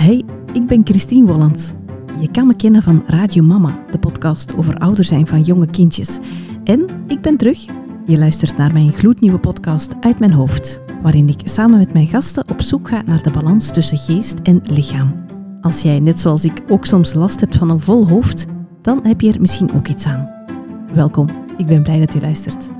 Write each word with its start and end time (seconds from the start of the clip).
Hey, 0.00 0.24
ik 0.52 0.66
ben 0.66 0.80
Christine 0.84 1.26
Wollands. 1.26 1.72
Je 2.20 2.30
kan 2.30 2.46
me 2.46 2.56
kennen 2.56 2.82
van 2.82 3.02
Radio 3.06 3.42
Mama, 3.42 3.84
de 3.90 3.98
podcast 3.98 4.56
over 4.56 4.76
ouder 4.76 5.04
zijn 5.04 5.26
van 5.26 5.42
jonge 5.42 5.66
kindjes. 5.66 6.18
En 6.64 6.86
ik 7.06 7.20
ben 7.20 7.36
terug. 7.36 7.66
Je 8.04 8.18
luistert 8.18 8.56
naar 8.56 8.72
mijn 8.72 8.92
gloednieuwe 8.92 9.38
podcast 9.38 9.94
Uit 10.00 10.18
mijn 10.18 10.32
hoofd, 10.32 10.80
waarin 11.02 11.28
ik 11.28 11.40
samen 11.44 11.78
met 11.78 11.92
mijn 11.92 12.06
gasten 12.06 12.48
op 12.48 12.60
zoek 12.62 12.88
ga 12.88 13.02
naar 13.02 13.22
de 13.22 13.30
balans 13.30 13.70
tussen 13.70 13.98
geest 13.98 14.38
en 14.38 14.60
lichaam. 14.62 15.14
Als 15.60 15.82
jij, 15.82 15.98
net 15.98 16.20
zoals 16.20 16.44
ik, 16.44 16.62
ook 16.68 16.84
soms 16.84 17.14
last 17.14 17.40
hebt 17.40 17.56
van 17.56 17.70
een 17.70 17.80
vol 17.80 18.08
hoofd, 18.08 18.46
dan 18.82 19.00
heb 19.02 19.20
je 19.20 19.32
er 19.32 19.40
misschien 19.40 19.72
ook 19.72 19.88
iets 19.88 20.06
aan. 20.06 20.30
Welkom, 20.92 21.28
ik 21.56 21.66
ben 21.66 21.82
blij 21.82 21.98
dat 21.98 22.12
je 22.12 22.20
luistert. 22.20 22.70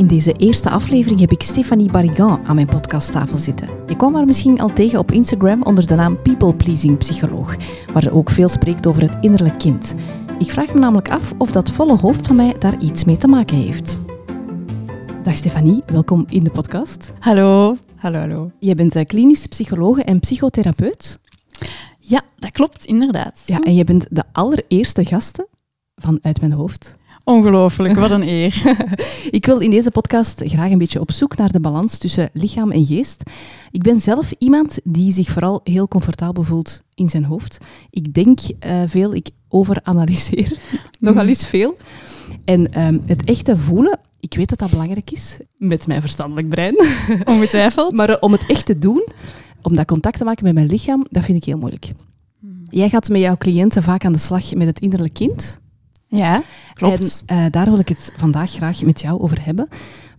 In 0.00 0.06
deze 0.06 0.32
eerste 0.32 0.70
aflevering 0.70 1.20
heb 1.20 1.32
ik 1.32 1.42
Stéphanie 1.42 1.90
Barrigan 1.90 2.46
aan 2.46 2.54
mijn 2.54 2.66
podcasttafel 2.66 3.36
zitten. 3.36 3.68
Je 3.86 3.96
kwam 3.96 4.14
haar 4.14 4.26
misschien 4.26 4.60
al 4.60 4.72
tegen 4.72 4.98
op 4.98 5.10
Instagram 5.10 5.62
onder 5.62 5.86
de 5.86 5.94
naam 5.94 6.22
People 6.22 6.54
Pleasing 6.54 6.98
Psycholoog, 6.98 7.56
waar 7.92 8.02
ze 8.02 8.12
ook 8.12 8.30
veel 8.30 8.48
spreekt 8.48 8.86
over 8.86 9.02
het 9.02 9.18
innerlijk 9.20 9.58
kind. 9.58 9.94
Ik 10.38 10.50
vraag 10.50 10.74
me 10.74 10.80
namelijk 10.80 11.10
af 11.10 11.32
of 11.38 11.50
dat 11.50 11.70
volle 11.70 11.96
hoofd 11.96 12.26
van 12.26 12.36
mij 12.36 12.54
daar 12.58 12.78
iets 12.78 13.04
mee 13.04 13.16
te 13.16 13.26
maken 13.26 13.56
heeft. 13.56 14.00
Dag 15.22 15.34
Stefanie, 15.34 15.82
welkom 15.86 16.24
in 16.28 16.40
de 16.40 16.50
podcast. 16.50 17.12
Hallo, 17.18 17.76
hallo, 17.96 18.18
hallo. 18.18 18.50
Je 18.58 18.74
bent 18.74 18.96
eh, 18.96 19.04
klinisch 19.04 19.46
psychologe 19.46 20.02
en 20.02 20.20
psychotherapeut. 20.20 21.18
Ja, 22.00 22.20
dat 22.38 22.50
klopt, 22.50 22.84
inderdaad. 22.84 23.42
Ja, 23.46 23.60
en 23.60 23.74
je 23.74 23.84
bent 23.84 24.06
de 24.10 24.24
allereerste 24.32 25.04
gasten 25.04 25.46
van 25.94 26.18
Uit 26.22 26.40
Mijn 26.40 26.52
Hoofd. 26.52 26.98
Ongelooflijk, 27.24 27.94
wat 27.94 28.10
een 28.10 28.28
eer. 28.28 28.62
ik 29.30 29.46
wil 29.46 29.58
in 29.58 29.70
deze 29.70 29.90
podcast 29.90 30.42
graag 30.44 30.70
een 30.70 30.78
beetje 30.78 31.00
op 31.00 31.12
zoek 31.12 31.36
naar 31.36 31.52
de 31.52 31.60
balans 31.60 31.98
tussen 31.98 32.30
lichaam 32.32 32.70
en 32.70 32.86
geest. 32.86 33.22
Ik 33.70 33.82
ben 33.82 34.00
zelf 34.00 34.32
iemand 34.38 34.78
die 34.84 35.12
zich 35.12 35.28
vooral 35.28 35.60
heel 35.64 35.88
comfortabel 35.88 36.42
voelt 36.42 36.82
in 36.94 37.08
zijn 37.08 37.24
hoofd. 37.24 37.58
Ik 37.90 38.14
denk 38.14 38.40
uh, 38.40 38.82
veel, 38.86 39.14
ik 39.14 39.28
overanalyseer 39.48 40.58
nogal 40.98 41.26
eens 41.26 41.46
veel. 41.46 41.76
En 42.44 42.72
ehm, 42.72 42.98
het 43.06 43.24
echte 43.24 43.56
voelen, 43.56 43.98
ik 44.20 44.34
weet 44.34 44.48
dat 44.48 44.58
dat 44.58 44.70
belangrijk 44.70 45.10
is 45.10 45.38
met 45.56 45.86
mijn 45.86 46.00
verstandelijk 46.00 46.48
brein. 46.48 46.76
Ongetwijfeld. 47.24 47.94
maar 47.94 48.10
uh, 48.10 48.16
om 48.20 48.32
het 48.32 48.46
echt 48.46 48.66
te 48.66 48.78
doen, 48.78 49.06
om 49.62 49.74
dat 49.74 49.86
contact 49.86 50.18
te 50.18 50.24
maken 50.24 50.44
met 50.44 50.54
mijn 50.54 50.66
lichaam, 50.66 51.06
dat 51.10 51.24
vind 51.24 51.38
ik 51.38 51.44
heel 51.44 51.58
moeilijk. 51.58 51.92
Hmm. 52.40 52.62
Jij 52.68 52.88
gaat 52.88 53.08
met 53.08 53.20
jouw 53.20 53.36
cliënten 53.36 53.82
vaak 53.82 54.04
aan 54.04 54.12
de 54.12 54.18
slag 54.18 54.54
met 54.54 54.66
het 54.66 54.80
innerlijk 54.80 55.14
kind. 55.14 55.60
Ja, 56.10 56.42
klopt. 56.74 57.22
En 57.26 57.44
uh, 57.44 57.50
daar 57.50 57.70
wil 57.70 57.78
ik 57.78 57.88
het 57.88 58.12
vandaag 58.16 58.50
graag 58.50 58.82
met 58.82 59.00
jou 59.00 59.20
over 59.20 59.44
hebben. 59.44 59.68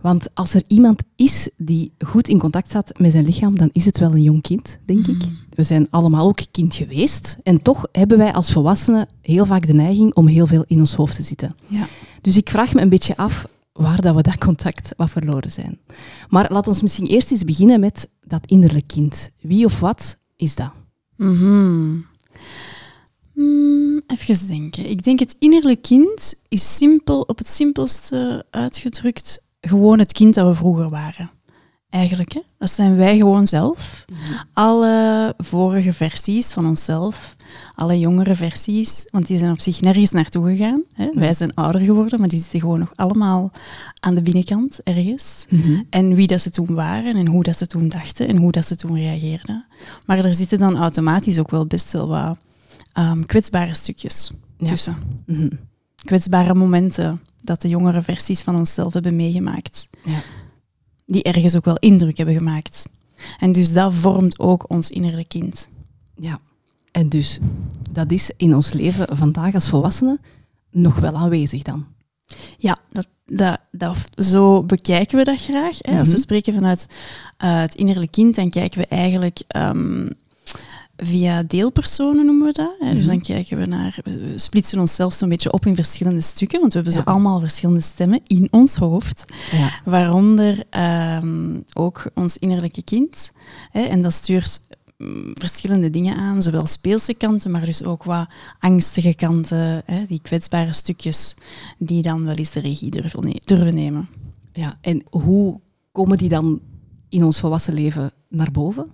Want 0.00 0.34
als 0.34 0.54
er 0.54 0.62
iemand 0.66 1.02
is 1.16 1.50
die 1.56 1.92
goed 1.98 2.28
in 2.28 2.38
contact 2.38 2.68
staat 2.68 2.98
met 2.98 3.12
zijn 3.12 3.24
lichaam, 3.24 3.58
dan 3.58 3.68
is 3.72 3.84
het 3.84 3.98
wel 3.98 4.12
een 4.12 4.22
jong 4.22 4.42
kind, 4.42 4.78
denk 4.84 5.06
ik. 5.06 5.24
Mm. 5.24 5.38
We 5.50 5.62
zijn 5.62 5.86
allemaal 5.90 6.26
ook 6.26 6.40
kind 6.50 6.74
geweest. 6.74 7.36
En 7.42 7.62
toch 7.62 7.88
hebben 7.92 8.18
wij 8.18 8.32
als 8.32 8.52
volwassenen 8.52 9.08
heel 9.20 9.46
vaak 9.46 9.66
de 9.66 9.74
neiging 9.74 10.14
om 10.14 10.26
heel 10.26 10.46
veel 10.46 10.64
in 10.66 10.78
ons 10.78 10.94
hoofd 10.94 11.16
te 11.16 11.22
zitten. 11.22 11.56
Ja. 11.66 11.86
Dus 12.20 12.36
ik 12.36 12.50
vraag 12.50 12.74
me 12.74 12.80
een 12.80 12.88
beetje 12.88 13.16
af 13.16 13.46
waar 13.72 14.00
dat 14.00 14.14
we 14.14 14.22
dat 14.22 14.38
contact 14.38 14.92
wat 14.96 15.10
verloren 15.10 15.50
zijn. 15.50 15.78
Maar 16.28 16.52
laat 16.52 16.68
ons 16.68 16.82
misschien 16.82 17.06
eerst 17.06 17.30
eens 17.30 17.44
beginnen 17.44 17.80
met 17.80 18.10
dat 18.26 18.46
innerlijk 18.46 18.86
kind. 18.86 19.30
Wie 19.40 19.64
of 19.64 19.80
wat 19.80 20.16
is 20.36 20.54
dat? 20.54 20.70
Mm. 21.16 21.38
Hmm, 21.38 22.06
even 24.28 24.46
denken. 24.46 24.90
Ik 24.90 25.04
denk 25.04 25.18
het 25.18 25.36
innerlijk 25.38 25.82
kind 25.82 26.34
is 26.48 26.76
simpel, 26.76 27.20
op 27.20 27.38
het 27.38 27.48
simpelste 27.48 28.46
uitgedrukt 28.50 29.42
gewoon 29.60 29.98
het 29.98 30.12
kind 30.12 30.34
dat 30.34 30.46
we 30.46 30.54
vroeger 30.54 30.88
waren. 30.88 31.30
Eigenlijk, 31.90 32.32
hè? 32.32 32.40
dat 32.58 32.70
zijn 32.70 32.96
wij 32.96 33.16
gewoon 33.16 33.46
zelf. 33.46 34.04
Mm 34.12 34.16
-hmm. 34.16 34.36
Alle 34.52 35.34
vorige 35.38 35.92
versies 35.92 36.52
van 36.52 36.66
onszelf, 36.66 37.36
alle 37.74 37.98
jongere 37.98 38.36
versies, 38.36 39.08
want 39.10 39.26
die 39.26 39.38
zijn 39.38 39.50
op 39.50 39.60
zich 39.60 39.80
nergens 39.80 40.10
naartoe 40.10 40.50
gegaan. 40.50 40.82
Hè? 40.92 41.04
Mm 41.04 41.10
-hmm. 41.10 41.20
Wij 41.20 41.34
zijn 41.34 41.54
ouder 41.54 41.80
geworden, 41.80 42.18
maar 42.20 42.28
die 42.28 42.38
zitten 42.38 42.60
gewoon 42.60 42.78
nog 42.78 42.92
allemaal 42.94 43.50
aan 44.00 44.14
de 44.14 44.22
binnenkant 44.22 44.82
ergens. 44.82 45.46
Mm 45.48 45.62
-hmm. 45.62 45.86
En 45.90 46.14
wie 46.14 46.26
dat 46.26 46.40
ze 46.40 46.50
toen 46.50 46.74
waren 46.74 47.16
en 47.16 47.28
hoe 47.28 47.42
dat 47.42 47.58
ze 47.58 47.66
toen 47.66 47.88
dachten 47.88 48.28
en 48.28 48.36
hoe 48.36 48.52
dat 48.52 48.66
ze 48.66 48.76
toen 48.76 48.96
reageerden. 48.96 49.64
Maar 50.06 50.24
er 50.24 50.34
zitten 50.34 50.58
dan 50.58 50.78
automatisch 50.78 51.38
ook 51.38 51.50
wel 51.50 51.66
best 51.66 51.92
wel 51.92 52.08
wat 52.08 52.36
um, 52.98 53.26
kwetsbare 53.26 53.74
stukjes 53.74 54.32
Ja. 54.58 54.68
tussen. 54.68 54.96
Mhm. 55.26 55.48
Kwetsbare 56.04 56.54
momenten 56.54 57.20
dat 57.42 57.62
de 57.62 57.68
jongere 57.68 58.02
versies 58.02 58.40
van 58.40 58.56
onszelf 58.56 58.92
hebben 58.92 59.16
meegemaakt. 59.16 59.88
Ja. 60.04 60.22
Die 61.06 61.22
ergens 61.22 61.56
ook 61.56 61.64
wel 61.64 61.78
indruk 61.78 62.16
hebben 62.16 62.34
gemaakt. 62.34 62.86
En 63.38 63.52
dus 63.52 63.72
dat 63.72 63.94
vormt 63.94 64.38
ook 64.38 64.70
ons 64.70 64.90
innerlijk 64.90 65.28
kind. 65.28 65.68
Ja. 66.16 66.40
En 66.92 67.08
dus 67.08 67.38
dat 67.90 68.10
is 68.10 68.30
in 68.36 68.54
ons 68.54 68.72
leven 68.72 69.16
vandaag 69.16 69.54
als 69.54 69.68
volwassenen 69.68 70.20
nog 70.70 70.98
wel 70.98 71.16
aanwezig 71.16 71.62
dan. 71.62 71.86
Ja, 72.58 72.76
dat, 72.90 73.08
dat, 73.26 73.60
dat, 73.70 73.96
zo 74.16 74.62
bekijken 74.62 75.18
we 75.18 75.24
dat 75.24 75.42
graag. 75.42 75.76
Hè. 75.78 75.98
Als 75.98 76.08
we 76.08 76.14
Mhm. 76.14 76.22
spreken 76.22 76.54
vanuit 76.54 76.86
uh, 77.44 77.60
het 77.60 77.74
innerlijk 77.74 78.10
kind, 78.12 78.34
dan 78.34 78.50
kijken 78.50 78.80
we 78.80 78.86
eigenlijk 78.86 79.40
um, 79.56 80.08
via 81.02 81.42
deelpersonen, 81.42 82.26
noemen 82.26 82.46
we 82.46 82.52
dat. 82.52 82.74
Hè. 82.78 82.94
Dus 82.94 83.04
Mhm. 83.04 83.12
dan 83.14 83.22
kijken 83.22 83.58
we 83.58 83.66
naar, 83.66 83.98
we 84.04 84.32
splitsen 84.36 84.80
onszelf 84.80 85.12
zo'n 85.14 85.28
beetje 85.28 85.52
op 85.52 85.66
in 85.66 85.74
verschillende 85.74 86.20
stukken, 86.20 86.60
want 86.60 86.72
we 86.72 86.78
hebben 86.78 86.96
Ja. 86.98 87.02
zo 87.04 87.10
allemaal 87.10 87.40
verschillende 87.40 87.80
stemmen 87.80 88.20
in 88.26 88.48
ons 88.50 88.74
hoofd. 88.76 89.24
Ja. 89.52 89.70
Waaronder 89.84 90.62
um, 91.22 91.64
ook 91.72 92.04
ons 92.14 92.36
innerlijke 92.38 92.82
kind. 92.82 93.32
Hè, 93.70 93.80
en 93.80 94.02
dat 94.02 94.12
stuurt 94.12 94.60
mm, 94.98 95.30
verschillende 95.34 95.90
dingen 95.90 96.16
aan, 96.16 96.42
zowel 96.42 96.66
speelse 96.66 97.14
kanten, 97.14 97.50
maar 97.50 97.64
dus 97.64 97.82
ook 97.84 98.04
wat 98.04 98.28
angstige 98.58 99.14
kanten, 99.14 99.82
hè, 99.84 100.04
die 100.06 100.20
kwetsbare 100.22 100.72
stukjes, 100.72 101.34
die 101.78 102.02
dan 102.02 102.24
wel 102.24 102.34
eens 102.34 102.50
de 102.50 102.60
regie 102.60 102.90
durven, 102.90 103.24
ne 103.24 103.40
durven 103.44 103.74
nemen. 103.74 104.08
ja. 104.52 104.78
En 104.80 105.02
hoe 105.10 105.60
komen 105.92 106.18
die 106.18 106.28
dan 106.28 106.60
in 107.08 107.24
ons 107.24 107.40
volwassen 107.40 107.74
leven 107.74 108.12
naar 108.28 108.50
boven? 108.50 108.86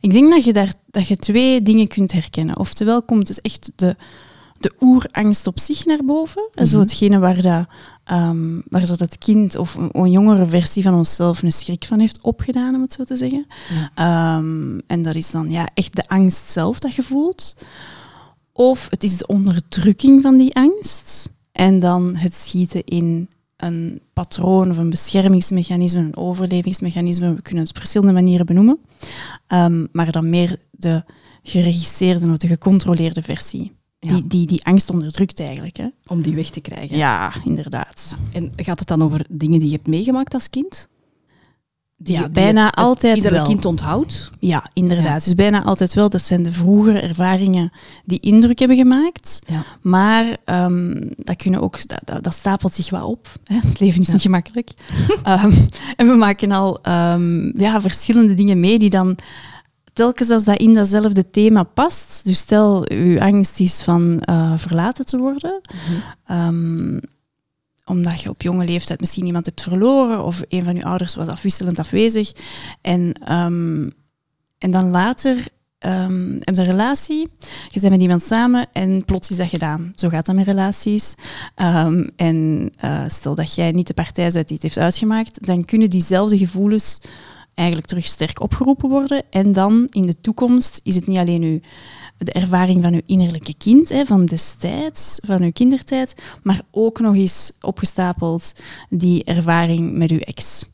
Ik 0.00 0.12
denk 0.12 0.30
dat 0.30 0.44
je 0.44 0.52
daar 0.52 0.72
dat 0.94 1.08
je 1.08 1.16
twee 1.16 1.62
dingen 1.62 1.88
kunt 1.88 2.12
herkennen. 2.12 2.58
Oftewel 2.58 3.02
komt 3.02 3.28
het 3.28 3.40
echt 3.40 3.72
de, 3.76 3.96
de 4.58 4.72
oerangst 4.80 5.46
op 5.46 5.58
zich 5.58 5.84
naar 5.84 6.04
boven. 6.04 6.48
Mhm. 6.54 6.64
Zo 6.64 6.78
hetgene 6.78 7.18
waar, 7.18 7.42
dat, 7.42 7.66
um, 8.12 8.62
waar 8.68 8.86
dat 8.86 8.98
het 8.98 9.18
kind 9.18 9.56
of 9.56 9.74
een, 9.74 9.88
een, 9.92 10.10
jongere 10.10 10.46
versie 10.46 10.82
van 10.82 10.94
onszelf 10.94 11.42
een 11.42 11.52
schrik 11.52 11.84
van 11.84 12.00
heeft 12.00 12.22
opgedaan, 12.22 12.74
om 12.74 12.82
het 12.82 12.92
zo 12.92 13.04
te 13.04 13.16
zeggen. 13.16 13.46
Ja. 13.94 14.36
Um, 14.36 14.80
en 14.86 15.02
dat 15.02 15.14
is 15.14 15.30
dan 15.30 15.50
ja, 15.50 15.68
echt 15.74 15.96
de 15.96 16.08
angst 16.08 16.50
zelf 16.50 16.78
dat 16.78 16.94
je 16.94 17.02
voelt. 17.02 17.56
Of 18.52 18.86
het 18.90 19.04
is 19.04 19.16
de 19.16 19.26
onderdrukking 19.26 20.22
van 20.22 20.36
die 20.36 20.54
angst. 20.54 21.30
En 21.52 21.80
dan 21.80 22.16
het 22.16 22.34
schieten 22.34 22.84
in 22.84 23.28
een 23.64 24.00
patroon 24.12 24.70
of 24.70 24.76
een 24.76 24.90
beschermingsmechanisme, 24.90 26.00
een 26.00 26.16
overlevingsmechanisme. 26.16 27.34
We 27.34 27.42
kunnen 27.42 27.62
het 27.62 27.72
op 27.72 27.78
verschillende 27.78 28.12
manieren 28.12 28.46
benoemen. 28.46 28.78
Um, 29.48 29.88
maar 29.92 30.12
dan 30.12 30.30
meer 30.30 30.56
de 30.70 31.04
geregisseerde 31.42 32.30
of 32.30 32.36
de 32.36 32.46
gecontroleerde 32.46 33.22
versie. 33.22 33.72
Ja. 33.98 34.08
Die, 34.08 34.26
die 34.26 34.46
die 34.46 34.64
angst 34.64 34.90
onderdrukt 34.90 35.40
eigenlijk. 35.40 35.76
Hè? 35.76 35.88
Om 36.06 36.22
die 36.22 36.34
weg 36.34 36.50
te 36.50 36.60
krijgen. 36.60 36.96
Ja, 36.96 37.32
inderdaad. 37.44 38.16
En 38.32 38.52
gaat 38.56 38.78
het 38.78 38.88
dan 38.88 39.02
over 39.02 39.26
dingen 39.30 39.58
die 39.58 39.68
je 39.68 39.74
hebt 39.74 39.86
meegemaakt 39.86 40.34
als 40.34 40.50
kind? 40.50 40.88
Die, 42.04 42.14
ja, 42.14 42.20
die 42.22 42.30
bijna 42.30 42.66
het, 42.66 42.74
altijd 42.76 43.16
iedere 43.16 43.34
wel. 43.34 43.44
kind 43.44 43.64
onthoudt? 43.64 44.30
Ja, 44.38 44.64
inderdaad. 44.72 45.06
Ja. 45.06 45.24
Dus 45.24 45.34
bijna 45.34 45.62
altijd 45.62 45.94
wel. 45.94 46.08
Dat 46.08 46.22
zijn 46.22 46.42
de 46.42 46.52
vroegere 46.52 47.00
ervaringen 47.00 47.72
die 48.04 48.20
indruk 48.20 48.58
hebben 48.58 48.76
gemaakt. 48.76 49.42
Ja. 49.46 49.64
Maar 49.80 50.36
um, 50.44 51.10
dat, 51.16 51.36
kunnen 51.36 51.60
ook, 51.60 51.88
dat, 51.88 52.00
dat, 52.04 52.24
dat, 52.24 52.34
stapelt 52.34 52.74
zich 52.74 52.90
wel 52.90 53.08
op. 53.08 53.28
Hè? 53.44 53.58
Het 53.68 53.80
leven 53.80 54.00
is 54.00 54.06
Ja. 54.06 54.12
niet 54.12 54.22
gemakkelijk. 54.22 54.70
um, 55.28 55.68
en 55.96 56.06
we 56.06 56.14
maken 56.14 56.52
al 56.52 56.78
um, 56.88 57.52
ja, 57.60 57.80
verschillende 57.80 58.34
dingen 58.34 58.60
mee 58.60 58.78
die 58.78 58.90
dan 58.90 59.16
telkens 59.92 60.30
als 60.30 60.44
dat 60.44 60.58
in 60.58 60.74
datzelfde 60.74 61.30
thema 61.30 61.62
past. 61.62 62.20
Dus 62.24 62.38
stel, 62.38 62.84
uw 62.90 63.20
angst 63.20 63.60
is 63.60 63.82
van 63.82 64.22
uh, 64.30 64.52
verlaten 64.56 65.06
te 65.06 65.18
worden. 65.18 65.60
Mhm. 66.26 66.98
Omdat 67.84 68.20
je 68.20 68.28
op 68.28 68.42
jonge 68.42 68.64
leeftijd 68.64 69.00
misschien 69.00 69.26
iemand 69.26 69.46
hebt 69.46 69.62
verloren 69.62 70.24
of 70.24 70.42
een 70.48 70.64
van 70.64 70.74
je 70.74 70.84
ouders 70.84 71.14
was 71.14 71.26
afwisselend 71.26 71.78
afwezig. 71.78 72.32
En, 72.80 73.32
um, 73.32 73.92
en 74.58 74.70
dan 74.70 74.90
later 74.90 75.36
um, 75.86 76.38
heb 76.40 76.54
je 76.54 76.60
een 76.60 76.66
relatie, 76.66 77.28
je 77.68 77.80
bent 77.80 77.92
met 77.92 78.00
iemand 78.00 78.22
samen 78.22 78.66
en 78.72 79.04
plots 79.04 79.30
is 79.30 79.36
dat 79.36 79.48
gedaan. 79.48 79.92
Zo 79.94 80.08
gaat 80.08 80.26
dat 80.26 80.34
met 80.34 80.46
relaties. 80.46 81.14
Um, 81.56 82.08
en 82.16 82.70
uh, 82.84 83.04
stel 83.08 83.34
dat 83.34 83.54
jij 83.54 83.72
niet 83.72 83.86
de 83.86 83.94
partij 83.94 84.30
bent 84.30 84.48
die 84.48 84.56
het 84.56 84.62
heeft 84.62 84.78
uitgemaakt, 84.78 85.46
dan 85.46 85.64
kunnen 85.64 85.90
diezelfde 85.90 86.38
gevoelens 86.38 87.00
eigenlijk 87.54 87.88
terug 87.88 88.06
sterk 88.06 88.40
opgeroepen 88.40 88.88
worden. 88.88 89.22
En 89.30 89.52
dan 89.52 89.86
in 89.90 90.06
de 90.06 90.20
toekomst 90.20 90.80
is 90.82 90.94
het 90.94 91.06
niet 91.06 91.18
alleen 91.18 91.42
uw 91.42 91.60
de 92.18 92.32
ervaring 92.32 92.82
van 92.82 92.92
uw 92.94 93.00
innerlijke 93.06 93.54
kind, 93.58 93.88
hè, 93.88 94.04
van 94.04 94.26
destijds, 94.26 95.20
van 95.26 95.42
uw 95.42 95.52
kindertijd, 95.52 96.14
maar 96.42 96.60
ook 96.70 97.00
nog 97.00 97.14
eens 97.14 97.52
opgestapeld 97.60 98.52
die 98.88 99.24
ervaring 99.24 99.92
met 99.96 100.10
uw 100.10 100.18
ex. 100.18 100.64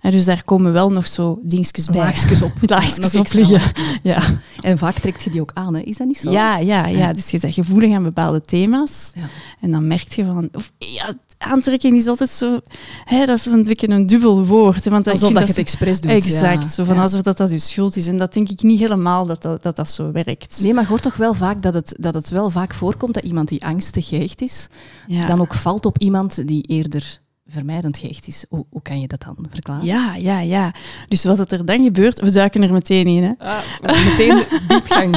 Hè, 0.00 0.10
dus 0.10 0.24
daar 0.24 0.44
komen 0.44 0.72
wel 0.72 0.90
nog 0.90 1.06
zo 1.06 1.40
dingetjes 1.42 1.86
bij. 1.86 1.96
Laagjes 1.96 2.42
op. 2.42 2.52
Laagjes 2.70 3.14
op 3.14 3.32
liggen. 3.32 3.60
Ja. 4.02 4.22
En 4.60 4.78
vaak 4.78 4.94
trekt 4.98 5.22
je 5.22 5.30
die 5.30 5.40
ook 5.40 5.50
aan, 5.54 5.74
hè? 5.74 5.80
is 5.80 5.96
dat 5.96 6.06
niet 6.06 6.18
zo? 6.18 6.30
Ja, 6.30 6.58
ja, 6.58 6.86
ja, 6.86 6.98
Ja. 6.98 7.12
dus 7.12 7.30
je 7.30 7.38
bent 7.40 7.54
gevoelig 7.54 7.94
aan 7.94 8.02
bepaalde 8.02 8.40
thema's. 8.40 9.12
Ja. 9.14 9.28
En 9.60 9.70
dan 9.70 9.86
merk 9.86 10.12
je 10.12 10.24
van... 10.24 10.48
Of, 10.52 10.72
ja, 10.78 11.14
aantrekken 11.42 11.94
is 11.94 12.06
altijd 12.06 12.30
zo... 12.30 12.60
Hè, 13.04 13.26
dat 13.26 13.38
is 13.38 13.46
een 13.46 13.64
beetje 13.64 13.88
een 13.88 14.06
dubbel 14.06 14.46
woord. 14.46 14.84
Hè, 14.84 14.90
want 14.90 15.08
Alsof 15.08 15.32
dat 15.32 15.42
je 15.42 15.48
het 15.48 15.58
expres 15.58 16.00
doet. 16.00 16.10
Exact, 16.10 16.62
ja. 16.62 16.68
zo 16.68 16.84
van 16.84 16.94
Ja. 16.94 17.02
alsof 17.02 17.22
dat, 17.22 17.36
dat 17.36 17.50
je 17.50 17.58
schuld 17.58 17.96
is. 17.96 18.06
En 18.06 18.18
dat 18.18 18.32
denk 18.32 18.48
ik 18.48 18.62
niet 18.62 18.78
helemaal 18.78 19.26
dat 19.26 19.42
dat, 19.42 19.62
dat, 19.62 19.76
dat 19.76 19.90
zo 19.90 20.12
werkt. 20.12 20.60
Nee, 20.62 20.74
maar 20.74 20.82
je 20.82 20.88
hoort 20.88 21.02
toch 21.02 21.16
wel 21.16 21.34
vaak 21.34 21.62
dat 21.62 21.74
het, 21.74 21.96
dat 22.00 22.14
het 22.14 22.30
wel 22.30 22.50
vaak 22.50 22.74
voorkomt 22.74 23.14
dat 23.14 23.24
iemand 23.24 23.48
die 23.48 23.64
angstig 23.64 24.08
gehecht 24.08 24.40
is, 24.40 24.66
ja. 25.06 25.26
dan 25.26 25.40
ook 25.40 25.54
valt 25.54 25.86
op 25.86 25.98
iemand 25.98 26.46
die 26.48 26.62
eerder 26.62 27.20
vermijdend 27.46 27.98
gehecht 27.98 28.26
is. 28.26 28.44
Hoe, 28.48 28.66
hoe 28.70 28.82
kan 28.82 29.00
je 29.00 29.08
dat 29.08 29.20
dan 29.20 29.46
verklaren? 29.50 29.84
ja, 29.84 30.14
ja, 30.14 30.40
ja. 30.40 30.74
Dus 31.08 31.24
wat 31.24 31.52
er 31.52 31.64
dan 31.64 31.84
gebeurt... 31.84 32.20
We 32.20 32.30
duiken 32.30 32.62
er 32.62 32.72
meteen 32.72 33.06
in, 33.06 33.22
hè. 33.22 33.32
meteen 33.80 34.36
de 34.36 34.60
diepgang. 34.68 35.16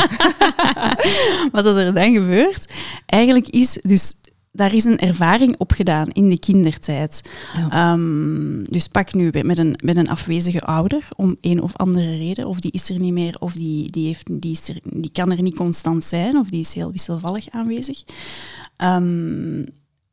Wat 1.52 1.66
er 1.66 1.94
dan 1.94 2.14
gebeurt, 2.14 2.74
eigenlijk 3.06 3.48
is 3.48 3.80
dus 3.82 4.14
daar 4.56 4.74
is 4.74 4.86
een 4.86 5.00
ervaring 5.00 5.56
opgedaan 5.58 6.10
in 6.10 6.30
de 6.30 6.40
kindertijd. 6.40 7.30
Ja. 7.56 7.70
Ehm, 7.70 8.64
dus 8.64 8.88
pak 8.88 9.14
nu 9.14 9.32
met 9.44 9.58
een, 9.58 9.80
met 9.84 9.98
een 9.98 10.10
afwezige 10.10 10.62
ouder 10.62 11.08
om 11.16 11.38
een 11.42 11.62
of 11.62 11.76
andere 11.76 12.18
reden, 12.18 12.48
of 12.48 12.60
die 12.60 12.72
is 12.72 12.90
er 12.90 13.00
niet 13.00 13.14
meer, 13.14 13.36
of 13.40 13.54
die, 13.54 13.92
die, 13.92 14.08
heeft, 14.08 14.42
die, 14.42 14.52
is 14.52 14.70
er, 14.70 14.80
die 14.84 15.12
kan 15.12 15.32
er 15.32 15.42
niet 15.42 15.56
constant 15.56 16.04
zijn, 16.04 16.38
of 16.38 16.50
die 16.50 16.60
is 16.60 16.74
heel 16.74 16.92
wisselvallig 16.92 17.50
aanwezig. 17.50 18.04
Ehm, 18.78 19.64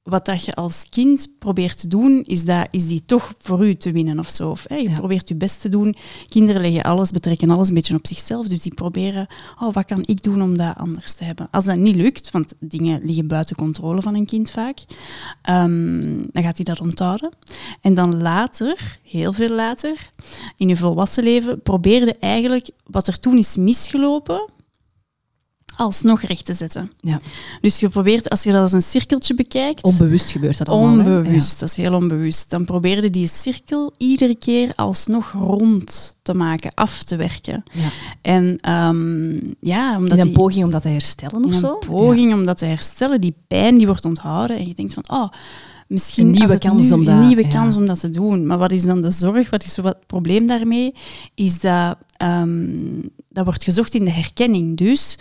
wat 0.02 0.24
dat 0.26 0.44
je 0.44 0.54
als 0.54 0.88
kind 0.90 1.28
probeert 1.38 1.80
te 1.80 1.88
doen, 1.88 2.22
is, 2.22 2.44
dat, 2.44 2.68
is 2.70 2.86
die 2.86 3.02
toch 3.06 3.32
voor 3.38 3.66
u 3.66 3.74
te 3.74 3.92
winnen 3.92 4.18
of 4.18 4.28
zo. 4.28 4.50
Of, 4.50 4.64
hè, 4.68 4.76
je 4.76 4.88
Ja. 4.88 4.98
probeert 4.98 5.28
je 5.28 5.34
best 5.34 5.60
te 5.60 5.68
doen. 5.68 5.94
Kinderen 6.28 6.60
leggen 6.62 6.82
alles, 6.82 7.10
betrekken 7.10 7.50
alles 7.50 7.68
een 7.68 7.74
beetje 7.74 7.94
op 7.94 8.06
zichzelf. 8.06 8.48
Dus 8.48 8.62
die 8.62 8.74
proberen, 8.74 9.26
oh, 9.60 9.74
wat 9.74 9.84
kan 9.84 10.02
ik 10.06 10.22
doen 10.22 10.42
om 10.42 10.56
dat 10.56 10.76
anders 10.76 11.12
te 11.14 11.24
hebben? 11.24 11.48
Als 11.50 11.64
dat 11.64 11.76
niet 11.76 11.96
lukt, 11.96 12.30
want 12.30 12.54
dingen 12.60 13.04
liggen 13.04 13.26
buiten 13.26 13.56
controle 13.56 14.02
van 14.02 14.14
een 14.14 14.26
kind 14.26 14.50
vaak, 14.50 14.78
ehm, 15.42 16.22
dan 16.32 16.42
gaat 16.42 16.56
hij 16.56 16.64
dat 16.64 16.80
onthouden. 16.80 17.30
En 17.80 17.94
dan 17.94 18.22
later, 18.22 18.98
heel 19.02 19.32
veel 19.32 19.50
later, 19.50 20.10
in 20.56 20.68
je 20.68 20.76
volwassen 20.76 21.24
leven, 21.24 21.62
probeerde 21.62 22.14
eigenlijk 22.20 22.70
wat 22.86 23.06
er 23.06 23.18
toen 23.18 23.38
is 23.38 23.56
misgelopen, 23.56 24.48
alsnog 25.76 26.20
recht 26.22 26.44
te 26.44 26.54
zetten. 26.54 26.92
Ja. 27.00 27.20
Dus 27.60 27.80
je 27.80 27.88
probeert, 27.88 28.30
als 28.30 28.42
je 28.42 28.52
dat 28.52 28.60
als 28.60 28.72
een 28.72 28.82
cirkeltje 28.82 29.34
bekijkt, 29.34 29.82
Onbewust 29.82 30.30
gebeurt 30.30 30.58
dat 30.58 30.68
allemaal. 30.68 30.90
onbewust, 31.06 31.60
dat 31.60 31.68
is 31.68 31.76
heel 31.76 31.94
onbewust, 31.94 32.50
dan 32.50 32.64
probeerde 32.64 33.10
die 33.10 33.28
cirkel 33.32 33.92
iedere 33.96 34.34
keer 34.34 34.72
alsnog 34.76 35.32
rond 35.32 36.16
te 36.22 36.34
maken, 36.34 36.74
af 36.74 37.02
te 37.02 37.16
werken. 37.16 37.64
Ja. 37.72 37.88
En 38.22 38.58
ehm, 38.60 39.34
ja, 39.60 39.96
omdat 39.96 40.12
In 40.12 40.18
een 40.18 40.26
die, 40.26 40.36
poging 40.36 40.64
om 40.64 40.70
dat 40.70 40.82
te 40.82 40.88
herstellen 40.88 41.44
of 41.44 41.52
zo? 41.54 41.78
een 41.80 41.88
poging 41.88 42.32
om 42.34 42.46
dat 42.46 42.58
te 42.58 42.64
herstellen, 42.64 43.20
die 43.20 43.34
pijn 43.46 43.78
die 43.78 43.86
wordt 43.86 44.04
onthouden 44.04 44.56
en 44.56 44.66
je 44.68 44.74
denkt 44.74 44.94
van, 44.94 45.04
oh, 45.10 45.28
misschien 45.88 46.26
Een 46.26 46.32
nieuwe 46.32 46.58
kans 46.58 46.86
nu- 46.86 46.92
om 46.92 47.04
dat- 47.04 47.14
een 47.14 47.26
nieuwe 47.26 47.48
kans 47.48 47.76
om 47.76 47.86
dat 47.86 48.00
te 48.00 48.10
doen. 48.10 48.46
Maar 48.46 48.58
wat 48.58 48.72
is 48.72 48.82
dan 48.82 49.00
de 49.00 49.10
zorg? 49.10 49.50
Wat 49.50 49.64
is 49.64 49.76
het 49.76 50.06
probleem 50.06 50.46
daarmee? 50.46 50.94
Is 51.34 51.60
dat 51.60 51.96
ehm, 52.16 52.68
dat 53.28 53.44
wordt 53.44 53.64
gezocht 53.64 53.94
in 53.94 54.04
de 54.04 54.10
herkenning. 54.10 54.76
Dus 54.76 55.18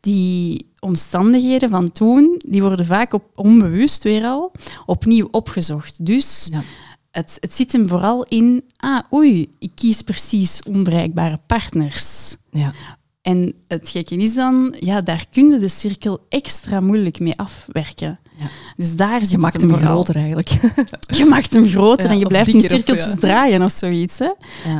die 0.00 0.70
omstandigheden 0.80 1.68
van 1.70 1.92
toen, 1.92 2.40
die 2.48 2.62
worden 2.62 2.86
vaak 2.86 3.12
op, 3.12 3.24
onbewust 3.34 4.02
weer 4.02 4.24
al 4.24 4.52
opnieuw 4.86 5.28
opgezocht. 5.30 6.06
Dus 6.06 6.48
Ja. 6.52 6.62
het, 7.10 7.36
het 7.40 7.56
zit 7.56 7.72
hem 7.72 7.88
vooral 7.88 8.24
in, 8.24 8.64
ah, 8.76 9.00
oei, 9.12 9.50
ik 9.58 9.70
kies 9.74 10.02
precies 10.02 10.62
onbereikbare 10.62 11.40
partners. 11.46 12.36
Ja. 12.50 12.74
En 13.22 13.54
het 13.68 13.88
gekke 13.88 14.16
is 14.16 14.34
dan, 14.34 14.74
ja, 14.78 15.00
daar 15.00 15.24
kun 15.30 15.50
je 15.50 15.58
de 15.58 15.68
cirkel 15.68 16.26
extra 16.28 16.80
moeilijk 16.80 17.18
mee 17.18 17.38
afwerken. 17.38 18.18
Ja. 18.38 18.46
Dus 18.76 18.96
daar 18.96 19.20
zit 19.20 19.30
Je 19.30 19.38
maakt 19.38 19.60
hem 19.60 19.74
groter 19.74 20.16
eigenlijk. 20.16 20.48
Je 21.18 21.24
maakt 21.24 21.54
hem 21.54 21.68
groter 21.68 22.04
Ja, 22.06 22.10
en 22.12 22.18
je 22.18 22.26
blijft 22.26 22.54
in 22.54 22.60
cirkeltjes 22.62 23.06
ja. 23.12 23.16
draaien 23.16 23.62
of 23.62 23.72
zoiets. 23.72 24.18
Hè? 24.18 24.30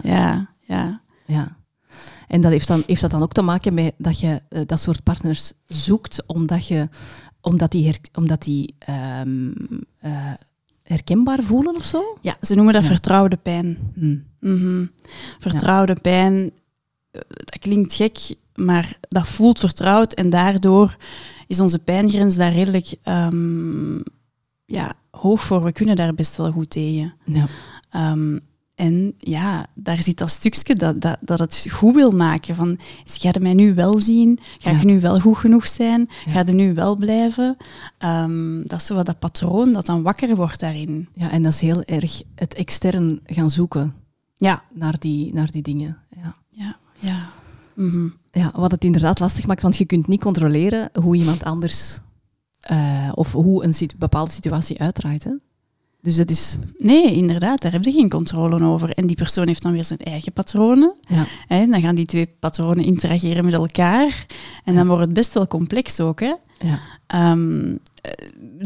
Ja. 0.03 0.55
Ja, 0.67 1.01
ja. 1.27 1.59
En 2.31 2.41
dat 2.41 2.51
heeft, 2.51 2.69
dan, 2.69 2.83
heeft 2.87 3.01
dat 3.01 3.11
dan 3.11 3.23
ook 3.23 3.33
te 3.33 3.43
maken 3.43 3.75
met 3.75 3.95
dat 3.99 4.21
je 4.21 4.41
eh, 4.49 4.63
dat 4.67 4.81
soort 4.81 5.03
partners 5.03 5.53
zoekt, 5.67 6.23
omdat, 6.27 6.67
je, 6.67 6.89
omdat 7.41 7.71
die, 7.71 7.85
her, 7.87 7.99
omdat 8.15 8.43
die 8.43 8.75
ehm, 8.79 9.51
eh, 10.01 10.33
herkenbaar 10.83 11.43
voelen 11.43 11.77
of 11.77 11.85
zo? 11.85 12.19
ja, 12.21 12.37
ze 12.43 12.55
noemen 12.55 12.75
dat 12.75 12.83
Ja. 12.83 12.89
vertrouwde 12.89 13.37
pijn. 13.37 13.79
Hm. 13.95 14.17
Mhm. 14.41 14.87
Vertrouwde 15.39 15.95
pijn, 16.03 16.51
eh, 17.11 17.21
dat 17.29 17.59
klinkt 17.59 17.95
gek, 17.95 18.19
maar 18.55 18.99
dat 19.09 19.29
voelt 19.29 19.59
vertrouwd 19.59 20.13
en 20.13 20.31
daardoor 20.31 20.97
is 21.47 21.61
onze 21.61 21.79
pijngrens 21.79 22.37
daar 22.37 22.53
redelijk 22.53 22.95
ehm, 23.03 23.97
ja, 24.67 24.93
hoog 25.11 25.43
voor. 25.45 25.65
We 25.65 25.73
kunnen 25.73 25.97
daar 25.97 26.15
best 26.15 26.37
wel 26.37 26.53
goed 26.53 26.71
tegen. 26.71 27.15
Ja. 27.25 27.49
Ehm, 27.91 28.39
en 28.81 29.15
ja, 29.19 29.67
daar 29.75 30.03
zit 30.03 30.19
dat 30.19 30.31
stukje 30.31 30.75
dat, 30.75 31.01
dat, 31.01 31.19
dat 31.21 31.39
het 31.39 31.67
goed 31.71 31.95
wil 31.95 32.11
maken. 32.11 32.55
Van, 32.55 32.79
ga 33.05 33.29
je 33.33 33.41
mij 33.41 33.55
nu 33.55 33.75
wel 33.75 34.01
zien? 34.01 34.39
Ga 34.59 34.71
ik 34.71 34.85
nu 34.85 35.01
wel 35.01 35.21
goed 35.21 35.37
genoeg 35.37 35.69
zijn? 35.69 36.09
Ja. 36.25 36.33
Ga 36.33 36.43
je 36.47 36.53
nu 36.53 36.75
wel 36.75 36.97
blijven? 36.97 37.57
Ehm, 37.99 38.63
dat 38.63 38.81
is 38.81 38.87
zo 38.87 38.95
wat 38.95 39.07
dat 39.07 39.19
patroon 39.19 39.73
dat 39.73 39.87
dan 39.87 40.03
wakker 40.03 40.37
wordt 40.37 40.61
daarin. 40.61 41.09
ja, 41.13 41.31
en 41.31 41.43
dat 41.43 41.53
is 41.53 41.61
heel 41.61 41.83
erg 41.83 42.23
het 42.35 42.55
extern 42.55 43.21
gaan 43.27 43.51
zoeken 43.51 43.95
Ja, 44.37 44.63
naar 44.73 44.99
die, 44.99 45.35
naar 45.35 45.51
die 45.51 45.63
dingen. 45.63 45.99
Ja. 46.09 46.35
ja, 46.51 46.77
ja. 46.99 47.29
Mhm. 47.75 48.09
Ja, 48.31 48.53
wat 48.55 48.71
het 48.71 48.85
inderdaad 48.85 49.19
lastig 49.19 49.47
maakt, 49.47 49.63
want 49.63 49.77
je 49.77 49.85
kunt 49.85 50.07
niet 50.07 50.21
controleren 50.21 50.91
hoe 51.03 51.17
iemand 51.17 51.45
anders 51.45 52.01
eh, 52.61 53.13
of 53.15 53.33
hoe 53.33 53.65
een 53.65 53.75
bepaalde 53.99 54.31
situatie 54.31 54.81
uitdraait. 54.81 55.25
Hè? 55.25 55.33
Dus 56.03 56.17
het 56.17 56.31
is. 56.31 56.59
Nee, 56.77 57.15
inderdaad, 57.15 57.63
daar 57.63 57.73
heb 57.73 57.85
je 57.85 57.93
geen 57.93 58.09
controle 58.09 58.65
over. 58.65 58.91
En 58.91 59.07
die 59.07 59.17
persoon 59.17 59.47
heeft 59.47 59.63
dan 59.63 59.73
weer 59.73 59.85
zijn 59.85 59.99
eigen 59.99 60.33
patronen. 60.33 60.95
Ja, 61.09 61.25
Hè? 61.47 61.67
Dan 61.67 61.81
gaan 61.81 61.95
die 61.95 62.07
twee 62.07 62.35
patronen 62.39 62.85
interageren 62.85 63.45
met 63.45 63.55
elkaar. 63.55 64.27
En 64.65 64.75
dan 64.75 64.87
wordt 64.87 65.03
het 65.03 65.13
best 65.13 65.35
wel 65.35 65.47
complex 65.47 66.01
ook. 66.01 66.21
Hè? 66.21 66.35
ja, 66.59 66.81
Ehm, 67.07 67.77
eh, 68.01 68.13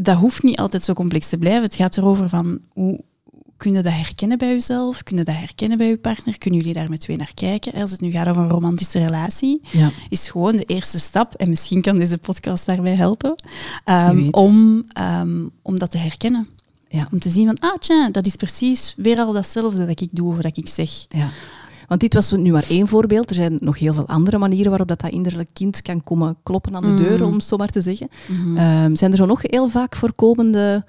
dat 0.01 0.17
hoeft 0.17 0.43
niet 0.43 0.57
altijd 0.57 0.83
zo 0.83 0.93
complex 0.93 1.29
te 1.29 1.37
blijven. 1.37 1.63
Het 1.63 1.75
gaat 1.75 1.97
erover 1.97 2.29
van 2.29 2.59
hoe 2.73 3.01
kun 3.57 3.73
je 3.73 3.81
dat 3.81 3.93
herkennen 3.93 4.37
bij 4.37 4.47
jezelf? 4.47 5.03
Kun 5.03 5.17
je 5.17 5.23
dat 5.23 5.35
herkennen 5.35 5.77
bij 5.77 5.87
je 5.87 5.97
partner? 5.97 6.37
Kunnen 6.37 6.59
jullie 6.59 6.73
daar 6.75 6.89
met 6.89 6.99
twee 6.99 7.17
naar 7.17 7.31
kijken? 7.33 7.73
Als 7.73 7.91
het 7.91 8.01
nu 8.01 8.11
gaat 8.11 8.27
over 8.27 8.41
een 8.41 8.49
romantische 8.49 8.99
relatie, 8.99 9.61
ja. 9.71 9.91
is 10.09 10.29
gewoon 10.29 10.55
de 10.55 10.63
eerste 10.63 10.99
stap, 10.99 11.33
en 11.33 11.49
misschien 11.49 11.81
kan 11.81 11.97
deze 11.99 12.17
podcast 12.17 12.65
daarbij 12.65 12.95
helpen, 12.95 13.35
ehm, 13.83 14.27
om, 14.31 14.83
ehm, 14.93 15.43
om 15.61 15.79
dat 15.79 15.91
te 15.91 15.97
herkennen. 15.97 16.47
Ja. 16.95 17.07
Om 17.11 17.19
te 17.19 17.29
zien 17.29 17.45
van, 17.45 17.59
ah 17.59 17.77
tja, 17.77 18.09
dat 18.11 18.25
is 18.25 18.35
precies 18.35 18.93
weer 18.97 19.17
al 19.19 19.33
datzelfde 19.33 19.85
dat 19.85 20.01
ik 20.01 20.09
doe 20.11 20.31
of 20.35 20.41
dat 20.41 20.57
ik 20.57 20.67
zeg. 20.67 20.89
ja. 21.09 21.29
Want 21.87 22.01
dit 22.01 22.13
was 22.13 22.31
nu 22.31 22.51
maar 22.51 22.65
één 22.69 22.87
voorbeeld. 22.87 23.29
Er 23.29 23.35
zijn 23.35 23.57
nog 23.59 23.79
heel 23.79 23.93
veel 23.93 24.07
andere 24.07 24.37
manieren 24.37 24.69
waarop 24.69 24.87
dat, 24.87 25.01
dat 25.01 25.11
innerlijk 25.11 25.49
kind 25.53 25.81
kan 25.81 26.03
komen 26.03 26.35
kloppen 26.43 26.75
aan 26.75 26.81
de 26.81 26.87
Mm. 26.87 26.97
deur, 26.97 27.25
om 27.25 27.33
het 27.33 27.43
zo 27.43 27.57
maar 27.57 27.69
te 27.69 27.81
zeggen. 27.81 28.09
Mhm. 28.27 28.57
Ehm, 28.57 28.95
zijn 28.95 29.11
er 29.11 29.17
zo 29.17 29.25
nog 29.25 29.39
heel 29.43 29.69
vaak 29.69 29.95
voorkomende 29.95 30.85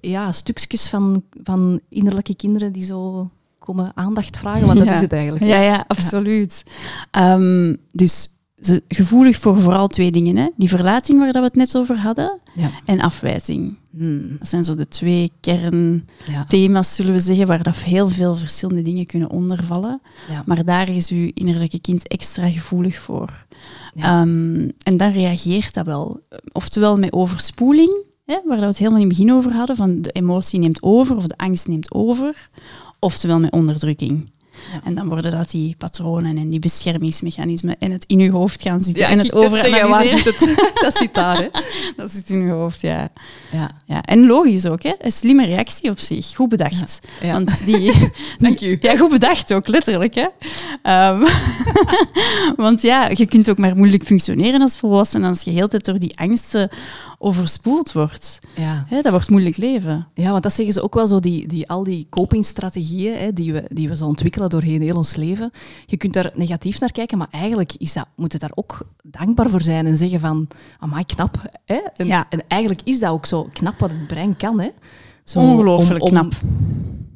ja, 0.00 0.32
stukjes 0.32 0.88
van, 0.88 1.22
van 1.42 1.80
innerlijke 1.88 2.34
kinderen 2.34 2.72
die 2.72 2.84
zo 2.84 3.30
komen 3.58 3.92
aandacht 3.94 4.36
vragen? 4.38 4.66
Want 4.66 4.78
dat 4.78 4.86
Ja. 4.86 4.94
is 4.94 5.00
het 5.00 5.12
eigenlijk. 5.12 5.44
Ja, 5.44 5.60
ja, 5.60 5.84
absoluut. 5.88 6.62
Ehm, 7.10 7.74
dus 7.92 8.28
gevoelig 8.88 9.36
voor 9.36 9.60
vooral 9.60 9.86
twee 9.88 10.10
dingen. 10.10 10.36
Hè? 10.36 10.48
Die 10.56 10.68
verlating 10.68 11.18
waar 11.18 11.32
dat 11.32 11.42
we 11.42 11.46
het 11.48 11.56
net 11.56 11.76
over 11.76 11.96
hadden 11.98 12.38
Ja. 12.54 12.70
en 12.84 13.00
afwijzing. 13.00 13.76
Hmm, 13.96 14.36
Dat 14.38 14.48
zijn 14.48 14.64
zo 14.64 14.74
de 14.74 14.88
twee 14.88 15.32
kernthema's, 15.40 16.88
ja. 16.88 16.94
zullen 16.94 17.12
we 17.12 17.18
zeggen, 17.20 17.46
waar 17.46 17.62
dat 17.62 17.76
heel 17.76 18.08
veel 18.08 18.36
verschillende 18.36 18.82
dingen 18.82 19.06
kunnen 19.06 19.30
ondervallen. 19.30 20.00
Ja. 20.28 20.42
Maar 20.46 20.64
daar 20.64 20.88
is 20.88 21.08
uw 21.10 21.30
innerlijke 21.34 21.80
kind 21.80 22.08
extra 22.08 22.50
gevoelig 22.50 22.98
voor. 22.98 23.46
Ehm, 23.94 24.68
en 24.82 24.96
dan 24.96 25.10
reageert 25.10 25.74
dat 25.74 25.86
wel. 25.86 26.20
Oftewel 26.52 26.98
met 26.98 27.12
overspoeling, 27.12 28.04
hè, 28.24 28.38
waar 28.46 28.58
we 28.60 28.64
het 28.66 28.78
helemaal 28.78 29.00
in 29.00 29.08
het 29.08 29.16
begin 29.18 29.32
over 29.34 29.52
hadden, 29.52 29.76
van 29.76 30.02
de 30.02 30.10
emotie 30.10 30.58
neemt 30.58 30.82
over 30.82 31.16
of 31.16 31.26
de 31.26 31.36
angst 31.36 31.68
neemt 31.68 31.92
over. 31.94 32.48
Oftewel 32.98 33.40
met 33.40 33.52
onderdrukking. 33.52 34.30
En 34.84 34.94
dan 34.94 35.08
worden 35.08 35.30
dat 35.30 35.50
die 35.50 35.74
patronen 35.78 36.36
en 36.36 36.50
die 36.50 36.58
beschermingsmechanismen 36.58 37.76
en 37.78 37.90
het 37.90 38.04
in 38.06 38.20
uw 38.20 38.30
hoofd 38.30 38.62
gaan 38.62 38.80
zitten 38.80 39.02
Ja, 39.02 39.10
en 39.10 39.18
het 39.18 39.28
zeggen, 39.52 39.88
waar 39.88 40.06
zit 40.06 40.24
het? 40.24 40.54
dat 40.84 40.96
zit 40.96 41.14
daar, 41.14 41.36
hè? 41.36 41.48
Dat 41.96 42.12
zit 42.12 42.30
in 42.30 42.40
uw 42.40 42.50
hoofd, 42.50 42.80
ja. 42.80 43.08
Ja. 43.52 43.70
ja. 43.86 44.02
En 44.02 44.26
logisch 44.26 44.66
ook, 44.66 44.82
hè. 44.82 44.92
Een 44.98 45.10
slimme 45.10 45.44
reactie 45.44 45.90
op 45.90 45.98
zich. 45.98 46.34
Goed 46.34 46.48
bedacht. 46.48 47.00
Ja. 47.20 47.32
Want 47.32 47.62
die, 47.66 47.92
Dank 48.38 48.60
u. 48.60 48.78
Ja, 48.80 48.96
goed 48.96 49.10
bedacht 49.10 49.52
ook, 49.52 49.68
letterlijk. 49.68 50.14
Hè? 50.14 50.26
Ehm, 50.82 51.24
want 52.64 52.82
ja, 52.82 53.08
je 53.14 53.26
kunt 53.26 53.50
ook 53.50 53.58
maar 53.58 53.76
moeilijk 53.76 54.04
functioneren 54.04 54.60
als 54.60 54.78
volwassene 54.78 55.28
als 55.28 55.42
je 55.42 55.50
heel 55.50 55.68
tijd 55.68 55.84
door 55.84 55.98
die 55.98 56.18
angsten 56.18 56.70
overspoeld 57.22 57.92
wordt. 57.92 58.38
Ja. 58.56 58.84
Hè, 58.88 59.00
dat 59.00 59.12
wordt 59.12 59.30
moeilijk 59.30 59.56
leven. 59.56 60.06
Ja, 60.14 60.30
want 60.30 60.42
dat 60.42 60.52
zeggen 60.52 60.74
ze 60.74 60.82
ook 60.82 60.94
wel 60.94 61.06
zo, 61.06 61.20
die, 61.20 61.48
die, 61.48 61.68
al 61.68 61.84
die 61.84 62.06
copingstrategieën 62.10 63.16
hè, 63.18 63.32
die, 63.32 63.52
we, 63.52 63.64
die 63.68 63.88
we 63.88 63.96
zo 63.96 64.06
ontwikkelen 64.06 64.50
doorheen 64.50 64.82
heel 64.82 64.96
ons 64.96 65.16
leven. 65.16 65.50
Je 65.86 65.96
kunt 65.96 66.12
daar 66.14 66.30
negatief 66.34 66.80
naar 66.80 66.92
kijken, 66.92 67.18
maar 67.18 67.28
eigenlijk 67.30 67.72
is 67.78 67.92
dat, 67.92 68.06
moet 68.16 68.32
je 68.32 68.38
daar 68.38 68.52
ook 68.54 68.86
dankbaar 69.02 69.50
voor 69.50 69.62
zijn 69.62 69.86
en 69.86 69.96
zeggen 69.96 70.20
van, 70.20 70.48
amai, 70.78 71.04
knap. 71.04 71.42
Hè? 71.64 71.80
En, 71.96 72.06
Ja. 72.06 72.26
en 72.30 72.42
eigenlijk 72.48 72.80
is 72.84 72.98
dat 73.00 73.10
ook 73.10 73.26
zo 73.26 73.48
knap 73.52 73.78
wat 73.78 73.90
het 73.90 74.06
brein 74.06 74.36
kan. 74.36 74.60
Hè? 74.60 74.68
Zo, 75.24 75.38
Ongelooflijk 75.38 76.02
om, 76.02 76.08
om 76.08 76.14
knap. 76.14 76.32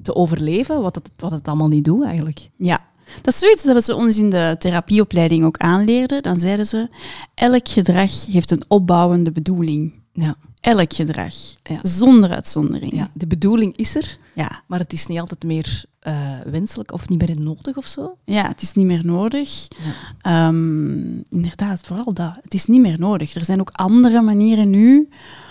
te 0.03 0.15
overleven, 0.15 0.83
wat 0.83 0.95
het, 0.95 1.11
wat 1.17 1.31
het 1.31 1.49
allemaal 1.49 1.69
niet 1.69 1.85
doet 1.85 2.05
eigenlijk. 2.05 2.49
Ja. 2.57 2.85
Dat 3.23 3.35
is 3.35 3.41
zoiets 3.41 3.65
dat 3.65 3.85
ze 3.85 3.95
ons 3.95 4.19
in 4.19 4.31
de 4.31 4.57
therapieopleiding 4.59 5.45
ook 5.45 5.57
aanleerden. 5.59 6.23
Dan 6.23 6.41
zeiden 6.41 6.67
ze, 6.67 6.89
elk 7.35 7.69
gedrag 7.69 8.27
heeft 8.27 8.51
een 8.51 8.63
opbouwende 8.69 9.33
bedoeling. 9.33 9.93
Ja. 10.17 10.37
Elk 10.61 10.93
gedrag. 10.95 11.35
Ja. 11.63 11.79
Zonder 11.83 12.31
uitzondering. 12.31 12.95
Ja, 12.95 13.11
de 13.15 13.27
bedoeling 13.27 13.77
is 13.77 13.95
er, 13.97 14.19
Ja. 14.35 14.63
maar 14.67 14.79
het 14.79 14.93
is 14.93 15.07
niet 15.07 15.19
altijd 15.19 15.45
meer 15.45 15.85
eh, 15.99 16.41
wenselijk 16.47 16.93
of 16.93 17.09
niet 17.09 17.27
meer 17.27 17.41
nodig 17.41 17.77
of 17.77 17.87
zo. 17.87 18.17
Ja, 18.25 18.49
het 18.49 18.63
is 18.63 18.73
niet 18.73 18.87
meer 18.87 19.05
nodig. 19.07 19.69
Ja. 19.85 20.47
Ehm, 20.49 21.19
inderdaad, 21.29 21.81
vooral 21.81 22.15
dat. 22.15 22.33
Het 22.43 22.55
is 22.55 22.67
niet 22.67 22.81
meer 22.81 22.99
nodig. 22.99 23.35
Er 23.35 23.45
zijn 23.45 23.61
ook 23.61 23.71
andere 23.73 24.21
manieren 24.21 24.71
nu 24.71 25.09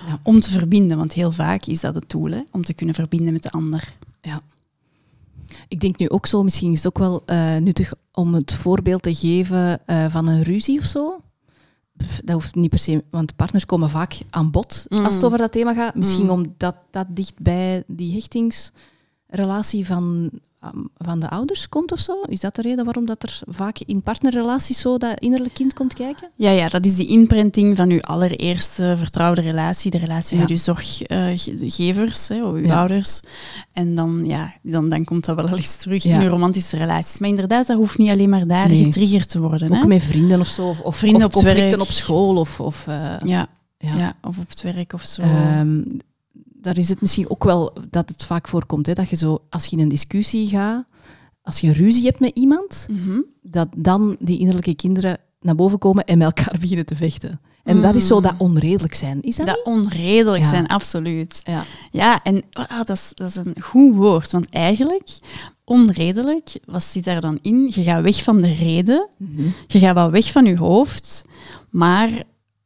Ja. 0.07 0.19
om 0.23 0.39
te 0.39 0.49
verbinden. 0.51 0.97
Want 0.97 1.13
heel 1.13 1.31
vaak 1.31 1.65
is 1.65 1.79
dat 1.81 1.95
het 1.95 2.13
hè, 2.13 2.41
om 2.51 2.63
te 2.63 2.73
kunnen 2.73 2.95
verbinden 2.95 3.33
met 3.33 3.43
de 3.43 3.51
ander. 3.51 3.93
Ja. 4.21 4.41
Ik 5.67 5.79
denk 5.79 5.97
nu 5.97 6.09
ook 6.09 6.25
zo, 6.25 6.43
misschien 6.43 6.71
is 6.71 6.77
het 6.77 6.87
ook 6.87 6.97
wel 6.97 7.23
eh, 7.25 7.55
nuttig 7.57 7.93
om 8.11 8.33
het 8.33 8.53
voorbeeld 8.53 9.01
te 9.03 9.15
geven 9.15 9.85
eh, 9.85 10.09
van 10.09 10.27
een 10.27 10.43
ruzie 10.43 10.79
of 10.79 10.85
zo. 10.85 11.19
Pff, 11.97 12.21
Dat 12.23 12.33
hoeft 12.35 12.55
niet 12.55 12.69
per 12.69 12.79
se, 12.79 13.03
want 13.09 13.35
partners 13.35 13.65
komen 13.65 13.89
vaak 13.89 14.17
aan 14.29 14.51
bod 14.51 14.85
Mm. 14.89 15.05
als 15.05 15.13
het 15.15 15.23
over 15.23 15.37
dat 15.37 15.51
thema 15.51 15.73
gaat. 15.73 15.95
Misschien 15.95 16.23
Mm. 16.25 16.29
omdat 16.29 16.75
dat 16.91 17.05
dicht 17.09 17.39
bij 17.41 17.83
die 17.87 18.13
hechtingsrelatie 18.13 19.85
van, 19.85 20.31
van 20.97 21.19
de 21.19 21.29
ouders 21.29 21.69
komt 21.69 21.91
of 21.91 21.99
zo. 21.99 22.21
Is 22.21 22.39
dat 22.39 22.55
de 22.55 22.61
reden 22.61 22.85
waarom 22.85 23.05
dat 23.05 23.23
er 23.23 23.39
vaak 23.47 23.77
in 23.85 24.01
partnerrelaties 24.01 24.79
zo 24.79 24.97
dat 24.97 25.19
innerlijk 25.19 25.53
kind 25.53 25.73
komt 25.73 25.93
kijken? 25.93 26.29
Ja, 26.35 26.49
ja, 26.51 26.67
dat 26.69 26.85
is 26.85 26.95
die 26.95 27.07
imprinting 27.07 27.75
van 27.77 27.89
uw 27.89 28.01
allereerste 28.01 28.93
vertrouwde 28.97 29.41
relatie. 29.41 29.91
De 29.91 29.97
relatie 29.97 30.35
Ja. 30.35 30.41
met 30.41 30.51
uw 30.51 30.57
zorggevers, 30.57 32.27
hè, 32.27 32.43
of 32.45 32.53
uw 32.53 32.63
Ja. 32.65 32.79
ouders. 32.79 33.21
En 33.73 33.95
dan, 33.95 34.21
ja, 34.25 34.53
dan, 34.61 34.89
dan 34.89 35.03
komt 35.03 35.25
dat 35.25 35.35
wel 35.35 35.57
eens 35.57 35.75
terug 35.75 36.03
Ja. 36.03 36.15
in 36.15 36.21
uw 36.23 36.29
romantische 36.29 36.77
relaties. 36.77 37.19
Maar 37.19 37.29
inderdaad, 37.29 37.67
dat 37.67 37.77
hoeft 37.77 37.97
niet 37.97 38.09
alleen 38.09 38.29
maar 38.29 38.47
daar 38.47 38.67
Nee. 38.67 38.83
getriggerd 38.83 39.29
te 39.29 39.39
worden. 39.39 39.71
Hè? 39.73 39.77
Ook 39.81 39.85
met 39.87 40.03
vrienden 40.03 40.39
of 40.39 40.47
zo, 40.47 40.67
of, 40.67 40.79
of, 40.79 40.97
Vrienden 40.97 41.21
of 41.21 41.25
op 41.27 41.31
conflicten 41.43 41.85
school. 41.85 42.35
Of, 42.35 42.59
of, 42.59 42.87
eh, 42.87 42.93
Ja, 43.23 43.47
ja. 43.77 43.95
ja. 43.97 44.13
of 44.21 44.37
op 44.37 44.49
het 44.49 44.61
werk 44.61 44.93
of 44.93 45.01
zo. 45.03 45.21
Ehm, 45.21 45.83
daar 46.65 46.77
is 46.77 46.89
het 46.89 47.01
misschien 47.01 47.29
ook 47.29 47.43
wel 47.43 47.73
dat 47.89 48.09
het 48.09 48.23
vaak 48.25 48.47
voorkomt, 48.47 48.85
hè, 48.85 48.93
dat 48.93 49.09
je 49.09 49.15
zo, 49.15 49.39
als 49.49 49.65
je 49.65 49.75
in 49.75 49.81
een 49.83 49.89
discussie 49.89 50.47
gaat, 50.47 50.85
als 51.41 51.59
je 51.59 51.71
ruzie 51.73 52.05
hebt 52.05 52.19
met 52.19 52.31
iemand, 52.33 52.87
Mhm. 52.89 53.19
dat 53.41 53.67
dan 53.77 54.15
die 54.19 54.39
innerlijke 54.39 54.75
kinderen 54.75 55.17
naar 55.41 55.55
boven 55.55 55.77
komen 55.79 56.05
en 56.05 56.17
met 56.17 56.27
elkaar 56.37 56.57
beginnen 56.61 56.85
te 56.85 56.95
vechten. 56.95 57.39
En 57.63 57.81
dat 57.81 57.95
is 57.95 58.07
zo 58.07 58.21
dat 58.21 58.33
onredelijk 58.37 58.93
zijn. 58.93 59.21
Is 59.21 59.35
dat, 59.35 59.45
Dat 59.45 59.63
onredelijk 59.63 60.43
Ja. 60.43 60.49
zijn, 60.49 60.67
absoluut. 60.67 61.41
Ja. 61.43 61.63
Ja, 61.91 62.23
en 62.23 62.43
ah, 62.51 62.77
dat, 62.77 62.89
is, 62.89 63.11
dat 63.13 63.29
is 63.29 63.35
een 63.35 63.55
goed 63.61 63.95
woord. 63.95 64.31
Want 64.31 64.49
eigenlijk, 64.49 65.09
onredelijk, 65.63 66.57
wat 66.65 66.83
zit 66.83 67.03
daar 67.03 67.21
dan 67.21 67.39
in? 67.41 67.71
Je 67.73 67.83
gaat 67.83 68.03
weg 68.03 68.23
van 68.23 68.41
de 68.41 68.53
reden. 68.53 69.07
Mhm. 69.17 69.47
Je 69.67 69.79
gaat 69.79 69.93
wel 69.93 70.11
weg 70.11 70.31
van 70.31 70.45
je 70.45 70.57
hoofd, 70.57 71.25
maar 71.69 72.23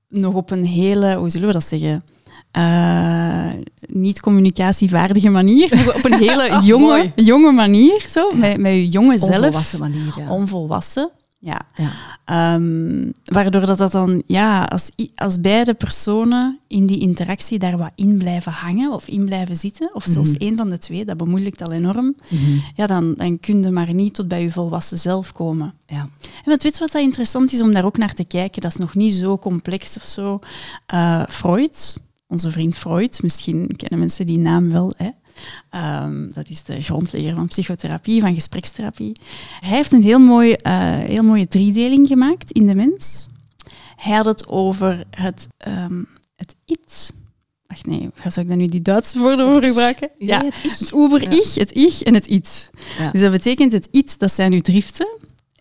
nog 0.10 0.34
op 0.34 0.51
een 0.51 0.65
hele, 0.65 1.15
hoe 1.15 1.29
zullen 1.29 1.48
we 1.48 1.53
dat 1.53 1.65
zeggen? 1.68 2.03
Eh, 2.51 3.50
niet 3.88 4.20
communicatievaardige 4.20 5.29
manier. 5.29 5.72
Op 5.98 6.06
een 6.06 6.18
hele 6.18 6.60
jonge, 6.72 6.86
Mooi. 6.86 7.12
jonge 7.15 7.51
manier, 7.51 8.06
zo, 8.10 8.32
met, 8.34 8.58
met 8.58 8.72
je 8.72 8.89
jonge 8.89 9.18
zelf. 9.18 9.32
Onvolwassen 9.36 9.79
manier, 9.79 10.13
ja. 10.18 10.29
Onvolwassen. 10.32 11.10
Ja. 11.41 11.62
ja. 11.75 11.89
Ehm, 12.25 13.12
waardoor 13.25 13.65
dat, 13.65 13.77
dat 13.77 13.91
dan, 13.91 14.24
ja, 14.27 14.63
als, 14.63 14.89
als 15.15 15.41
beide 15.41 15.74
personen 15.74 16.60
in 16.68 16.86
die 16.86 17.00
interactie 17.00 17.60
daar 17.60 17.77
wat 17.77 17.91
in 17.96 18.18
blijven 18.18 18.51
hangen 18.51 18.91
of 18.91 19.08
in 19.08 19.25
blijven 19.25 19.56
zitten, 19.56 19.89
of 19.94 20.06
zelfs 20.08 20.29
Mhm. 20.32 20.41
één 20.41 20.58
van 20.58 20.70
de 20.70 20.77
twee, 20.77 21.06
dat 21.06 21.18
bemoeilijkt 21.18 21.62
al 21.62 21.72
enorm, 21.72 22.15
Mhm. 22.29 22.41
ja, 22.75 22.88
dan, 22.88 23.13
dan 23.13 23.39
kun 23.39 23.63
je 23.63 23.70
maar 23.72 23.94
niet 23.94 24.13
tot 24.13 24.27
bij 24.27 24.41
je 24.41 24.51
volwassen 24.51 24.98
zelf 24.98 25.32
komen. 25.32 25.74
ja. 25.88 26.10
En 26.44 26.51
wat 26.56 26.63
weet 26.63 26.74
je 26.74 26.79
wat 26.79 26.91
dat 26.91 27.01
interessant 27.01 27.53
is 27.53 27.62
om 27.62 27.74
daar 27.74 27.86
ook 27.86 27.98
naar 27.98 28.13
te 28.13 28.25
kijken? 28.25 28.62
Dat 28.62 28.72
is 28.72 28.77
nog 28.77 28.96
niet 28.96 29.13
zo 29.13 29.38
complex 29.38 29.98
of 29.98 30.03
zo. 30.03 30.39
Eh, 30.86 31.24
Freud, 31.29 31.98
onze 32.29 32.51
vriend 32.51 32.77
Freud, 32.77 33.21
misschien 33.21 33.74
kennen 33.75 34.00
mensen 34.00 34.25
die 34.25 34.38
naam 34.38 34.71
wel. 34.71 34.93
Hè? 34.98 35.09
Ehm, 35.69 36.31
dat 36.33 36.50
is 36.50 36.63
de 36.63 36.81
grondlegger 36.81 37.36
van 37.36 37.48
psychotherapie, 37.48 38.21
van 38.21 38.33
gesprekstherapie. 38.33 39.15
Hij 39.59 39.77
heeft 39.77 39.91
een 39.91 40.03
heel, 40.03 40.19
mooi, 40.19 40.53
eh, 40.53 40.98
heel 40.98 41.24
mooie 41.24 41.48
driedeling 41.48 42.07
gemaakt 42.07 42.51
in 42.51 42.67
de 42.67 42.75
mens. 42.75 43.29
Hij 43.95 44.15
had 44.15 44.25
het 44.25 44.48
over 44.48 45.03
het, 45.09 45.48
ehm, 45.57 46.03
het 46.36 46.55
it. 46.65 47.13
Ach 47.67 47.86
nee, 47.86 48.09
zou 48.21 48.41
ik 48.41 48.48
dan 48.48 48.57
nu 48.57 48.67
die 48.67 48.81
Duitse 48.81 49.19
woorden 49.19 49.53
voor 49.53 49.63
gebruiken? 49.63 50.09
Ja, 50.17 50.43
het 50.43 50.63
ich? 50.63 50.79
het 50.79 51.33
ich, 51.33 51.55
het 51.55 51.75
ich 51.75 52.01
en 52.01 52.13
het 52.13 52.27
it. 52.27 52.69
Ja. 53.00 53.12
Dus 53.12 53.21
dat 53.21 53.31
betekent 53.31 53.71
het 53.71 53.88
it, 53.91 54.19
dat 54.19 54.31
zijn 54.31 54.53
uw 54.53 54.62
driften. 54.62 55.07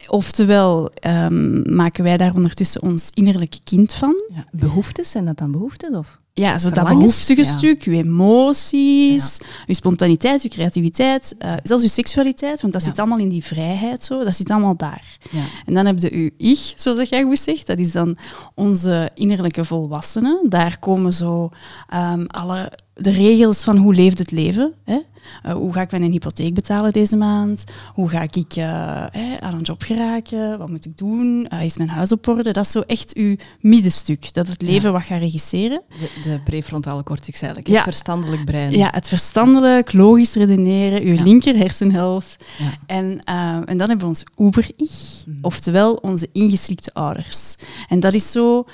Oftewel 0.09 0.91
ehm, 0.95 1.75
maken 1.75 2.05
wij 2.05 2.17
daar 2.17 2.35
ondertussen 2.35 2.83
ons 2.83 3.11
innerlijke 3.15 3.59
kind 3.65 3.93
van. 3.93 4.15
Ja. 4.35 4.45
Behoeftes, 4.53 5.11
zijn 5.11 5.25
dat 5.25 5.39
dan 5.39 5.51
behoeftes? 5.51 5.95
Of? 5.95 6.19
Ja, 6.39 6.59
zo 6.59 6.71
dat 6.71 6.89
behoeftige 6.89 7.45
ja. 7.45 7.57
stuk, 7.57 7.83
uw 7.83 7.93
emoties, 7.93 9.41
uw 9.67 9.75
spontaniteit, 9.75 10.43
uw 10.43 10.49
creativiteit, 10.49 11.35
eh, 11.39 11.53
zelfs 11.63 11.83
uw 11.83 11.89
seksualiteit, 11.89 12.61
want 12.61 12.73
dat 12.73 12.83
zit 12.83 12.99
allemaal 12.99 13.19
in 13.19 13.29
die 13.29 13.45
vrijheid, 13.45 14.05
zo, 14.05 14.25
dat 14.25 14.35
zit 14.35 14.51
allemaal 14.51 14.77
daar. 14.77 15.19
Ja. 15.31 15.43
En 15.65 15.75
dan 15.75 15.87
heb 15.87 15.99
je 15.99 16.13
uw 16.13 16.31
ich, 16.37 16.73
zoals 16.77 17.09
jij 17.09 17.23
goed 17.23 17.39
zegt, 17.39 17.67
dat 17.67 17.79
is 17.79 17.93
dan 17.93 18.17
onze 18.55 19.11
innerlijke 19.15 19.65
volwassene. 19.65 20.47
Daar 20.49 20.79
komen 20.79 21.13
zo 21.13 21.49
ehm, 21.89 22.25
alle 22.27 22.73
de 22.99 23.11
regels 23.11 23.63
van 23.63 23.77
hoe 23.77 23.95
leeft 23.95 24.19
het 24.19 24.31
leven. 24.31 24.73
Hè? 24.85 24.99
Eh, 25.43 25.53
hoe 25.53 25.73
ga 25.73 25.81
ik 25.81 25.91
mijn 25.91 26.11
hypotheek 26.11 26.55
betalen 26.55 26.93
deze 26.93 27.17
maand? 27.17 27.65
Hoe 27.95 28.09
ga 28.09 28.23
ik 28.23 28.57
eh, 28.57 29.05
hè, 29.11 29.41
aan 29.41 29.55
een 29.55 29.61
job 29.63 29.83
geraken? 29.83 30.59
Wat 30.59 30.69
moet 30.69 30.85
ik 30.85 30.99
doen? 30.99 31.47
Eh, 31.49 31.63
is 31.65 31.77
mijn 31.77 31.89
huis 31.89 32.13
op 32.13 32.29
orde? 32.29 32.53
Dat 32.53 32.65
is 32.65 32.71
zo 32.71 32.81
echt 32.81 33.15
uw 33.15 33.37
middenstuk, 33.61 34.35
dat 34.35 34.47
het 34.49 34.63
leven 34.63 34.93
wat 34.93 35.03
gaat 35.03 35.21
regisseren. 35.21 35.83
De, 36.01 36.31
de 36.31 36.41
prefrontale 36.45 37.03
cortex 37.03 37.39
eigenlijk, 37.41 37.69
Ja. 37.71 37.75
het 37.75 37.85
verstandelijk 37.85 38.45
brein. 38.45 38.71
Ja, 38.73 38.91
het 38.93 39.09
verstandelijk, 39.09 39.93
logisch 39.93 40.35
redeneren, 40.35 41.03
uw 41.03 41.15
Ja. 41.15 41.23
linker 41.23 41.57
hersenhelft. 41.57 42.45
En, 42.87 43.19
en 43.65 43.79
dan 43.79 43.89
hebben 43.89 43.99
we 43.99 44.07
ons 44.07 44.25
uber-ich, 44.37 45.25
Mhm. 45.27 45.39
oftewel 45.41 45.95
onze 45.95 46.29
ingeslikte 46.33 46.95
ouders. 46.95 47.57
En 47.89 48.01
dat 48.01 48.15
is 48.15 48.31
zo... 48.33 48.67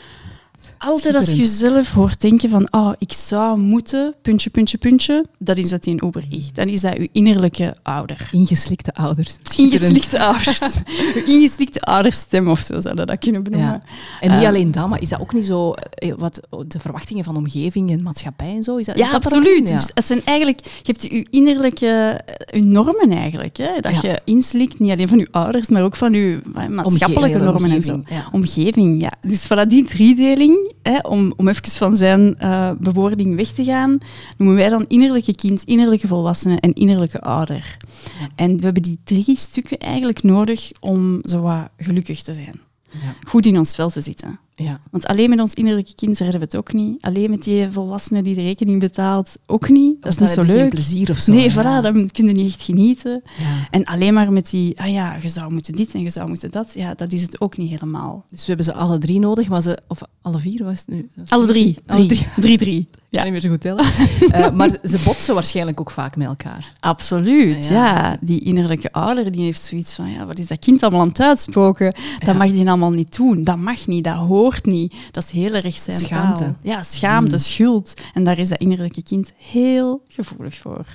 Altijd 0.87 1.15
als 1.15 1.31
je 1.31 1.37
jezelf 1.37 1.93
hoort 1.93 2.21
denken 2.21 2.49
van 2.51 2.69
oh, 2.71 2.93
ik 2.99 3.13
zou 3.13 3.59
moeten, 3.59 4.15
puntje, 4.23 4.51
puntje, 4.51 4.79
puntje, 4.79 5.25
dat 5.39 5.59
is 5.59 5.69
dat 5.71 5.87
in 5.87 6.01
uber-ich. 6.05 6.51
Dan 6.53 6.69
is 6.69 6.81
dat 6.81 6.95
uw 6.97 7.07
innerlijke 7.13 7.75
ouder. 7.83 8.29
Ingeslikte 8.33 8.95
ouders. 8.95 9.37
Ingeslikte 9.57 10.21
ouders. 10.21 10.61
uw 11.15 11.23
ingeslikte 11.27 11.81
ouderstem 11.81 12.49
of 12.49 12.59
zo 12.61 12.81
zouden 12.81 12.97
we 12.97 13.11
dat 13.11 13.19
kunnen 13.19 13.43
benoemen. 13.43 13.69
Ja. 13.71 13.83
En 14.21 14.31
niet 14.31 14.41
Eh, 14.43 14.49
alleen 14.49 14.71
dat, 14.71 14.89
maar 14.89 15.01
is 15.03 15.09
dat 15.09 15.21
ook 15.21 15.33
niet 15.35 15.45
zo 15.45 15.73
eh, 15.73 16.13
wat 16.19 16.41
de 16.67 16.79
verwachtingen 16.81 17.25
van 17.25 17.37
omgeving 17.37 17.91
en 17.91 18.03
maatschappij 18.03 18.55
en 18.55 18.63
zo? 18.63 18.77
Is 18.77 18.87
dat, 18.87 18.97
Ja, 18.99 19.11
dat 19.11 19.25
absoluut. 19.25 19.69
in? 19.69 19.75
Dus 19.77 19.91
het 19.95 20.07
zijn 20.07 20.21
eigenlijk, 20.25 20.61
je 20.65 20.71
hebt 20.93 21.03
je 21.03 21.27
innerlijke 21.31 21.87
eh, 21.87 22.61
je 22.61 22.67
normen 22.67 23.11
eigenlijk. 23.11 23.57
Hè? 23.57 23.81
Dat 23.81 24.01
Ja. 24.01 24.11
je 24.11 24.21
inslikt, 24.25 24.79
niet 24.79 24.91
alleen 24.91 25.09
van 25.09 25.19
je 25.19 25.29
ouders, 25.31 25.69
maar 25.69 25.83
ook 25.83 25.97
van 25.97 26.13
je 26.13 26.41
eh, 26.55 26.67
maatschappelijke 26.69 27.39
normen 27.39 27.71
en 27.71 27.83
zo. 27.85 27.93
omgeving, 27.93 28.19
ja. 28.23 28.29
Omgeving, 28.33 29.01
ja. 29.01 29.13
Dus 29.23 29.45
voilà 29.47 29.67
die 29.69 29.85
driedeling, 29.85 30.73
hè, 30.83 30.99
om, 30.99 31.33
om 31.37 31.49
even 31.49 31.71
van 31.71 31.97
zijn 31.97 32.39
eh, 32.39 32.71
bewoording 32.79 33.37
weg 33.37 33.49
te 33.49 33.65
gaan, 33.65 33.99
noemen 34.37 34.57
wij 34.57 34.69
dan 34.69 34.85
innerlijke 34.89 35.35
kind, 35.35 35.65
innerlijke 35.65 36.07
volwassene 36.07 36.61
en 36.61 36.73
innerlijke 36.73 37.21
ouder. 37.21 37.77
Ja. 38.21 38.29
En 38.37 38.57
we 38.57 38.65
hebben 38.65 38.83
die 38.83 38.99
drie 39.05 39.37
stukken 39.37 39.79
eigenlijk 39.79 40.23
nodig 40.23 40.71
om 40.81 41.21
zo 41.25 41.41
wat 41.41 41.69
gelukkig 41.77 42.23
te 42.23 42.35
zijn. 42.35 42.61
Ja. 42.91 43.15
Goed 43.27 43.47
in 43.47 43.59
ons 43.59 43.75
vel 43.75 43.91
te 43.91 44.01
zitten. 44.01 44.39
Ja. 44.57 44.81
Want 44.91 45.07
alleen 45.07 45.31
met 45.31 45.41
ons 45.41 45.55
innerlijke 45.55 45.95
kind 45.95 46.19
redden 46.19 46.39
we 46.39 46.45
het 46.45 46.57
ook 46.57 46.73
niet. 46.73 47.03
Alleen 47.03 47.31
met 47.31 47.43
die 47.45 47.71
volwassene 47.71 48.23
die 48.23 48.35
de 48.35 48.43
rekening 48.43 48.81
betaalt 48.81 49.37
ook 49.47 49.69
niet. 49.69 50.03
Dat 50.03 50.13
is 50.13 50.19
niet 50.19 50.31
zo 50.31 50.41
je 50.41 50.47
geen 50.47 50.57
leuk. 50.57 50.71
plezier 50.71 51.11
of 51.11 51.19
zo. 51.19 51.33
Nee, 51.33 51.51
voilà, 51.53 51.83
dan 51.83 52.11
kun 52.11 52.27
je 52.27 52.33
niet 52.33 52.47
echt 52.47 52.63
genieten. 52.63 53.23
Ja. 53.39 53.69
En 53.71 53.85
alleen 53.85 54.15
maar 54.15 54.33
met 54.33 54.51
die, 54.51 54.81
ah 54.81 54.93
ja, 54.93 55.17
je 55.23 55.29
zou 55.29 55.53
moeten 55.53 55.75
dit 55.75 55.95
en 55.95 56.01
je 56.03 56.11
zou 56.11 56.29
moeten 56.29 56.51
dat, 56.51 56.75
ja, 56.75 56.95
dat 56.95 57.13
is 57.13 57.23
het 57.23 57.41
ook 57.41 57.57
niet 57.57 57.71
helemaal. 57.71 58.25
Dus 58.31 58.41
we 58.41 58.47
hebben 58.47 58.65
ze 58.65 58.75
alle 58.75 58.99
drie 58.99 59.19
nodig, 59.19 59.49
maar 59.49 59.63
ze, 59.63 59.79
of 59.89 60.01
alle 60.23 60.39
vier 60.39 60.65
was 60.65 60.79
het 60.79 60.89
nu? 60.89 61.09
Alle 61.29 61.47
drie. 61.47 61.77
Alle 61.87 62.07
Drie. 62.07 62.27
Drie, 62.37 62.59
drie. 62.59 62.89
Kan 63.15 63.25
niet 63.25 63.33
meer 63.33 63.41
zo 63.41 63.49
goed 63.51 63.61
tellen. 63.61 63.85
Eh, 64.31 64.51
maar 64.59 64.71
ze 64.85 65.03
botsen 65.05 65.35
waarschijnlijk 65.35 65.81
ook 65.81 65.91
vaak 65.91 66.17
met 66.17 66.27
elkaar. 66.27 66.73
Absoluut, 66.81 67.67
Ja. 67.69 67.73
ja. 67.97 68.17
Die 68.21 68.41
innerlijke 68.41 68.93
ouder 68.93 69.33
die 69.33 69.45
heeft 69.45 69.63
zoiets 69.63 69.95
van, 69.95 70.11
ja, 70.11 70.27
wat 70.27 70.39
is 70.39 70.47
dat 70.47 70.59
kind 70.59 70.83
allemaal 70.83 71.01
aan 71.01 71.09
het 71.09 71.21
uitspoken? 71.21 71.93
Dat 72.19 72.27
Ja. 72.27 72.33
mag 72.33 72.51
die 72.51 72.69
allemaal 72.69 72.91
niet 72.91 73.17
doen. 73.17 73.45
Dat 73.45 73.57
mag 73.57 73.87
niet, 73.87 74.05
dat 74.05 74.15
hoort 74.17 74.67
niet. 74.67 74.95
Dat 75.11 75.25
is 75.25 75.31
heel 75.31 75.53
erg 75.55 75.75
zijn 75.77 75.99
Schaamte. 75.99 76.43
taal. 76.43 76.57
Ja, 76.63 76.83
schaamte, 76.83 77.37
Mm. 77.37 77.43
schuld. 77.43 77.95
En 78.15 78.25
daar 78.25 78.39
is 78.39 78.49
dat 78.49 78.59
innerlijke 78.59 79.03
kind 79.03 79.33
heel 79.37 80.03
gevoelig 80.09 80.55
voor. 80.59 80.87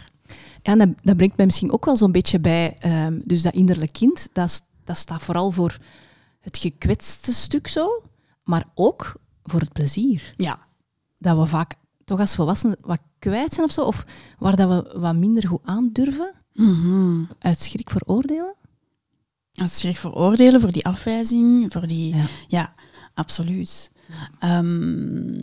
Ja, 0.62 0.72
en 0.72 0.78
dat, 0.78 0.90
dat 1.04 1.16
brengt 1.18 1.38
mij 1.38 1.46
misschien 1.46 1.72
ook 1.72 1.86
wel 1.86 1.98
zo'n 1.98 2.12
beetje 2.12 2.40
bij. 2.40 2.76
ehm, 2.80 3.20
dus 3.24 3.42
dat 3.42 3.54
innerlijk 3.54 3.94
kind, 3.94 4.30
dat, 4.34 4.62
dat 4.84 4.98
staat 4.98 5.24
vooral 5.24 5.52
voor 5.52 5.78
het 6.42 6.58
gekwetste 6.58 7.34
stuk 7.34 7.68
zo, 7.68 8.04
maar 8.44 8.66
ook 8.76 9.14
voor 9.44 9.60
het 9.60 9.74
plezier. 9.74 10.34
Ja, 10.38 10.60
Dat 11.18 11.38
we 11.38 11.46
vaak 11.46 11.76
toch 12.10 12.20
als 12.20 12.36
volwassenen 12.36 12.78
wat 12.82 13.00
kwijt 13.20 13.54
zijn 13.54 13.66
of 13.66 13.72
zo, 13.72 13.82
of 13.82 14.06
waar 14.40 14.56
dat 14.56 14.70
we 14.70 15.00
wat 15.00 15.16
minder 15.16 15.48
goed 15.48 15.62
aandurven, 15.64 16.34
Mhm. 16.54 17.24
uit 17.40 17.60
schrik 17.62 17.90
voor 17.90 18.02
oordelen. 18.06 18.54
Als 19.54 19.80
schrik 19.80 19.98
voor 19.98 20.14
oordelen, 20.14 20.62
voor 20.62 20.72
die 20.72 20.86
afwijzing, 20.86 21.72
voor 21.72 21.88
die... 21.88 22.16
Ja. 22.16 22.26
Ja, 22.48 22.74
absoluut. 23.14 23.92
Ehm 24.40 25.42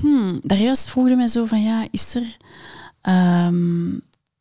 hmm, 0.00 0.38
daar 0.42 0.58
juist 0.58 0.88
vroegen 0.88 1.16
mij 1.16 1.28
zo 1.28 1.44
van, 1.44 1.62
ja, 1.62 1.86
is 1.90 2.14
er 2.14 2.36
ehm, 3.00 3.98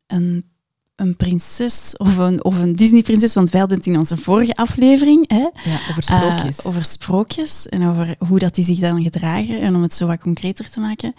een, 0.08 0.50
een 0.96 1.16
prinses 1.16 1.94
of 1.98 2.18
een, 2.18 2.44
of 2.44 2.60
een 2.60 2.76
Disney-prinses? 2.76 3.34
Want 3.34 3.50
wij 3.50 3.60
hadden 3.60 3.78
het 3.78 3.88
in 3.88 3.98
onze 4.00 4.18
vorige 4.18 4.56
aflevering, 4.56 5.30
hè, 5.30 5.38
Ja, 5.38 5.80
over 5.90 6.04
sprookjes. 6.04 6.60
eh, 6.60 6.66
over 6.66 6.86
sprookjes 6.86 7.68
en 7.68 7.88
over 7.88 8.16
hoe 8.28 8.40
dat 8.40 8.56
die 8.56 8.64
zich 8.64 8.80
dan 8.80 9.04
gedragen. 9.04 9.62
En 9.62 9.76
om 9.76 9.82
het 9.82 9.94
zo 9.94 10.08
wat 10.08 10.20
concreter 10.20 10.70
te 10.70 10.80
maken. 10.80 11.14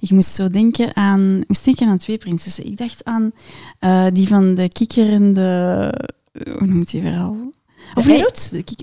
Ik 0.00 0.10
moest 0.10 0.30
zo 0.34 0.48
denken 0.50 0.96
aan, 0.96 1.36
ik 1.40 1.48
moest 1.48 1.64
denken 1.64 1.88
aan 1.88 1.98
twee 1.98 2.18
prinsessen. 2.18 2.66
Ik 2.66 2.76
dacht 2.76 3.04
aan 3.04 3.32
eh, 3.78 4.06
die 4.12 4.28
van 4.28 4.54
de 4.54 4.68
kikker 4.68 5.10
en 5.12 5.32
de... 5.32 6.08
Hoe 6.58 6.66
noemt 6.66 6.90
die 6.90 7.02
weer 7.02 7.16
al? 7.18 7.52
Of 7.94 8.04
De 8.04 8.10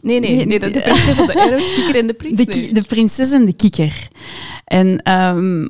nee, 0.02 0.20
nee, 0.20 0.46
Nee, 0.46 0.46
nee, 0.46 0.60
de, 0.60 0.82
prinses 0.82 1.20
of 1.20 1.26
de 1.26 1.74
kikker 1.76 1.96
en 1.96 2.08
de 2.08 2.14
prins. 2.14 2.38
de, 2.38 2.46
nee. 2.46 2.74
de 2.74 2.82
prinses 2.82 3.32
en 3.32 3.46
de 3.46 3.54
kikker. 3.54 4.08
En, 4.66 5.02